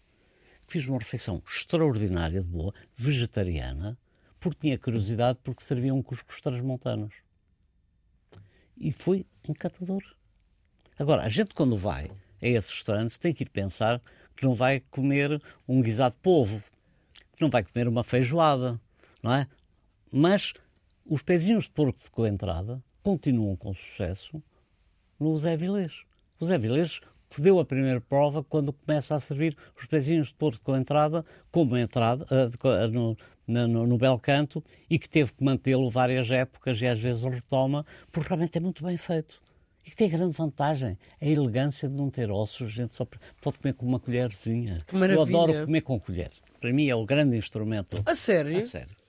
fiz 0.68 0.86
uma 0.86 0.98
refeição 0.98 1.42
extraordinária 1.46 2.40
de 2.40 2.46
boa, 2.46 2.74
vegetariana, 2.94 3.98
porque 4.38 4.60
tinha 4.60 4.78
curiosidade, 4.78 5.38
porque 5.42 5.62
serviam 5.62 6.02
cuscos 6.02 6.40
transmontanos. 6.40 7.14
E 8.76 8.92
foi 8.92 9.26
encantador. 9.48 10.02
Agora, 10.98 11.22
a 11.22 11.28
gente 11.28 11.54
quando 11.54 11.76
vai 11.76 12.10
a 12.42 12.46
esses 12.46 12.70
restaurantes 12.70 13.18
tem 13.18 13.34
que 13.34 13.42
ir 13.42 13.50
pensar 13.50 14.00
que 14.40 14.46
não 14.46 14.54
vai 14.54 14.80
comer 14.90 15.38
um 15.68 15.82
guisado 15.82 16.14
de 16.14 16.22
polvo, 16.22 16.64
que 17.36 17.42
não 17.42 17.50
vai 17.50 17.62
comer 17.62 17.86
uma 17.86 18.02
feijoada, 18.02 18.80
não 19.22 19.34
é? 19.34 19.46
Mas 20.10 20.54
os 21.04 21.22
pezinhos 21.22 21.64
de 21.64 21.70
porco 21.72 22.02
de 22.02 22.10
coentrada 22.10 22.82
continuam 23.02 23.54
com 23.54 23.74
sucesso 23.74 24.42
no 25.18 25.36
Zé 25.36 25.58
Vilês. 25.58 25.92
O 26.40 26.46
Zé 26.46 26.56
Vilês 26.56 27.00
deu 27.38 27.60
a 27.60 27.66
primeira 27.66 28.00
prova 28.00 28.42
quando 28.42 28.72
começa 28.72 29.14
a 29.14 29.20
servir 29.20 29.54
os 29.78 29.84
pezinhos 29.84 30.28
de 30.28 30.34
porco 30.34 30.64
com 30.64 30.74
entrada, 30.74 31.22
como 31.50 31.76
entrada 31.76 32.24
uh, 32.24 32.88
no, 32.88 33.18
no, 33.46 33.86
no 33.86 33.98
bel 33.98 34.18
canto 34.18 34.64
e 34.88 34.98
que 34.98 35.08
teve 35.08 35.32
que 35.34 35.44
mantê-lo 35.44 35.90
várias 35.90 36.30
épocas 36.30 36.80
e 36.80 36.86
às 36.86 36.98
vezes 36.98 37.24
retoma, 37.24 37.84
porque 38.10 38.30
realmente 38.30 38.56
é 38.56 38.60
muito 38.60 38.82
bem 38.82 38.96
feito. 38.96 39.38
E 39.84 39.90
que 39.90 39.96
tem 39.96 40.08
a 40.08 40.10
grande 40.10 40.36
vantagem, 40.36 40.98
a 41.20 41.26
elegância 41.26 41.88
de 41.88 41.94
não 41.94 42.10
ter 42.10 42.30
ossos, 42.30 42.66
a 42.66 42.70
gente 42.70 42.94
só 42.94 43.06
pode 43.40 43.58
comer 43.58 43.74
com 43.74 43.86
uma 43.86 43.98
colherzinha. 43.98 44.82
Que 44.86 44.94
maravilha. 44.94 45.18
Eu 45.18 45.22
adoro 45.22 45.64
comer 45.66 45.80
com 45.80 45.98
colher. 45.98 46.30
Para 46.60 46.72
mim 46.72 46.88
é 46.88 46.94
o 46.94 47.06
grande 47.06 47.36
instrumento. 47.36 48.02
A 48.04 48.14
sério? 48.14 48.58
A 48.58 48.62
sério. 48.62 49.00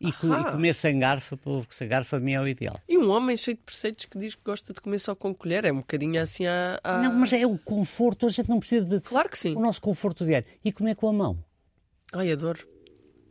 E, 0.00 0.08
e, 0.08 0.12
comer 0.12 0.74
sem 0.74 0.98
garfo, 0.98 1.36
porque 1.36 1.74
sem 1.74 1.86
garfo 1.86 2.16
a 2.16 2.20
mim 2.20 2.32
é 2.32 2.40
o 2.40 2.48
ideal. 2.48 2.80
E 2.88 2.96
um 2.96 3.10
homem 3.10 3.36
cheio 3.36 3.56
de 3.58 3.62
preceitos 3.62 4.06
que 4.06 4.18
diz 4.18 4.34
que 4.34 4.40
gosta 4.42 4.72
de 4.72 4.80
comer 4.80 4.98
só 4.98 5.14
com 5.14 5.34
colher, 5.34 5.66
é 5.66 5.72
um 5.72 5.76
bocadinho 5.76 6.22
assim 6.22 6.46
a. 6.46 6.80
Não, 7.02 7.14
mas 7.14 7.32
é 7.34 7.46
o 7.46 7.58
conforto, 7.58 8.26
a 8.26 8.30
gente 8.30 8.48
não 8.48 8.58
precisa 8.58 8.86
de. 8.86 8.98
Claro 9.06 9.28
que 9.28 9.38
sim. 9.38 9.54
O 9.54 9.60
nosso 9.60 9.80
conforto 9.80 10.24
diário. 10.24 10.48
E 10.64 10.72
comer 10.72 10.96
com 10.96 11.06
a 11.06 11.12
mão. 11.12 11.44
Ai, 12.14 12.32
adoro. 12.32 12.66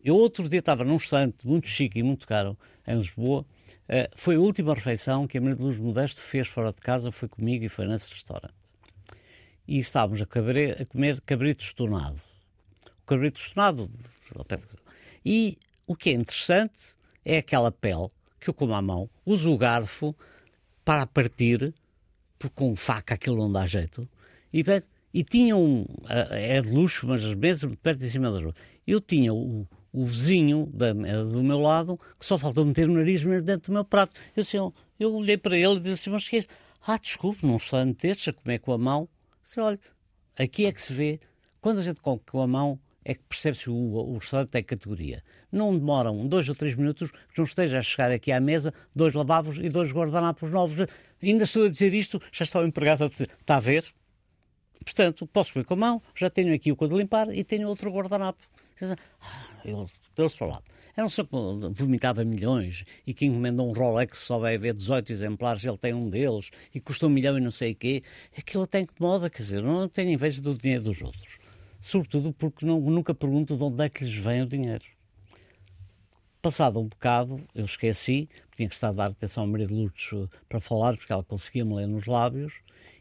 Eu 0.04 0.16
outro 0.16 0.48
dia 0.48 0.60
estava 0.60 0.84
num 0.84 0.96
restaurante 0.96 1.46
muito 1.46 1.68
chique 1.68 2.00
e 2.00 2.04
muito 2.04 2.28
caro 2.28 2.58
em 2.88 2.98
Lisboa. 2.98 3.46
Uh, 3.88 4.10
foi 4.16 4.36
a 4.36 4.40
última 4.40 4.74
refeição 4.74 5.28
que 5.28 5.38
a 5.38 5.42
Maria 5.42 5.56
de 5.56 5.64
Luz 5.64 5.80
Modesto 5.80 6.22
fez 6.22 6.48
fora 6.48 6.72
de 6.72 6.82
casa, 6.82 7.12
foi 7.12 7.28
comigo 7.28 7.66
e 7.66 7.70
foi 7.70 7.88
nesse 7.88 8.12
restaurante. 8.12 8.54
E 9.68 9.80
estávamos 9.80 10.22
a, 10.22 10.26
cabre, 10.26 10.72
a 10.72 10.86
comer 10.86 11.22
cabrito 11.22 11.64
estonado. 11.64 12.22
O 13.04 13.06
cabrito 13.06 13.40
estonado. 13.40 13.90
E 15.26 15.58
o 15.86 15.96
que 15.96 16.10
é 16.10 16.14
interessante 16.14 16.96
é 17.26 17.38
aquela 17.38 17.72
pele 17.72 18.10
que 18.40 18.50
eu 18.50 18.54
como 18.54 18.74
à 18.74 18.82
mão, 18.82 19.10
uso 19.26 19.52
o 19.52 19.58
garfo 19.58 20.16
para 20.86 21.06
partir, 21.06 21.74
porque 22.38 22.56
com 22.56 22.76
faca 22.76 23.16
aquilo 23.16 23.38
não 23.38 23.52
dá 23.52 23.68
jeito. 23.68 24.08
E, 24.54 24.64
e 25.14 25.24
tinha 25.24 25.56
um. 25.56 25.86
É 26.32 26.62
de 26.62 26.70
luxo, 26.70 27.06
mas 27.06 27.24
as 27.24 27.36
mesas 27.36 27.76
perto 27.76 28.00
de 28.00 28.10
cima 28.10 28.32
das 28.32 28.44
outras. 28.44 28.64
Eu 28.88 29.02
tinha 29.02 29.34
o, 29.34 29.68
o 29.92 30.06
vizinho 30.06 30.68
da, 30.74 30.94
do 30.94 31.44
meu 31.44 31.60
lado 31.60 32.00
que 32.18 32.26
só 32.26 32.38
faltou 32.38 32.66
meter 32.66 32.90
o 32.90 32.94
nariz 32.94 33.24
mesmo 33.24 33.46
dentro 33.46 33.72
do 33.72 33.74
meu 33.74 33.86
prato. 33.86 34.20
Eu, 34.36 34.42
assim, 34.42 34.58
eu 35.00 35.14
olhei 35.14 35.38
para 35.38 35.58
ele 35.58 35.76
e 35.76 35.80
disse 35.80 36.04
assim: 36.04 36.10
Mas 36.12 36.28
que 36.28 36.38
é 36.38 36.46
Ah, 36.86 36.98
desculpe, 36.98 37.46
não 37.46 37.58
está 37.58 37.82
a 37.82 37.86
meter-se 37.86 38.30
a 38.30 38.34
comer 38.34 38.60
com 38.60 38.74
a 38.74 38.78
mão. 38.78 39.10
Disse, 39.44 39.60
olha, 39.60 39.80
aqui 40.38 40.66
é 40.66 40.72
que 40.72 40.82
se 40.82 40.94
vê. 40.94 41.20
Quando 41.60 41.80
a 41.80 41.84
gente 41.84 42.00
come 42.00 42.22
com 42.26 42.42
a 42.42 42.48
mão, 42.48 42.80
é 43.04 43.16
que 43.16 43.24
percebe-se 43.24 43.70
o, 43.70 43.74
o 43.74 44.18
restaurante 44.18 44.50
tem 44.50 44.64
categoria. 44.64 45.24
Não 45.52 45.78
demoram 45.78 46.28
dois 46.28 46.48
ou 46.48 46.56
três 46.56 46.76
minutos 46.76 47.10
que 47.12 47.38
não 47.38 47.46
esteja 47.46 47.80
a 47.80 47.82
chegar 47.82 48.12
aqui 48.12 48.32
à 48.32 48.40
mesa 48.40 48.74
dois 48.96 49.14
lavavos 49.14 49.58
e 49.58 49.68
dois 49.70 49.92
guardanapos 49.92 50.52
novos. 50.52 50.88
Ainda 51.22 51.44
estou 51.44 51.66
a 51.66 51.70
dizer 51.70 51.94
isto, 51.94 52.22
já 52.32 52.44
está 52.44 52.60
o 52.60 52.66
empregado 52.66 53.04
a 53.04 53.10
dizer, 53.10 53.30
está 53.40 53.58
a 53.58 53.60
ver? 53.60 53.86
Portanto, 54.84 55.28
posso 55.28 55.54
comer 55.54 55.66
com 55.66 55.74
a 55.74 55.78
mão, 55.78 56.02
já 56.16 56.30
tenho 56.30 56.54
aqui 56.54 56.72
o 56.72 56.76
que 56.76 56.86
limpar 56.86 57.34
e 57.34 57.44
tenho 57.44 57.68
outro 57.68 57.92
guardanapo. 57.92 58.42
Ele 59.66 59.86
trouxe 60.16 60.38
para 60.38 60.48
lá. 60.48 60.64
Era 60.96 61.06
um 61.06 61.10
senhor 61.10 61.28
que 61.28 61.82
vomitava 61.82 62.26
milhões 62.26 62.84
e 63.08 63.14
que 63.14 63.26
encomendou 63.26 63.70
um 63.70 63.72
Rolex 63.72 64.20
só 64.20 64.38
vai 64.38 64.56
haver 64.56 64.74
18 64.74 65.12
exemplares, 65.12 65.64
ele 65.64 65.78
tem 65.78 65.94
um 65.94 66.10
deles 66.10 66.50
e 66.74 66.80
custou 66.82 67.08
um 67.10 67.12
milhão 67.14 67.38
e 67.38 67.42
não 67.42 67.52
sei 67.52 67.72
o 67.72 67.76
quê. 67.76 68.04
Aquilo 68.38 68.64
até 68.64 68.82
incomoda, 68.82 69.30
quer 69.30 69.44
dizer, 69.44 69.64
não 69.64 69.88
tenho 69.88 70.12
inveja 70.12 70.42
do 70.42 70.54
dinheiro 70.56 70.84
dos 70.84 71.02
outros. 71.02 71.40
Sobretudo 71.80 72.34
porque 72.34 72.66
não, 72.66 72.82
nunca 72.82 73.14
pergunto 73.16 73.56
de 73.56 73.64
onde 73.64 73.86
é 73.86 73.90
que 73.90 74.04
lhes 74.04 74.16
vem 74.16 74.42
o 74.42 74.46
dinheiro. 74.46 74.84
Passado 76.42 76.80
um 76.80 76.88
bocado, 76.88 77.42
eu 77.56 77.66
esqueci, 77.66 78.30
tinha 78.56 78.68
que 78.68 78.76
estar 78.76 78.90
a 78.90 78.94
dar 78.94 79.12
atenção 79.12 79.48
Maria 79.48 79.68
de 79.68 79.74
Lourdes 79.74 80.10
para 80.48 80.60
falar, 80.60 80.98
porque 80.98 81.12
ela 81.14 81.24
conseguia-me 81.24 81.76
ler 81.76 81.88
nos 81.88 82.06
lábios, 82.06 82.54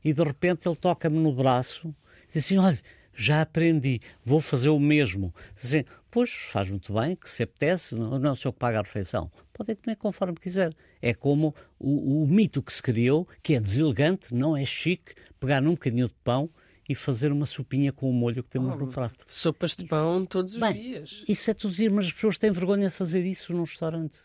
e 0.05 0.13
de 0.13 0.23
repente 0.23 0.69
ele 0.69 0.77
toca-me 0.77 1.19
no 1.19 1.33
braço 1.33 1.95
e 2.29 2.33
diz 2.33 2.45
assim: 2.45 2.59
Olha, 2.59 2.79
já 3.19 3.43
aprendi, 3.43 4.01
vou 4.25 4.41
fazer 4.41 4.69
o 4.69 4.79
mesmo. 4.79 5.35
Assim, 5.57 5.85
pois 6.09 6.31
faz 6.31 6.71
muito 6.71 6.95
bem, 6.95 7.17
que 7.17 7.29
se 7.29 7.43
apetece, 7.43 7.97
não, 7.97 8.19
não 8.19 8.37
senhor 8.37 8.53
que 8.53 8.59
paga 8.61 8.79
a 8.79 8.83
refeição. 8.83 9.31
Pode 9.53 9.75
comer 9.75 9.97
conforme 9.97 10.37
quiser. 10.37 10.73
É 11.03 11.13
como 11.13 11.55
o, 11.79 12.23
o, 12.23 12.27
mito 12.29 12.63
que 12.63 12.73
se 12.73 12.81
criou, 12.81 13.27
que 13.43 13.55
é 13.55 13.61
deselegante, 13.61 14.33
não 14.33 14.57
é 14.57 14.65
chique, 14.65 15.15
pegar 15.41 15.61
num 15.61 15.73
bocadinho 15.73 16.09
de 16.09 16.15
pão 16.23 16.49
e 16.89 16.95
fazer 16.95 17.33
uma 17.33 17.45
sopinha 17.45 17.93
com 17.93 18.09
o 18.09 18.13
molho 18.13 18.43
que 18.43 18.51
temos 18.51 18.73
oh, 18.73 18.79
no 18.79 18.87
prato. 18.87 19.25
Sopas 19.27 19.75
de 19.75 19.85
pão 19.85 20.25
todos 20.25 20.55
os 20.55 20.61
bem, 20.61 20.73
dias. 20.73 21.25
Isso 21.29 21.51
é 21.51 21.55
todos 21.55 21.73
os 21.73 21.77
dias, 21.77 21.93
mas 21.93 22.07
as 22.07 22.13
pessoas 22.13 22.39
têm 22.39 22.53
vergonha 22.53 22.89
de 22.89 22.95
fazer 22.95 23.27
isso 23.27 23.53
num 23.53 23.65
restaurante. 23.65 24.21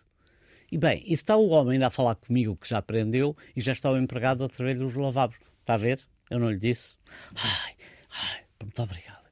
E 0.72 0.78
bem, 0.78 1.04
e 1.06 1.14
está 1.14 1.36
o 1.36 1.50
homem 1.50 1.74
ainda 1.74 1.88
a 1.88 1.92
falar 1.92 2.16
comigo 2.16 2.56
que 2.56 2.70
já 2.70 2.78
aprendeu 2.78 3.36
e 3.56 3.62
já 3.62 3.74
está 3.74 3.92
o 3.92 3.98
empregado 3.98 4.44
através 4.44 4.78
dos 4.78 4.94
lavabos. 4.96 5.38
Está 5.60 5.74
a 5.74 5.78
ver? 5.78 6.00
Eu 6.30 6.40
não 6.40 6.50
lhe 6.50 6.58
disse. 6.58 6.96
Ai, 7.36 7.76
ai, 8.10 8.43
muito 8.64 8.82
obrigado. 8.82 9.24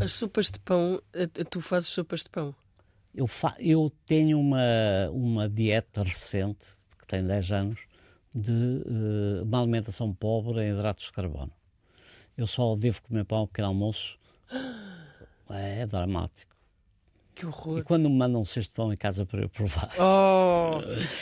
As 0.00 0.12
sopas 0.12 0.50
de 0.50 0.58
pão, 0.60 1.00
tu 1.50 1.60
fazes 1.60 1.88
sopas 1.88 2.22
de 2.24 2.30
pão? 2.30 2.54
Eu, 3.14 3.26
fa 3.26 3.56
eu 3.58 3.90
tenho 4.06 4.38
uma, 4.38 5.10
uma 5.10 5.48
dieta 5.48 6.02
recente, 6.02 6.66
que 7.00 7.06
tem 7.06 7.26
10 7.26 7.52
anos, 7.52 7.80
de 8.34 8.52
uh, 8.52 9.42
uma 9.42 9.60
alimentação 9.60 10.12
pobre 10.14 10.62
em 10.62 10.72
hidratos 10.72 11.06
de 11.06 11.12
carbono. 11.12 11.52
Eu 12.36 12.46
só 12.46 12.76
devo 12.76 13.02
comer 13.02 13.24
pão 13.24 13.38
ao 13.38 13.48
pequeno 13.48 13.68
almoço. 13.68 14.18
É, 15.50 15.80
é 15.82 15.86
dramático. 15.86 16.54
Que 17.34 17.46
horror. 17.46 17.78
E 17.78 17.82
quando 17.82 18.10
me 18.10 18.16
mandam 18.16 18.40
um 18.40 18.44
cesto 18.44 18.70
de 18.70 18.74
pão 18.74 18.92
em 18.92 18.96
casa 18.96 19.24
para 19.24 19.42
eu 19.42 19.48
provar? 19.48 19.90
Oh, 19.98 20.80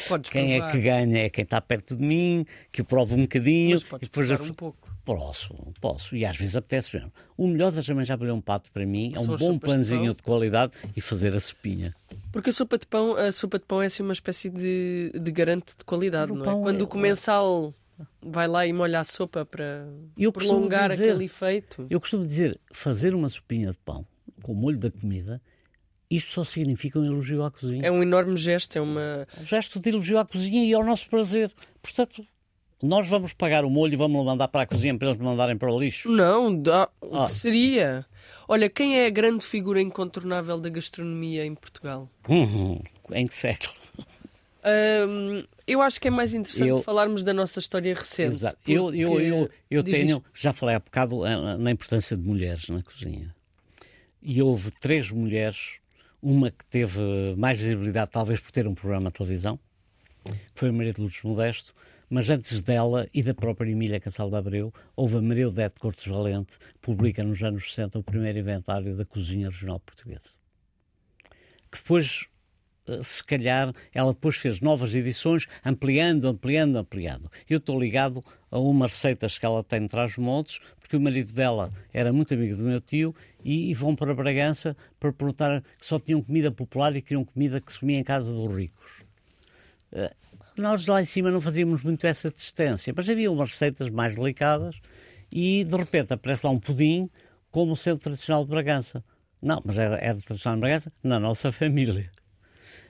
podes 0.08 0.30
Quem 0.30 0.58
provar. 0.58 0.68
é 0.68 0.72
que 0.72 0.80
ganha 0.80 1.18
é 1.18 1.30
quem 1.30 1.44
está 1.44 1.60
perto 1.60 1.94
de 1.96 2.02
mim, 2.02 2.44
que 2.72 2.80
eu 2.80 2.84
provo 2.84 3.14
um 3.14 3.22
bocadinho. 3.22 3.72
Mas 3.72 3.84
podes 3.84 4.06
e 4.06 4.10
depois 4.10 4.26
provar 4.26 4.50
um 4.50 4.54
pouco. 4.54 4.85
Posso, 5.06 5.54
posso. 5.80 6.16
E 6.16 6.26
às 6.26 6.36
vezes 6.36 6.56
apetece 6.56 6.96
mesmo. 6.96 7.12
O 7.36 7.46
melhor 7.46 7.70
das 7.70 7.84
já 7.84 7.94
um 7.94 8.40
pato 8.40 8.72
para 8.72 8.84
mim 8.84 9.12
é 9.14 9.20
um 9.20 9.36
bom 9.36 9.56
pãozinho 9.56 10.10
de, 10.10 10.16
de, 10.16 10.22
qualidade 10.24 10.72
e 10.96 11.00
fazer 11.00 11.32
a 11.32 11.38
sopinha. 11.38 11.94
Porque 12.32 12.50
a 12.50 12.52
sopa 12.52 12.76
de 12.76 12.88
pão, 12.88 13.14
a 13.14 13.30
sopa 13.30 13.60
de 13.60 13.64
pão 13.66 13.80
é 13.80 13.86
assim 13.86 14.02
uma 14.02 14.12
espécie 14.12 14.50
de, 14.50 15.12
de 15.14 15.30
garante 15.30 15.76
de 15.78 15.84
qualidade, 15.84 16.32
não 16.32 16.42
é? 16.42 16.60
Quando 16.60 16.80
é... 16.80 16.82
o 16.82 16.88
comensal 16.88 17.72
vai 18.20 18.48
lá 18.48 18.66
e 18.66 18.72
molha 18.72 18.98
a 18.98 19.04
sopa 19.04 19.46
para 19.46 19.86
eu 20.18 20.32
prolongar 20.32 20.90
dizer, 20.90 21.10
aquele 21.10 21.26
efeito. 21.26 21.86
Eu 21.88 22.00
costumo 22.00 22.26
dizer, 22.26 22.58
fazer 22.72 23.14
uma 23.14 23.28
sopinha 23.28 23.70
de 23.70 23.78
pão 23.78 24.04
com 24.42 24.50
o 24.50 24.56
molho 24.56 24.76
da 24.76 24.90
comida 24.90 25.40
isto 26.10 26.30
só 26.30 26.44
significa 26.44 26.98
um 26.98 27.04
elogio 27.04 27.44
à 27.44 27.50
cozinha. 27.50 27.84
É 27.84 27.90
um 27.90 28.02
enorme 28.02 28.36
gesto, 28.36 28.76
é 28.76 28.80
uma... 28.80 29.26
Um 29.40 29.44
gesto 29.44 29.80
de 29.80 29.88
elogio 29.88 30.18
à 30.18 30.24
cozinha 30.24 30.64
e 30.64 30.72
ao 30.72 30.84
nosso 30.84 31.08
prazer. 31.08 31.52
Portanto, 31.82 32.24
nós 32.82 33.08
vamos 33.08 33.32
pagar 33.32 33.64
o 33.64 33.70
molho 33.70 33.94
e 33.94 33.96
vamos 33.96 34.24
mandar 34.24 34.48
para 34.48 34.62
a 34.62 34.66
cozinha 34.66 34.96
para 34.96 35.08
eles 35.08 35.20
mandarem 35.20 35.56
para 35.56 35.72
o 35.72 35.78
lixo? 35.78 36.10
Não, 36.10 36.54
dá... 36.54 36.88
o 37.00 37.16
ah. 37.16 37.26
que 37.26 37.32
seria? 37.32 38.06
Olha, 38.46 38.68
quem 38.68 38.98
é 38.98 39.06
a 39.06 39.10
grande 39.10 39.44
figura 39.44 39.80
incontornável 39.80 40.58
da 40.58 40.68
gastronomia 40.68 41.44
em 41.44 41.54
Portugal? 41.54 42.08
Uhum. 42.28 42.80
Em 43.12 43.26
que 43.26 43.34
século? 43.34 43.74
Eu 45.66 45.80
acho 45.80 46.00
que 46.00 46.08
é 46.08 46.10
mais 46.10 46.34
interessante 46.34 46.68
eu... 46.68 46.82
falarmos 46.82 47.22
da 47.22 47.32
nossa 47.32 47.58
história 47.58 47.94
recente. 47.94 48.34
Exato. 48.34 48.58
Eu, 48.66 48.94
eu, 48.94 49.20
eu, 49.20 49.50
eu 49.70 49.82
tenho, 49.82 50.22
já 50.34 50.52
falei 50.52 50.74
há 50.74 50.78
bocado 50.78 51.24
eh, 51.24 51.56
na 51.56 51.70
importância 51.70 52.16
de 52.16 52.22
mulheres 52.22 52.68
na 52.68 52.82
cozinha. 52.82 53.34
E 54.20 54.42
houve 54.42 54.70
três 54.72 55.10
mulheres 55.10 55.78
uma 56.20 56.50
que 56.50 56.64
teve 56.66 57.00
mais 57.36 57.58
visibilidade, 57.58 58.10
talvez 58.10 58.40
por 58.40 58.50
ter 58.50 58.66
um 58.66 58.74
programa 58.74 59.10
de 59.10 59.16
televisão, 59.16 59.58
que 60.24 60.34
foi 60.54 60.70
a 60.70 60.72
Maria 60.72 60.92
de 60.92 61.00
Lourdes 61.00 61.22
Modesto, 61.22 61.72
mas 62.08 62.30
antes 62.30 62.62
dela 62.62 63.06
e 63.12 63.22
da 63.22 63.34
própria 63.34 63.70
Emília 63.70 64.00
Cassal 64.00 64.30
de 64.30 64.36
Abreu, 64.36 64.72
houve 64.94 65.16
a 65.16 65.22
Maria 65.22 65.48
Odete 65.48 65.80
Cortes 65.80 66.06
Valente, 66.06 66.56
publica 66.80 67.22
nos 67.24 67.42
anos 67.42 67.70
60 67.70 67.98
o 67.98 68.02
primeiro 68.02 68.38
inventário 68.38 68.96
da 68.96 69.04
cozinha 69.04 69.48
regional 69.48 69.80
portuguesa. 69.80 70.30
Que 71.70 71.78
depois 71.78 72.26
eh, 72.86 73.02
se 73.02 73.22
calhar, 73.24 73.74
ela 73.92 74.12
depois 74.12 74.36
fez 74.36 74.60
novas 74.60 74.94
edições, 74.94 75.46
ampliando, 75.64 76.28
ampliando, 76.28 76.76
ampliando. 76.76 77.30
Eu 77.48 77.58
estou 77.58 77.78
ligado 77.78 78.24
a 78.50 78.58
umas 78.58 78.92
receitas 78.92 79.38
que 79.38 79.44
ela 79.44 79.62
tem 79.64 79.82
de 79.82 79.88
trás-montes, 79.88 80.60
porque 80.78 80.96
o 80.96 81.00
marido 81.00 81.32
dela 81.32 81.72
era 81.92 82.12
muito 82.12 82.32
amigo 82.32 82.56
do 82.56 82.62
meu 82.62 82.80
tio, 82.80 83.14
e, 83.44 83.70
e, 83.70 83.74
vão 83.74 83.94
para 83.94 84.14
Bragança 84.14 84.76
para 84.98 85.12
perguntar 85.12 85.62
que 85.78 85.86
só 85.86 85.98
tinham 85.98 86.22
comida 86.22 86.50
popular 86.50 86.94
e 86.96 87.02
queriam 87.02 87.24
comida 87.24 87.60
que 87.60 87.72
se 87.72 87.80
comia 87.80 87.98
em 87.98 88.04
casa 88.04 88.32
dos 88.32 88.54
ricos. 88.56 89.04
Nós 90.56 90.86
lá 90.86 91.00
em 91.00 91.04
cima 91.04 91.30
não 91.30 91.40
fazíamos 91.40 91.82
muito 91.82 92.06
essa 92.06 92.30
distância, 92.30 92.92
mas 92.96 93.08
havia 93.08 93.30
umas 93.30 93.50
receitas 93.50 93.88
mais 93.90 94.14
delicadas 94.16 94.76
e 95.30 95.64
de 95.64 95.76
repente 95.76 96.12
aparece 96.12 96.46
lá 96.46 96.52
um 96.52 96.60
pudim 96.60 97.10
como 97.50 97.72
o 97.72 97.98
tradicional 97.98 98.44
de 98.44 98.50
Bragança. 98.50 99.04
Não, 99.40 99.62
mas 99.64 99.78
era, 99.78 99.96
era 99.96 100.18
tradicional 100.18 100.56
de 100.56 100.60
Bragança 100.60 100.92
na 101.02 101.18
nossa 101.18 101.52
família. 101.52 102.10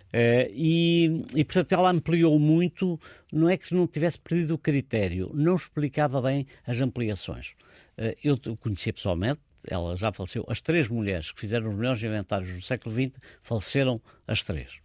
Uh, 0.09 0.49
e, 0.51 1.25
e, 1.35 1.45
portanto, 1.45 1.73
ela 1.73 1.91
ampliou 1.91 2.39
muito, 2.39 2.99
não 3.33 3.51
é 3.51 3.57
que 3.57 3.75
não 3.75 3.87
tivesse 3.87 4.19
perdido 4.19 4.55
o 4.55 4.59
critério, 4.59 5.31
não 5.35 5.57
explicava 5.57 6.23
bem 6.23 6.47
as 6.67 6.81
ampliações. 6.81 7.55
Uh, 7.99 8.17
eu 8.23 8.39
conhecia 8.57 8.93
pessoalmente, 8.93 9.41
ela 9.69 9.97
já 9.97 10.13
faleceu, 10.13 10.45
as 10.49 10.61
três 10.61 10.89
mulheres 10.89 11.33
que 11.33 11.41
fizeram 11.41 11.69
os 11.69 11.75
melhores 11.77 12.03
inventários 12.03 12.53
do 12.53 12.63
século 12.63 12.95
XX 12.95 13.19
faleceram 13.43 14.01
as 14.27 14.43
três. 14.45 14.79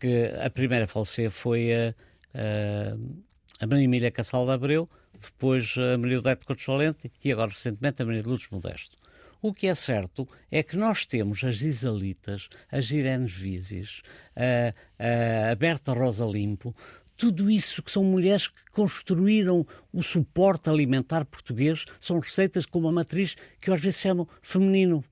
Que 0.00 0.32
a 0.40 0.48
primeira 0.48 0.84
a 0.84 0.88
falecer 0.88 1.30
foi 1.30 1.72
a, 1.72 1.94
a, 2.34 3.64
a 3.64 3.66
Maria 3.66 3.84
Emília 3.84 4.10
Cassal 4.10 4.46
de 4.46 4.52
Abreu, 4.52 4.88
depois 5.20 5.74
a 5.76 5.98
Maria 5.98 6.18
Odete 6.18 6.44
Valente 6.66 7.10
e 7.24 7.32
agora 7.32 7.50
recentemente 7.50 8.02
a 8.02 8.04
Maria 8.04 8.22
de 8.22 8.28
Lourdes 8.28 8.48
Modesto. 8.50 8.96
O 9.40 9.54
que 9.54 9.68
é 9.68 9.74
certo 9.74 10.28
é 10.50 10.62
que 10.62 10.76
nós 10.76 11.06
temos 11.06 11.44
as 11.44 11.60
Isalitas, 11.60 12.48
as 12.70 12.90
Irenes 12.90 13.32
Vises, 13.32 14.02
a, 14.34 15.50
a 15.50 15.54
Berta 15.54 15.92
Rosa 15.92 16.24
Limpo, 16.24 16.74
tudo 17.16 17.50
isso 17.50 17.82
que 17.82 17.90
são 17.90 18.04
mulheres 18.04 18.46
que 18.46 18.64
construíram 18.72 19.66
o 19.92 20.02
suporte 20.02 20.70
alimentar 20.70 21.24
português, 21.24 21.84
são 22.00 22.20
receitas 22.20 22.64
com 22.64 22.78
uma 22.78 22.92
matriz 22.92 23.36
que 23.60 23.70
eu 23.70 23.74
às 23.74 23.80
vezes 23.80 24.00
chamo 24.00 24.28
feminino, 24.40 25.04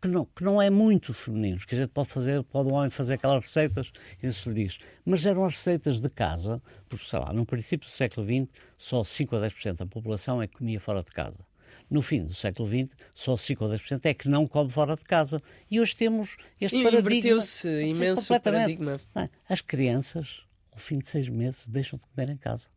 que 0.00 0.08
não, 0.08 0.24
que 0.24 0.42
não 0.42 0.60
é 0.60 0.70
muito 0.70 1.12
feminino, 1.12 1.58
que 1.66 1.74
a 1.74 1.78
gente 1.78 1.90
pode 1.90 2.08
fazer, 2.08 2.42
pode 2.44 2.68
um 2.70 2.72
homem 2.72 2.90
fazer 2.90 3.14
aquelas 3.14 3.44
receitas, 3.44 3.92
isso 4.22 4.44
se 4.44 4.54
diz. 4.54 4.78
Mas 5.04 5.26
eram 5.26 5.44
as 5.44 5.54
receitas 5.54 6.00
de 6.00 6.08
casa, 6.08 6.62
porque, 6.88 7.04
sei 7.06 7.18
lá, 7.18 7.32
no 7.32 7.44
princípio 7.44 7.86
do 7.86 7.92
século 7.92 8.26
XX, 8.26 8.48
só 8.78 9.04
5 9.04 9.36
a 9.36 9.40
10% 9.40 9.76
da 9.76 9.86
população 9.86 10.40
é 10.40 10.46
que 10.46 10.56
comia 10.56 10.80
fora 10.80 11.02
de 11.02 11.10
casa. 11.10 11.38
No 11.90 12.02
fim 12.02 12.24
do 12.24 12.32
século 12.32 12.68
XX, 12.68 12.96
só 13.14 13.36
5 13.36 13.64
ou 13.64 13.70
10% 13.70 14.00
é 14.04 14.14
que 14.14 14.28
não 14.28 14.46
come 14.46 14.70
fora 14.70 14.96
de 14.96 15.02
casa. 15.02 15.42
E 15.70 15.80
hoje 15.80 15.94
temos 15.96 16.36
este 16.60 16.76
Sim, 16.76 16.84
paradigma. 16.84 17.10
inverteu-se 17.10 17.82
imenso 17.82 18.32
o 18.32 18.40
paradigma. 18.40 19.00
É? 19.14 19.28
As 19.48 19.60
crianças, 19.60 20.44
ao 20.72 20.78
fim 20.78 20.98
de 20.98 21.08
seis 21.08 21.28
meses, 21.28 21.68
deixam 21.68 21.98
de 21.98 22.06
comer 22.06 22.30
em 22.32 22.36
casa. 22.36 22.68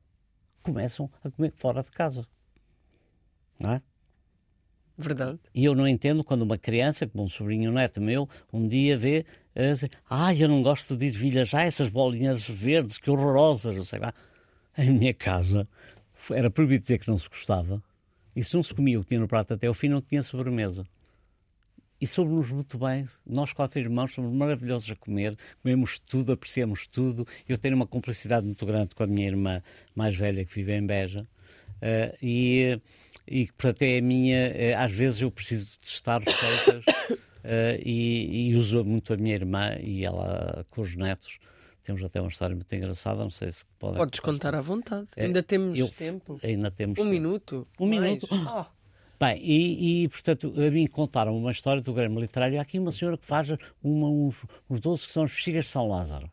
Começam 0.64 1.10
a 1.24 1.30
comer 1.30 1.52
fora 1.56 1.84
de 1.84 1.92
casa. 1.92 2.28
Não 3.60 3.74
é? 3.74 3.82
Verdade. 4.98 5.40
E 5.56 5.66
eu 5.66 5.74
não 5.74 5.88
entendo 5.88 6.24
quando 6.24 6.44
uma 6.44 6.58
criança, 6.58 7.08
como 7.08 7.24
um 7.24 7.28
sobrinho 7.28 7.72
neto 7.72 8.00
meu, 8.00 8.30
um 8.52 8.66
dia 8.66 8.98
vê 8.98 9.26
assim, 9.56 9.88
ah, 10.10 10.34
eu 10.34 10.48
não 10.48 10.62
gosto 10.62 10.96
de 10.96 11.08
ervilhas, 11.08 11.50
já 11.50 11.64
essas 11.64 11.90
bolinhas 11.90 12.48
verdes, 12.48 12.98
que 12.98 13.10
horrorosas, 13.10 13.76
não 13.76 13.84
sei 13.84 14.00
lá. 14.00 14.14
Em 14.78 14.92
minha 14.92 15.14
casa 15.14 15.68
era 16.32 16.50
proibido 16.50 16.82
dizer 16.82 17.00
que 17.00 17.08
não 17.08 17.18
se 17.18 17.28
gostava 17.28 17.82
e 18.36 18.44
se 18.44 18.56
não 18.56 18.64
se 18.64 18.74
comia 18.74 19.00
o 19.00 19.04
que 19.04 19.10
tinha 19.10 19.20
no 19.20 19.28
prato 19.28 19.54
até 19.54 19.68
ao 19.68 19.74
fim, 19.74 19.90
não 19.90 20.02
tinha 20.02 20.24
sobremesa. 20.24 20.86
E 22.02 22.08
soube-nos 22.08 22.52
muito 22.52 22.78
bem. 22.78 23.06
Nós, 23.26 23.54
quatro 23.54 23.80
irmãos, 23.80 24.14
somos 24.14 24.34
maravilhosos 24.34 24.90
a 24.92 24.96
comer, 24.96 25.38
comemos 25.62 26.00
tudo, 26.00 26.34
apreciamos 26.34 26.88
tudo. 26.88 27.26
Eu 27.48 27.58
tenho 27.58 27.76
uma 27.76 27.88
cumplicidade 27.88 28.46
muito 28.46 28.66
grande 28.66 28.94
com 28.94 29.04
a 29.04 29.08
minha 29.08 29.28
irmã 29.28 29.62
mais 29.96 30.18
velha, 30.18 30.44
que 30.44 30.54
vive 30.54 30.74
em 30.74 30.86
Beja. 30.86 31.26
Uh, 31.82 32.18
e, 32.22 32.82
e 33.28 33.46
portanto, 33.48 33.82
é 33.82 33.98
a 33.98 34.02
minha. 34.02 34.50
Uh, 34.50 34.78
às 34.78 34.92
vezes 34.92 35.22
eu 35.22 35.32
preciso 35.32 35.66
de 35.72 35.80
testar 35.80 36.22
receitas 36.22 36.84
uh, 36.86 37.80
e, 37.84 38.50
e 38.50 38.56
uso 38.56 38.84
muito 38.84 39.14
a 39.14 39.18
minha 39.18 39.36
irmã 39.36 39.76
e 39.82 40.06
ela 40.06 40.66
com 40.70 40.82
os 40.82 40.96
netos 40.96 41.40
temos 41.84 42.02
até 42.04 42.22
uma 42.22 42.30
história 42.30 42.56
muito 42.56 42.74
engraçada, 42.74 43.22
não 43.22 43.30
sei 43.30 43.52
se 43.52 43.66
pode. 43.78 43.98
Podes 43.98 44.20
contar 44.22 44.56
à 44.56 44.62
vontade. 44.62 45.08
É, 45.18 45.26
ainda 45.26 45.44
temos 45.44 45.78
eu, 45.78 45.90
tempo. 45.90 46.40
Ainda 46.42 46.72
temos 46.72 46.98
um 46.98 47.04
tempo. 47.04 47.10
minuto. 47.10 47.68
Um 47.78 47.88
mais. 47.88 48.02
minuto. 48.02 48.28
Oh. 48.32 48.66
Bem, 49.20 49.40
e, 49.42 50.04
e, 50.04 50.10
portanto, 50.10 50.54
a 50.58 50.72
mim 50.72 50.88
contaram 50.88 51.38
uma 51.38 51.52
história 51.52 51.82
do 51.82 51.94
Grêmio 51.94 52.20
Literário. 52.20 52.58
Há 52.58 52.62
aqui 52.62 52.80
uma 52.80 52.92
senhora 52.92 53.18
que 53.18 53.26
faz 53.26 53.50
uma, 53.82 54.10
uns, 54.10 54.44
uns 54.70 54.80
doces 54.80 55.06
que 55.06 55.12
são 55.12 55.24
as 55.24 55.32
bexigas 55.32 55.66
de 55.66 55.72
São 55.72 55.88
Lázaro. 55.88 56.30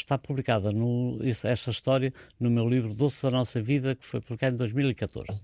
Está 0.00 0.16
publicada 0.16 0.72
no, 0.72 1.18
essa 1.22 1.70
história 1.70 2.12
no 2.38 2.50
meu 2.50 2.66
livro 2.66 2.94
Doce 2.94 3.22
da 3.22 3.30
Nossa 3.30 3.60
Vida, 3.60 3.94
que 3.94 4.04
foi 4.04 4.20
publicado 4.20 4.54
em 4.54 4.58
2014. 4.58 5.40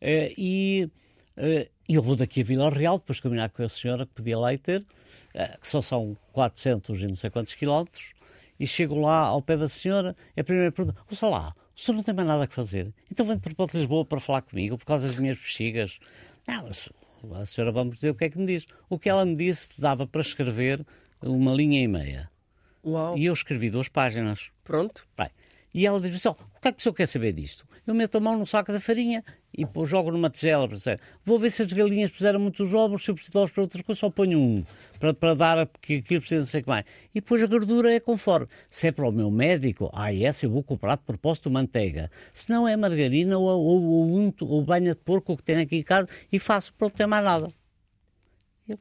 É, 0.00 0.32
e 0.38 0.88
é, 1.36 1.68
eu 1.88 2.00
vou 2.00 2.14
daqui 2.14 2.42
a 2.42 2.44
Vila 2.44 2.70
Real, 2.70 2.98
depois 2.98 3.18
combinar 3.18 3.50
com 3.50 3.62
a 3.62 3.68
senhora 3.68 4.06
que 4.06 4.12
podia 4.14 4.38
lá 4.38 4.56
ter, 4.56 4.84
é, 5.34 5.48
que 5.58 5.66
só 5.66 5.82
são 5.82 6.16
400 6.32 7.00
e 7.00 7.06
não 7.08 7.16
sei 7.16 7.28
quantos 7.28 7.54
quilómetros, 7.54 8.14
e 8.58 8.66
chego 8.66 9.00
lá 9.00 9.18
ao 9.18 9.42
pé 9.42 9.56
da 9.56 9.68
senhora, 9.68 10.16
é 10.36 10.42
a 10.42 10.44
primeira 10.44 10.70
pergunta, 10.70 11.00
ouça 11.10 11.28
lá, 11.28 11.54
o 11.76 11.80
senhor 11.80 11.96
não 11.96 12.04
tem 12.04 12.14
mais 12.14 12.28
nada 12.28 12.44
a 12.44 12.46
fazer? 12.46 12.94
Então 13.10 13.26
vem 13.26 13.38
para 13.38 13.52
Porto 13.52 13.72
de 13.72 13.78
Lisboa 13.78 14.04
para 14.04 14.20
falar 14.20 14.42
comigo 14.42 14.78
por 14.78 14.84
causa 14.84 15.08
das 15.08 15.18
minhas 15.18 15.38
bexigas? 15.38 15.98
Não, 16.46 16.68
a 17.34 17.46
senhora 17.46 17.72
vamos 17.72 17.96
dizer 17.96 18.10
o 18.10 18.14
que 18.14 18.24
é 18.24 18.30
que 18.30 18.38
me 18.38 18.46
diz. 18.46 18.64
O 18.88 18.98
que 18.98 19.08
ela 19.08 19.24
me 19.24 19.34
disse 19.34 19.68
dava 19.78 20.06
para 20.06 20.20
escrever 20.20 20.86
uma 21.20 21.52
linha 21.52 21.80
e 21.80 21.88
meia. 21.88 22.31
Uau. 22.84 23.16
E 23.16 23.26
eu 23.26 23.32
escrevi 23.32 23.70
duas 23.70 23.88
páginas. 23.88 24.50
Pronto. 24.64 25.06
Bem, 25.16 25.30
e 25.74 25.86
ela 25.86 26.00
disse 26.00 26.28
assim, 26.28 26.28
o 26.28 26.60
que 26.60 26.68
é 26.68 26.72
que 26.72 26.78
o 26.78 26.82
senhor 26.82 26.94
quer 26.94 27.06
saber 27.06 27.32
disto? 27.32 27.66
Eu 27.86 27.94
meto 27.94 28.16
a 28.16 28.20
mão 28.20 28.38
no 28.38 28.46
saco 28.46 28.72
da 28.72 28.78
farinha 28.78 29.24
e 29.56 29.66
jogo 29.84 30.12
numa 30.12 30.30
tigela. 30.30 30.68
Vou 31.24 31.38
ver 31.38 31.50
se 31.50 31.62
as 31.62 31.72
galinhas 31.72 32.12
puseram 32.12 32.38
muitos 32.38 32.72
ovos, 32.72 33.04
se 33.04 33.10
eu 33.10 33.14
preciso 33.14 33.48
para 33.48 33.62
outras 33.62 33.82
coisas, 33.82 33.98
só 33.98 34.08
ponho 34.08 34.38
um, 34.38 34.64
para, 35.00 35.12
para 35.12 35.34
dar, 35.34 35.66
porque 35.66 35.94
aquilo 35.94 36.20
precisa 36.20 36.40
não 36.40 36.46
sei 36.46 36.60
o 36.60 36.62
que 36.62 36.68
mais. 36.68 36.84
E 37.12 37.20
depois 37.20 37.42
a 37.42 37.46
gordura 37.46 37.92
é 37.92 37.98
conforme. 37.98 38.46
Se 38.70 38.86
é 38.86 38.92
para 38.92 39.08
o 39.08 39.10
meu 39.10 39.30
médico, 39.30 39.90
ah, 39.92 40.14
essa 40.14 40.46
eu 40.46 40.50
vou 40.50 40.62
comprar 40.62 40.96
de 40.96 41.02
propósito 41.02 41.50
manteiga. 41.50 42.10
Se 42.32 42.50
não 42.50 42.68
é 42.68 42.76
margarina 42.76 43.36
ou, 43.36 43.48
ou, 43.48 43.82
ou, 43.82 44.16
unto, 44.16 44.46
ou 44.46 44.62
banha 44.62 44.94
de 44.94 45.00
porco 45.00 45.36
que 45.36 45.42
tenho 45.42 45.62
aqui 45.62 45.76
em 45.76 45.82
casa 45.82 46.08
e 46.30 46.38
faço, 46.38 46.72
para 46.74 46.86
não 46.86 46.94
ter 46.94 47.06
mais 47.06 47.24
nada. 47.24 47.52
Eu... 48.68 48.78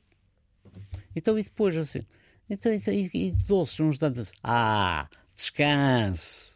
Então, 1.16 1.40
e 1.40 1.44
depois 1.44 1.76
assim? 1.76 2.06
Então, 2.52 2.72
então 2.72 2.94
e, 2.94 3.10
e 3.14 3.32
doces, 3.32 3.80
uns 3.80 3.98
tantos. 3.98 4.32
Ah, 4.44 5.08
descanse 5.34 6.52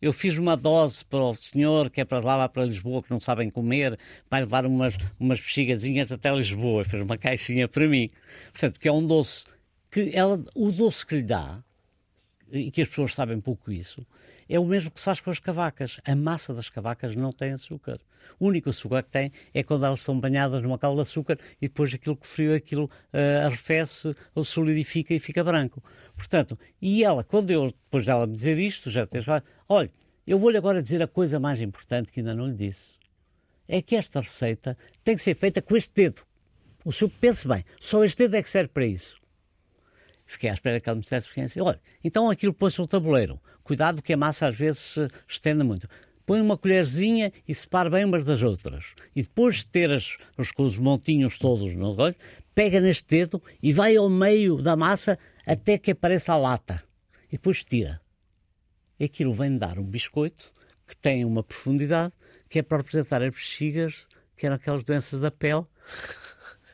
eu 0.00 0.12
fiz 0.14 0.38
uma 0.38 0.56
dose 0.56 1.04
para 1.04 1.22
o 1.22 1.34
senhor 1.34 1.90
que 1.90 2.00
é 2.00 2.04
para 2.04 2.20
lá, 2.20 2.48
para 2.48 2.64
Lisboa, 2.64 3.02
que 3.02 3.10
não 3.10 3.20
sabem 3.20 3.50
comer, 3.50 3.98
vai 4.30 4.40
levar 4.40 4.64
umas, 4.64 4.96
umas 5.18 5.38
bexigazinhas 5.38 6.10
até 6.10 6.34
Lisboa. 6.34 6.84
Fez 6.84 7.02
uma 7.02 7.18
caixinha 7.18 7.68
para 7.68 7.86
mim. 7.86 8.10
Portanto, 8.50 8.80
que 8.80 8.88
é 8.88 8.92
um 8.92 9.06
doce 9.06 9.44
que 9.90 10.10
ela, 10.14 10.42
o 10.54 10.72
doce 10.72 11.04
que 11.04 11.16
lhe 11.16 11.22
dá, 11.22 11.62
e 12.50 12.70
que 12.70 12.80
as 12.80 12.88
pessoas 12.88 13.14
sabem 13.14 13.40
pouco 13.40 13.70
isso, 13.70 14.06
é 14.50 14.58
o 14.58 14.64
mesmo 14.64 14.90
que 14.90 14.98
se 14.98 15.04
faz 15.04 15.20
com 15.20 15.30
as 15.30 15.38
cavacas. 15.38 16.00
A 16.04 16.16
massa 16.16 16.52
das 16.52 16.68
cavacas 16.68 17.14
não 17.14 17.30
tem 17.30 17.52
açúcar. 17.52 18.00
O 18.38 18.48
único 18.48 18.68
açúcar 18.68 19.04
que 19.04 19.10
tem 19.10 19.32
é 19.54 19.62
quando 19.62 19.86
elas 19.86 20.02
são 20.02 20.18
banhadas 20.18 20.60
numa 20.60 20.76
calda 20.76 21.04
de 21.04 21.08
açúcar 21.08 21.38
e 21.62 21.68
depois 21.68 21.94
aquilo 21.94 22.16
que 22.16 22.26
frio, 22.26 22.52
aquilo 22.52 22.86
uh, 22.86 23.46
arrefece 23.46 24.12
ou 24.34 24.42
solidifica 24.42 25.14
e 25.14 25.20
fica 25.20 25.44
branco. 25.44 25.80
Portanto, 26.16 26.58
e 26.82 27.04
ela, 27.04 27.22
quando 27.22 27.52
eu, 27.52 27.68
depois 27.68 28.04
dela 28.04 28.26
me 28.26 28.32
dizer 28.32 28.58
isto, 28.58 28.90
já 28.90 29.06
tem 29.06 29.22
olha, 29.68 29.90
eu 30.26 30.36
vou-lhe 30.36 30.58
agora 30.58 30.82
dizer 30.82 31.00
a 31.00 31.06
coisa 31.06 31.38
mais 31.38 31.60
importante 31.60 32.10
que 32.10 32.18
ainda 32.18 32.34
não 32.34 32.48
lhe 32.48 32.56
disse. 32.56 32.98
É 33.68 33.80
que 33.80 33.94
esta 33.94 34.20
receita 34.20 34.76
tem 35.04 35.14
que 35.14 35.22
ser 35.22 35.36
feita 35.36 35.62
com 35.62 35.76
este 35.76 35.94
dedo. 35.94 36.22
O 36.84 36.90
senhor 36.90 37.10
pense 37.20 37.46
bem, 37.46 37.64
só 37.78 38.04
este 38.04 38.18
dedo 38.18 38.34
é 38.34 38.42
que 38.42 38.50
serve 38.50 38.70
para 38.72 38.84
isso. 38.84 39.20
Fiquei 40.26 40.50
à 40.50 40.54
espera 40.54 40.80
que 40.80 40.88
ela 40.88 40.96
me 40.96 41.02
dissesse, 41.02 41.28
assim, 41.40 41.60
olha, 41.60 41.80
então 42.02 42.30
aquilo 42.30 42.54
põe-se 42.54 42.78
no 42.80 42.88
tabuleiro. 42.88 43.40
Cuidado 43.70 44.02
que 44.02 44.12
a 44.12 44.16
massa 44.16 44.48
às 44.48 44.56
vezes 44.56 44.80
se 44.80 45.08
estenda 45.28 45.62
muito. 45.62 45.86
Põe 46.26 46.40
uma 46.40 46.58
colherzinha 46.58 47.32
e 47.46 47.54
separa 47.54 47.88
bem 47.88 48.04
umas 48.04 48.24
das 48.24 48.42
outras. 48.42 48.96
E 49.14 49.22
depois 49.22 49.58
de 49.58 49.66
ter 49.66 49.92
as, 49.92 50.16
os, 50.36 50.50
os 50.58 50.76
montinhos 50.76 51.38
todos 51.38 51.72
no 51.76 51.96
olho, 51.96 52.16
pega 52.52 52.80
neste 52.80 53.06
dedo 53.06 53.40
e 53.62 53.72
vai 53.72 53.94
ao 53.94 54.10
meio 54.10 54.60
da 54.60 54.74
massa 54.74 55.16
até 55.46 55.78
que 55.78 55.92
apareça 55.92 56.32
a 56.32 56.36
lata. 56.36 56.82
E 57.28 57.36
depois 57.36 57.62
tira. 57.62 58.00
E 58.98 59.04
aquilo 59.04 59.32
vem 59.32 59.56
dar 59.56 59.78
um 59.78 59.84
biscoito 59.84 60.52
que 60.84 60.96
tem 60.96 61.24
uma 61.24 61.44
profundidade 61.44 62.12
que 62.48 62.58
é 62.58 62.62
para 62.62 62.78
representar 62.78 63.22
as 63.22 63.30
bexigas, 63.30 64.04
que 64.36 64.46
eram 64.46 64.56
aquelas 64.56 64.82
doenças 64.82 65.20
da 65.20 65.30
pele, 65.30 65.64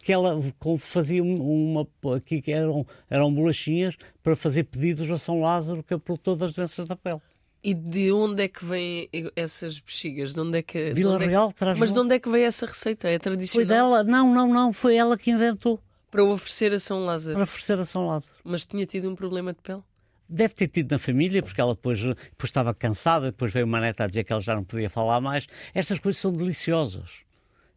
que 0.07 0.13
ela 0.13 0.41
fazia 0.79 1.21
uma. 1.21 1.85
aqui 2.17 2.41
que 2.41 2.53
eram, 2.53 2.87
eram 3.11 3.35
bolachinhas 3.35 3.97
para 4.23 4.37
fazer 4.37 4.63
pedidos 4.63 5.11
a 5.11 5.19
São 5.19 5.41
Lázaro, 5.41 5.83
que 5.83 5.93
é 5.93 5.99
produtor 5.99 6.37
das 6.37 6.53
doenças 6.53 6.87
da 6.87 6.95
pele. 6.95 7.21
E 7.61 7.75
de 7.75 8.13
onde 8.13 8.45
é 8.45 8.47
que 8.47 8.65
vêm 8.65 9.09
essas 9.35 9.81
bexigas? 9.81 10.33
De 10.33 10.39
onde 10.39 10.59
é 10.59 10.63
que, 10.63 10.93
Vila 10.93 11.21
é 11.21 11.27
Real 11.27 11.53
traz. 11.53 11.77
Mas 11.77 11.93
de 11.93 11.99
onde 11.99 12.15
é 12.15 12.21
que 12.21 12.29
veio 12.29 12.47
essa 12.47 12.67
receita? 12.67 13.09
É 13.09 13.19
tradicional? 13.19 13.67
Foi 13.67 13.75
dela? 13.75 14.05
Não, 14.05 14.33
não, 14.33 14.47
não. 14.55 14.73
Foi 14.73 14.95
ela 14.95 15.19
que 15.19 15.33
inventou. 15.33 15.81
Para 16.09 16.23
oferecer 16.23 16.73
a 16.73 16.79
São 16.79 17.05
Lázaro? 17.05 17.35
Para 17.35 17.43
oferecer 17.43 17.81
a 17.81 17.85
São 17.85 18.07
Lázaro. 18.07 18.37
Mas 18.45 18.65
tinha 18.65 18.87
tido 18.87 19.11
um 19.11 19.17
problema 19.17 19.53
de 19.53 19.59
pele? 19.61 19.83
deve 20.29 20.55
ter 20.55 20.67
tido 20.69 20.91
na 20.91 20.99
família, 20.99 21.41
porque 21.41 21.61
ela 21.61 21.75
depois, 21.75 22.01
depois 22.01 22.45
estava 22.45 22.75
cansada, 22.75 23.27
depois 23.27 23.53
veio 23.53 23.65
uma 23.65 23.81
neta 23.81 24.05
a 24.05 24.07
dizer 24.09 24.25
que 24.25 24.33
ela 24.33 24.43
já 24.43 24.57
não 24.57 24.65
podia 24.65 24.91
falar 24.91 25.21
mais. 25.21 25.47
Estas 25.73 26.01
coisas 26.01 26.21
são 26.21 26.33
deliciosas. 26.33 27.26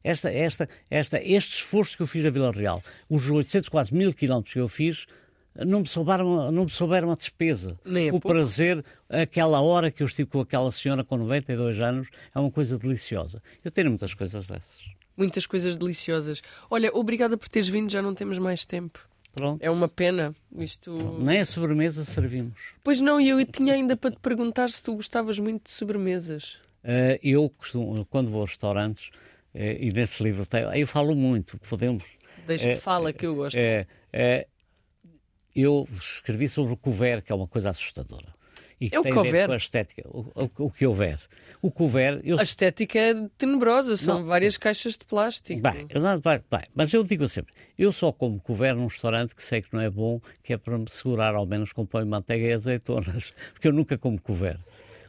Esta, 0.03 0.31
esta, 0.31 0.69
esta, 0.89 1.21
este 1.21 1.55
esforço 1.55 1.95
que 1.97 2.03
eu 2.03 2.07
fiz 2.07 2.23
na 2.23 2.29
Vila 2.29 2.51
Real, 2.51 2.81
os 3.09 3.29
800, 3.29 3.69
quase 3.69 3.93
mil 3.93 4.13
quilómetros 4.13 4.53
que 4.53 4.59
eu 4.59 4.67
fiz, 4.67 5.05
não 5.65 5.81
me 5.81 5.87
souberam, 5.87 6.51
não 6.51 6.63
me 6.65 6.69
souberam 6.69 7.11
a 7.11 7.15
despesa. 7.15 7.77
Nem 7.83 8.09
o 8.09 8.11
pouco. 8.13 8.29
prazer, 8.29 8.83
aquela 9.09 9.61
hora 9.61 9.91
que 9.91 10.01
eu 10.01 10.07
estive 10.07 10.29
com 10.29 10.39
aquela 10.39 10.71
senhora 10.71 11.03
com 11.03 11.17
92 11.17 11.79
anos, 11.79 12.07
é 12.33 12.39
uma 12.39 12.51
coisa 12.51 12.77
deliciosa. 12.77 13.41
Eu 13.63 13.71
tenho 13.71 13.89
muitas 13.89 14.13
coisas 14.13 14.47
dessas. 14.47 14.77
Muitas 15.17 15.45
coisas 15.45 15.75
deliciosas. 15.75 16.41
Olha, 16.69 16.91
obrigada 16.93 17.37
por 17.37 17.49
teres 17.49 17.67
vindo, 17.67 17.91
já 17.91 18.01
não 18.01 18.13
temos 18.13 18.37
mais 18.37 18.63
tempo. 18.65 18.99
Pronto. 19.35 19.61
É 19.61 19.69
uma 19.69 19.87
pena. 19.87 20.35
Isto. 20.57 20.91
Nem 21.19 21.39
a 21.39 21.45
sobremesa 21.45 22.03
servimos. 22.03 22.73
Pois 22.83 22.99
não, 23.01 23.19
e 23.19 23.29
eu 23.29 23.45
tinha 23.45 23.73
ainda 23.73 23.95
para 23.95 24.11
te 24.11 24.19
perguntar 24.19 24.69
se 24.69 24.81
tu 24.81 24.95
gostavas 24.95 25.39
muito 25.39 25.63
de 25.65 25.71
sobremesas. 25.71 26.57
Uh, 26.83 27.19
eu 27.21 27.49
costumo, 27.49 28.05
quando 28.05 28.29
vou 28.31 28.43
a 28.43 28.45
restaurantes, 28.45 29.11
e 29.53 29.91
nesse 29.91 30.21
livro 30.23 30.45
tem, 30.45 30.61
eu 30.79 30.87
falo 30.87 31.15
muito, 31.15 31.57
podemos. 31.59 32.03
Deixa, 32.45 32.71
uh, 32.71 32.77
fala 32.79 33.11
que 33.13 33.25
eu 33.25 33.35
gosto. 33.35 33.57
eu 35.55 35.87
escrevi 35.97 36.47
sobre 36.47 36.73
o 36.73 36.77
couvert, 36.77 37.23
que 37.23 37.31
é 37.31 37.35
uma 37.35 37.47
coisa 37.47 37.69
assustadora. 37.69 38.37
E 38.81 38.89
que 38.89 38.95
é 38.95 38.99
o 38.99 39.03
tem 39.03 39.13
couvert. 39.13 39.35
a 39.35 39.39
ver 39.39 39.47
com 39.47 39.53
a 39.53 39.57
estética, 39.57 40.01
o, 40.07 40.19
o, 40.33 40.65
o 40.67 40.71
que 40.71 40.85
houver. 40.87 41.19
O 41.61 41.69
couvert. 41.69 42.21
Eu... 42.23 42.39
A 42.39 42.43
estética 42.43 42.97
é 42.97 43.13
tenebrosa, 43.37 43.97
são 43.97 44.19
Não. 44.19 44.25
várias 44.25 44.57
caixas 44.57 44.97
de 44.97 45.03
plástico. 45.03 45.61
Bem, 45.61 45.85
não- 45.93 46.21
vai- 46.21 46.41
vai. 46.49 46.63
mas 46.73 46.93
eu 46.93 47.03
digo 47.03 47.27
sempre, 47.27 47.53
eu 47.77 47.91
só 47.91 48.13
como 48.13 48.39
couvert 48.39 48.77
num 48.77 48.87
restaurante 48.87 49.35
que 49.35 49.43
sei 49.43 49.61
que 49.61 49.73
não 49.73 49.81
é 49.81 49.89
bom, 49.89 50.21
que 50.41 50.53
é 50.53 50.57
para 50.57 50.77
me 50.77 50.89
segurar 50.89 51.35
ao 51.35 51.45
menos 51.45 51.73
com 51.73 51.85
pão 51.85 52.01
e 52.01 52.05
manteiga 52.05 52.47
e 52.47 52.53
azeitonas, 52.53 53.33
porque 53.51 53.67
eu 53.67 53.73
nunca 53.73 53.97
como 53.97 54.19
couvert. 54.21 54.59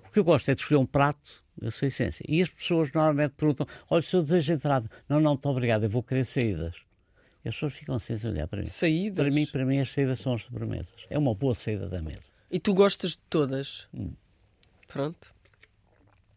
O 0.05 0.11
que 0.11 0.18
eu 0.18 0.24
gosto 0.24 0.49
é 0.51 0.55
de 0.57 0.62
escolher 0.62 0.80
um 0.80 0.86
prato, 0.86 1.39
a 1.62 1.70
sua 1.70 1.88
essência. 1.88 2.24
E 2.28 2.42
as 2.42 2.48
pessoas 2.48 2.90
normalmente 2.92 3.32
perguntam, 3.32 3.66
olha, 3.88 4.00
o 4.00 4.02
seu 4.02 4.22
desejo 4.22 4.46
de 4.46 4.52
entrada. 4.52 4.90
Não, 5.08 5.20
não, 5.20 5.32
muito 5.32 5.48
obrigado, 5.48 5.84
eu 5.84 5.90
vou 5.90 6.02
querer 6.02 6.24
saídas. 6.24 6.74
E 7.44 7.48
as 7.48 7.54
pessoas 7.54 7.72
ficam 7.72 7.94
assim 7.94 8.14
a 8.14 8.28
olhar 8.28 8.46
para 8.46 8.62
mim. 8.62 8.68
Saídas. 8.68 9.24
Para 9.24 9.34
mim, 9.34 9.46
para 9.46 9.64
mim, 9.64 9.80
as 9.80 9.90
saídas 9.90 10.20
são 10.20 10.34
as 10.34 10.42
sobremesas. 10.42 11.06
É 11.08 11.18
uma 11.18 11.34
boa 11.34 11.54
saída 11.54 11.88
da 11.88 12.02
mesa. 12.02 12.30
E 12.50 12.58
tu 12.58 12.74
gostas 12.74 13.12
de 13.12 13.18
todas? 13.30 13.88
Pronto. 14.88 15.34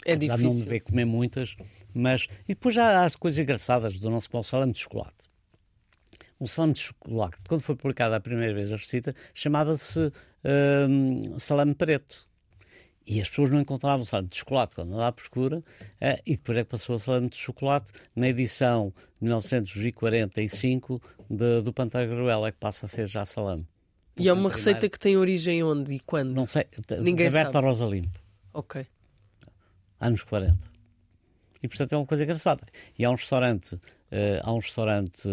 É 0.06 0.14
Já 0.20 0.38
não 0.38 0.38
me 0.38 0.50
difícil. 0.50 0.70
vê 0.70 0.80
comer 0.80 1.06
muitas, 1.06 1.56
mas. 1.94 2.28
E 2.48 2.54
depois 2.54 2.76
já 2.76 3.02
há 3.02 3.06
as 3.06 3.16
coisas 3.16 3.40
engraçadas 3.40 4.00
do 4.00 4.10
nosso 4.10 4.30
pão, 4.30 4.44
salame 4.44 4.74
de 4.74 4.80
chocolate. 4.80 5.30
O 6.40 6.48
salame 6.48 6.74
de 6.74 6.82
chocolate, 6.82 7.38
quando 7.48 7.62
foi 7.62 7.76
publicada 7.76 8.16
a 8.16 8.20
primeira 8.20 8.54
vez 8.54 8.72
a 8.72 8.76
receita, 8.76 9.16
chamava-se 9.34 10.12
hum, 10.90 11.40
salame 11.40 11.74
preto. 11.74 12.28
E 13.06 13.20
as 13.22 13.30
pessoas 13.30 13.52
não 13.52 13.60
encontravam 13.60 14.06
salame 14.06 14.30
de 14.30 14.38
chocolate 14.38 14.76
quando 14.76 14.90
andava 14.94 15.08
à 15.08 15.12
procura, 15.12 15.62
eh, 16.00 16.22
e 16.26 16.38
depois 16.38 16.58
é 16.58 16.64
que 16.64 16.70
passou 16.70 16.96
a 16.96 17.00
salame 17.00 17.30
de 17.30 17.36
chocolate 17.36 17.92
na 18.16 18.30
edição 18.30 18.94
de 19.16 19.24
1945 19.26 21.02
de, 21.30 21.62
do 21.62 21.74
Pantagruel, 21.74 22.46
é 22.46 22.52
que 22.52 22.58
passa 22.58 22.86
a 22.86 22.90
ser 22.90 23.08
já 23.08 23.26
salame. 23.26 23.68
E 24.18 24.30
é 24.30 24.34
uma 24.34 24.50
receita 24.50 24.88
que 24.88 25.00
tem 25.00 25.18
origem 25.18 25.64
onde 25.64 25.94
e 25.94 26.00
quando? 26.00 26.34
Não 26.34 26.48
sei, 26.48 26.66
Ninguém 27.02 27.28
da 27.30 27.34
Berta 27.34 27.54
sabe. 27.54 27.68
Rosa 27.68 27.86
Limpo. 27.86 28.20
Ok. 28.54 28.86
anos 30.00 30.24
40. 30.24 30.56
E 31.62 31.68
portanto 31.68 31.94
é 31.94 31.98
uma 31.98 32.06
coisa 32.06 32.24
engraçada. 32.24 32.62
E 32.98 33.04
há 33.04 33.10
um 33.10 33.16
restaurante, 33.16 33.80
eh, 34.12 34.40
há 34.44 34.54
um 34.54 34.60
restaurante 34.60 35.28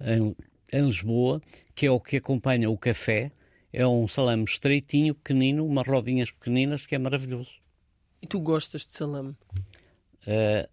em, 0.00 0.34
em 0.72 0.86
Lisboa 0.86 1.42
que 1.74 1.86
é 1.86 1.90
o 1.90 2.00
que 2.00 2.16
acompanha 2.16 2.70
o 2.70 2.78
café. 2.78 3.30
É 3.72 3.86
um 3.86 4.06
salame 4.06 4.44
estreitinho, 4.44 5.14
pequenino, 5.14 5.64
umas 5.64 5.86
rodinhas 5.86 6.30
pequeninas, 6.30 6.84
que 6.84 6.94
é 6.94 6.98
maravilhoso. 6.98 7.52
E 8.20 8.26
tu 8.26 8.38
gostas 8.38 8.86
de 8.86 8.92
salame? 8.92 9.34
Eh, 10.26 10.68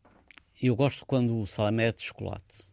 eu 0.62 0.76
gosto 0.76 1.06
quando 1.06 1.39
o 1.39 1.47
salame 1.47 1.84
é 1.84 1.93
de 1.93 2.04
chocolate. 2.04 2.70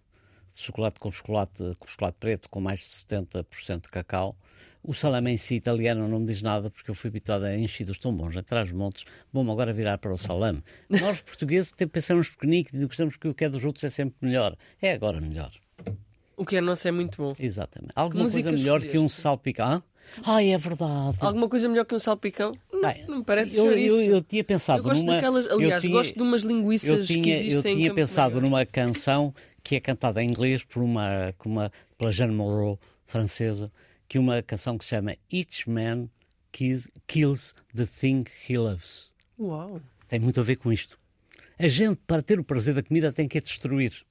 De 0.52 0.60
chocolate 0.60 0.98
com 0.98 1.12
chocolate, 1.12 1.76
com 1.78 1.86
chocolate 1.86 2.16
preto, 2.18 2.48
com 2.50 2.60
mais 2.60 2.80
de 2.80 2.86
70% 2.86 3.82
de 3.82 3.88
cacau. 3.88 4.36
O 4.82 4.92
salame 4.92 5.30
em 5.30 5.36
si 5.36 5.54
italiano 5.54 6.08
não 6.08 6.18
me 6.18 6.26
diz 6.26 6.42
nada, 6.42 6.70
porque 6.70 6.90
eu 6.90 6.94
fui 6.96 7.08
habituado 7.08 7.44
a 7.44 7.56
enchidos 7.56 7.96
tão 7.98 8.12
bons, 8.12 8.36
atrás 8.36 8.72
montes. 8.72 9.04
Vamos 9.32 9.52
agora 9.52 9.72
virar 9.72 9.98
para 9.98 10.12
o 10.12 10.18
salame. 10.18 10.60
Nós, 10.90 11.22
portugueses, 11.22 11.72
pensamos 11.92 12.28
pequenico 12.30 12.74
e 12.74 12.84
gostamos 12.84 13.16
que 13.16 13.28
o 13.28 13.34
que 13.34 13.44
é 13.44 13.48
dos 13.48 13.64
outros 13.64 13.84
é 13.84 13.90
sempre 13.90 14.16
melhor. 14.26 14.56
É 14.82 14.92
agora 14.92 15.20
melhor. 15.20 15.52
O 16.36 16.44
que 16.44 16.56
é 16.56 16.60
nosso 16.60 16.88
é 16.88 16.90
muito 16.90 17.16
bom. 17.16 17.34
Exatamente. 17.38 17.92
Alguma 17.94 18.28
coisa 18.28 18.50
melhor 18.50 18.80
que 18.80 18.86
um 18.86 19.06
escolheste? 19.06 19.20
salpicão? 19.22 19.82
Ai, 20.24 20.50
é 20.52 20.58
verdade. 20.58 21.18
Alguma 21.20 21.48
coisa 21.48 21.68
melhor 21.68 21.84
que 21.84 21.94
um 21.94 21.98
salpicão? 21.98 22.52
Não, 22.72 22.94
não 23.08 23.18
me 23.18 23.24
parece 23.24 23.56
eu, 23.56 23.64
ser 23.64 23.72
eu, 23.72 23.78
isso. 24.00 24.10
eu 24.10 24.22
tinha 24.22 24.44
pensado 24.44 24.78
Eu 24.80 24.84
gosto 24.84 25.00
numa. 25.02 25.14
daquelas, 25.14 25.46
eu 25.46 25.52
aliás, 25.58 25.82
tinha- 25.82 25.92
gosto 25.94 26.14
de 26.14 26.22
umas 26.22 26.42
eu 26.42 26.48
linguiças 26.48 27.06
que 27.06 27.14
tinha, 27.14 27.36
eu 27.36 27.46
existem 27.46 27.72
em 27.72 27.76
tinha 27.78 27.94
pensado 27.94 28.34
Maior. 28.36 28.44
numa 28.46 28.66
canção 28.66 29.34
que 29.62 29.74
é 29.76 29.80
cantada 29.80 30.22
em 30.22 30.28
inglês 30.30 30.62
por 30.64 30.82
uma, 30.82 31.34
uma, 31.44 31.72
pela 31.98 32.12
Jeanne 32.12 32.34
Moreau, 32.34 32.78
francesa, 33.04 33.70
que 34.08 34.16
é 34.18 34.20
uma 34.20 34.42
canção 34.42 34.78
que 34.78 34.84
se 34.84 34.90
chama 34.90 35.16
Each 35.32 35.68
Man 35.68 36.08
Kills, 36.52 36.88
kills 37.06 37.52
the 37.74 37.86
Thing 37.86 38.24
He 38.48 38.56
Loves. 38.56 39.12
Uau! 39.38 39.80
Tem 40.08 40.18
muito 40.20 40.40
a 40.40 40.42
ver 40.42 40.56
com 40.56 40.72
isto. 40.72 40.98
A 41.58 41.68
gente, 41.68 41.98
para 42.06 42.22
ter 42.22 42.38
o 42.38 42.44
prazer 42.44 42.74
da 42.74 42.82
comida, 42.82 43.12
tem 43.12 43.26
que 43.26 43.38
a 43.38 43.40
destruir. 43.40 44.04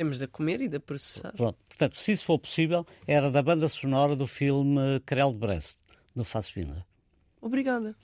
Temos 0.00 0.18
de 0.18 0.26
comer 0.26 0.62
e 0.62 0.66
de 0.66 0.78
processar. 0.78 1.30
Pronto. 1.32 1.58
Portanto, 1.68 1.94
se 1.94 2.12
isso 2.12 2.24
for 2.24 2.38
possível, 2.38 2.86
era 3.06 3.30
da 3.30 3.42
banda 3.42 3.68
sonora 3.68 4.16
do 4.16 4.26
filme 4.26 4.98
Querel 5.06 5.30
de 5.30 5.38
Brest, 5.38 5.76
do 6.16 6.24
Fassbinder. 6.24 6.86
Obrigada. 7.38 7.94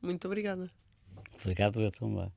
Muito 0.00 0.24
obrigada. 0.26 0.70
Obrigado, 1.40 1.80
eu 1.80 1.90
também. 1.90 2.30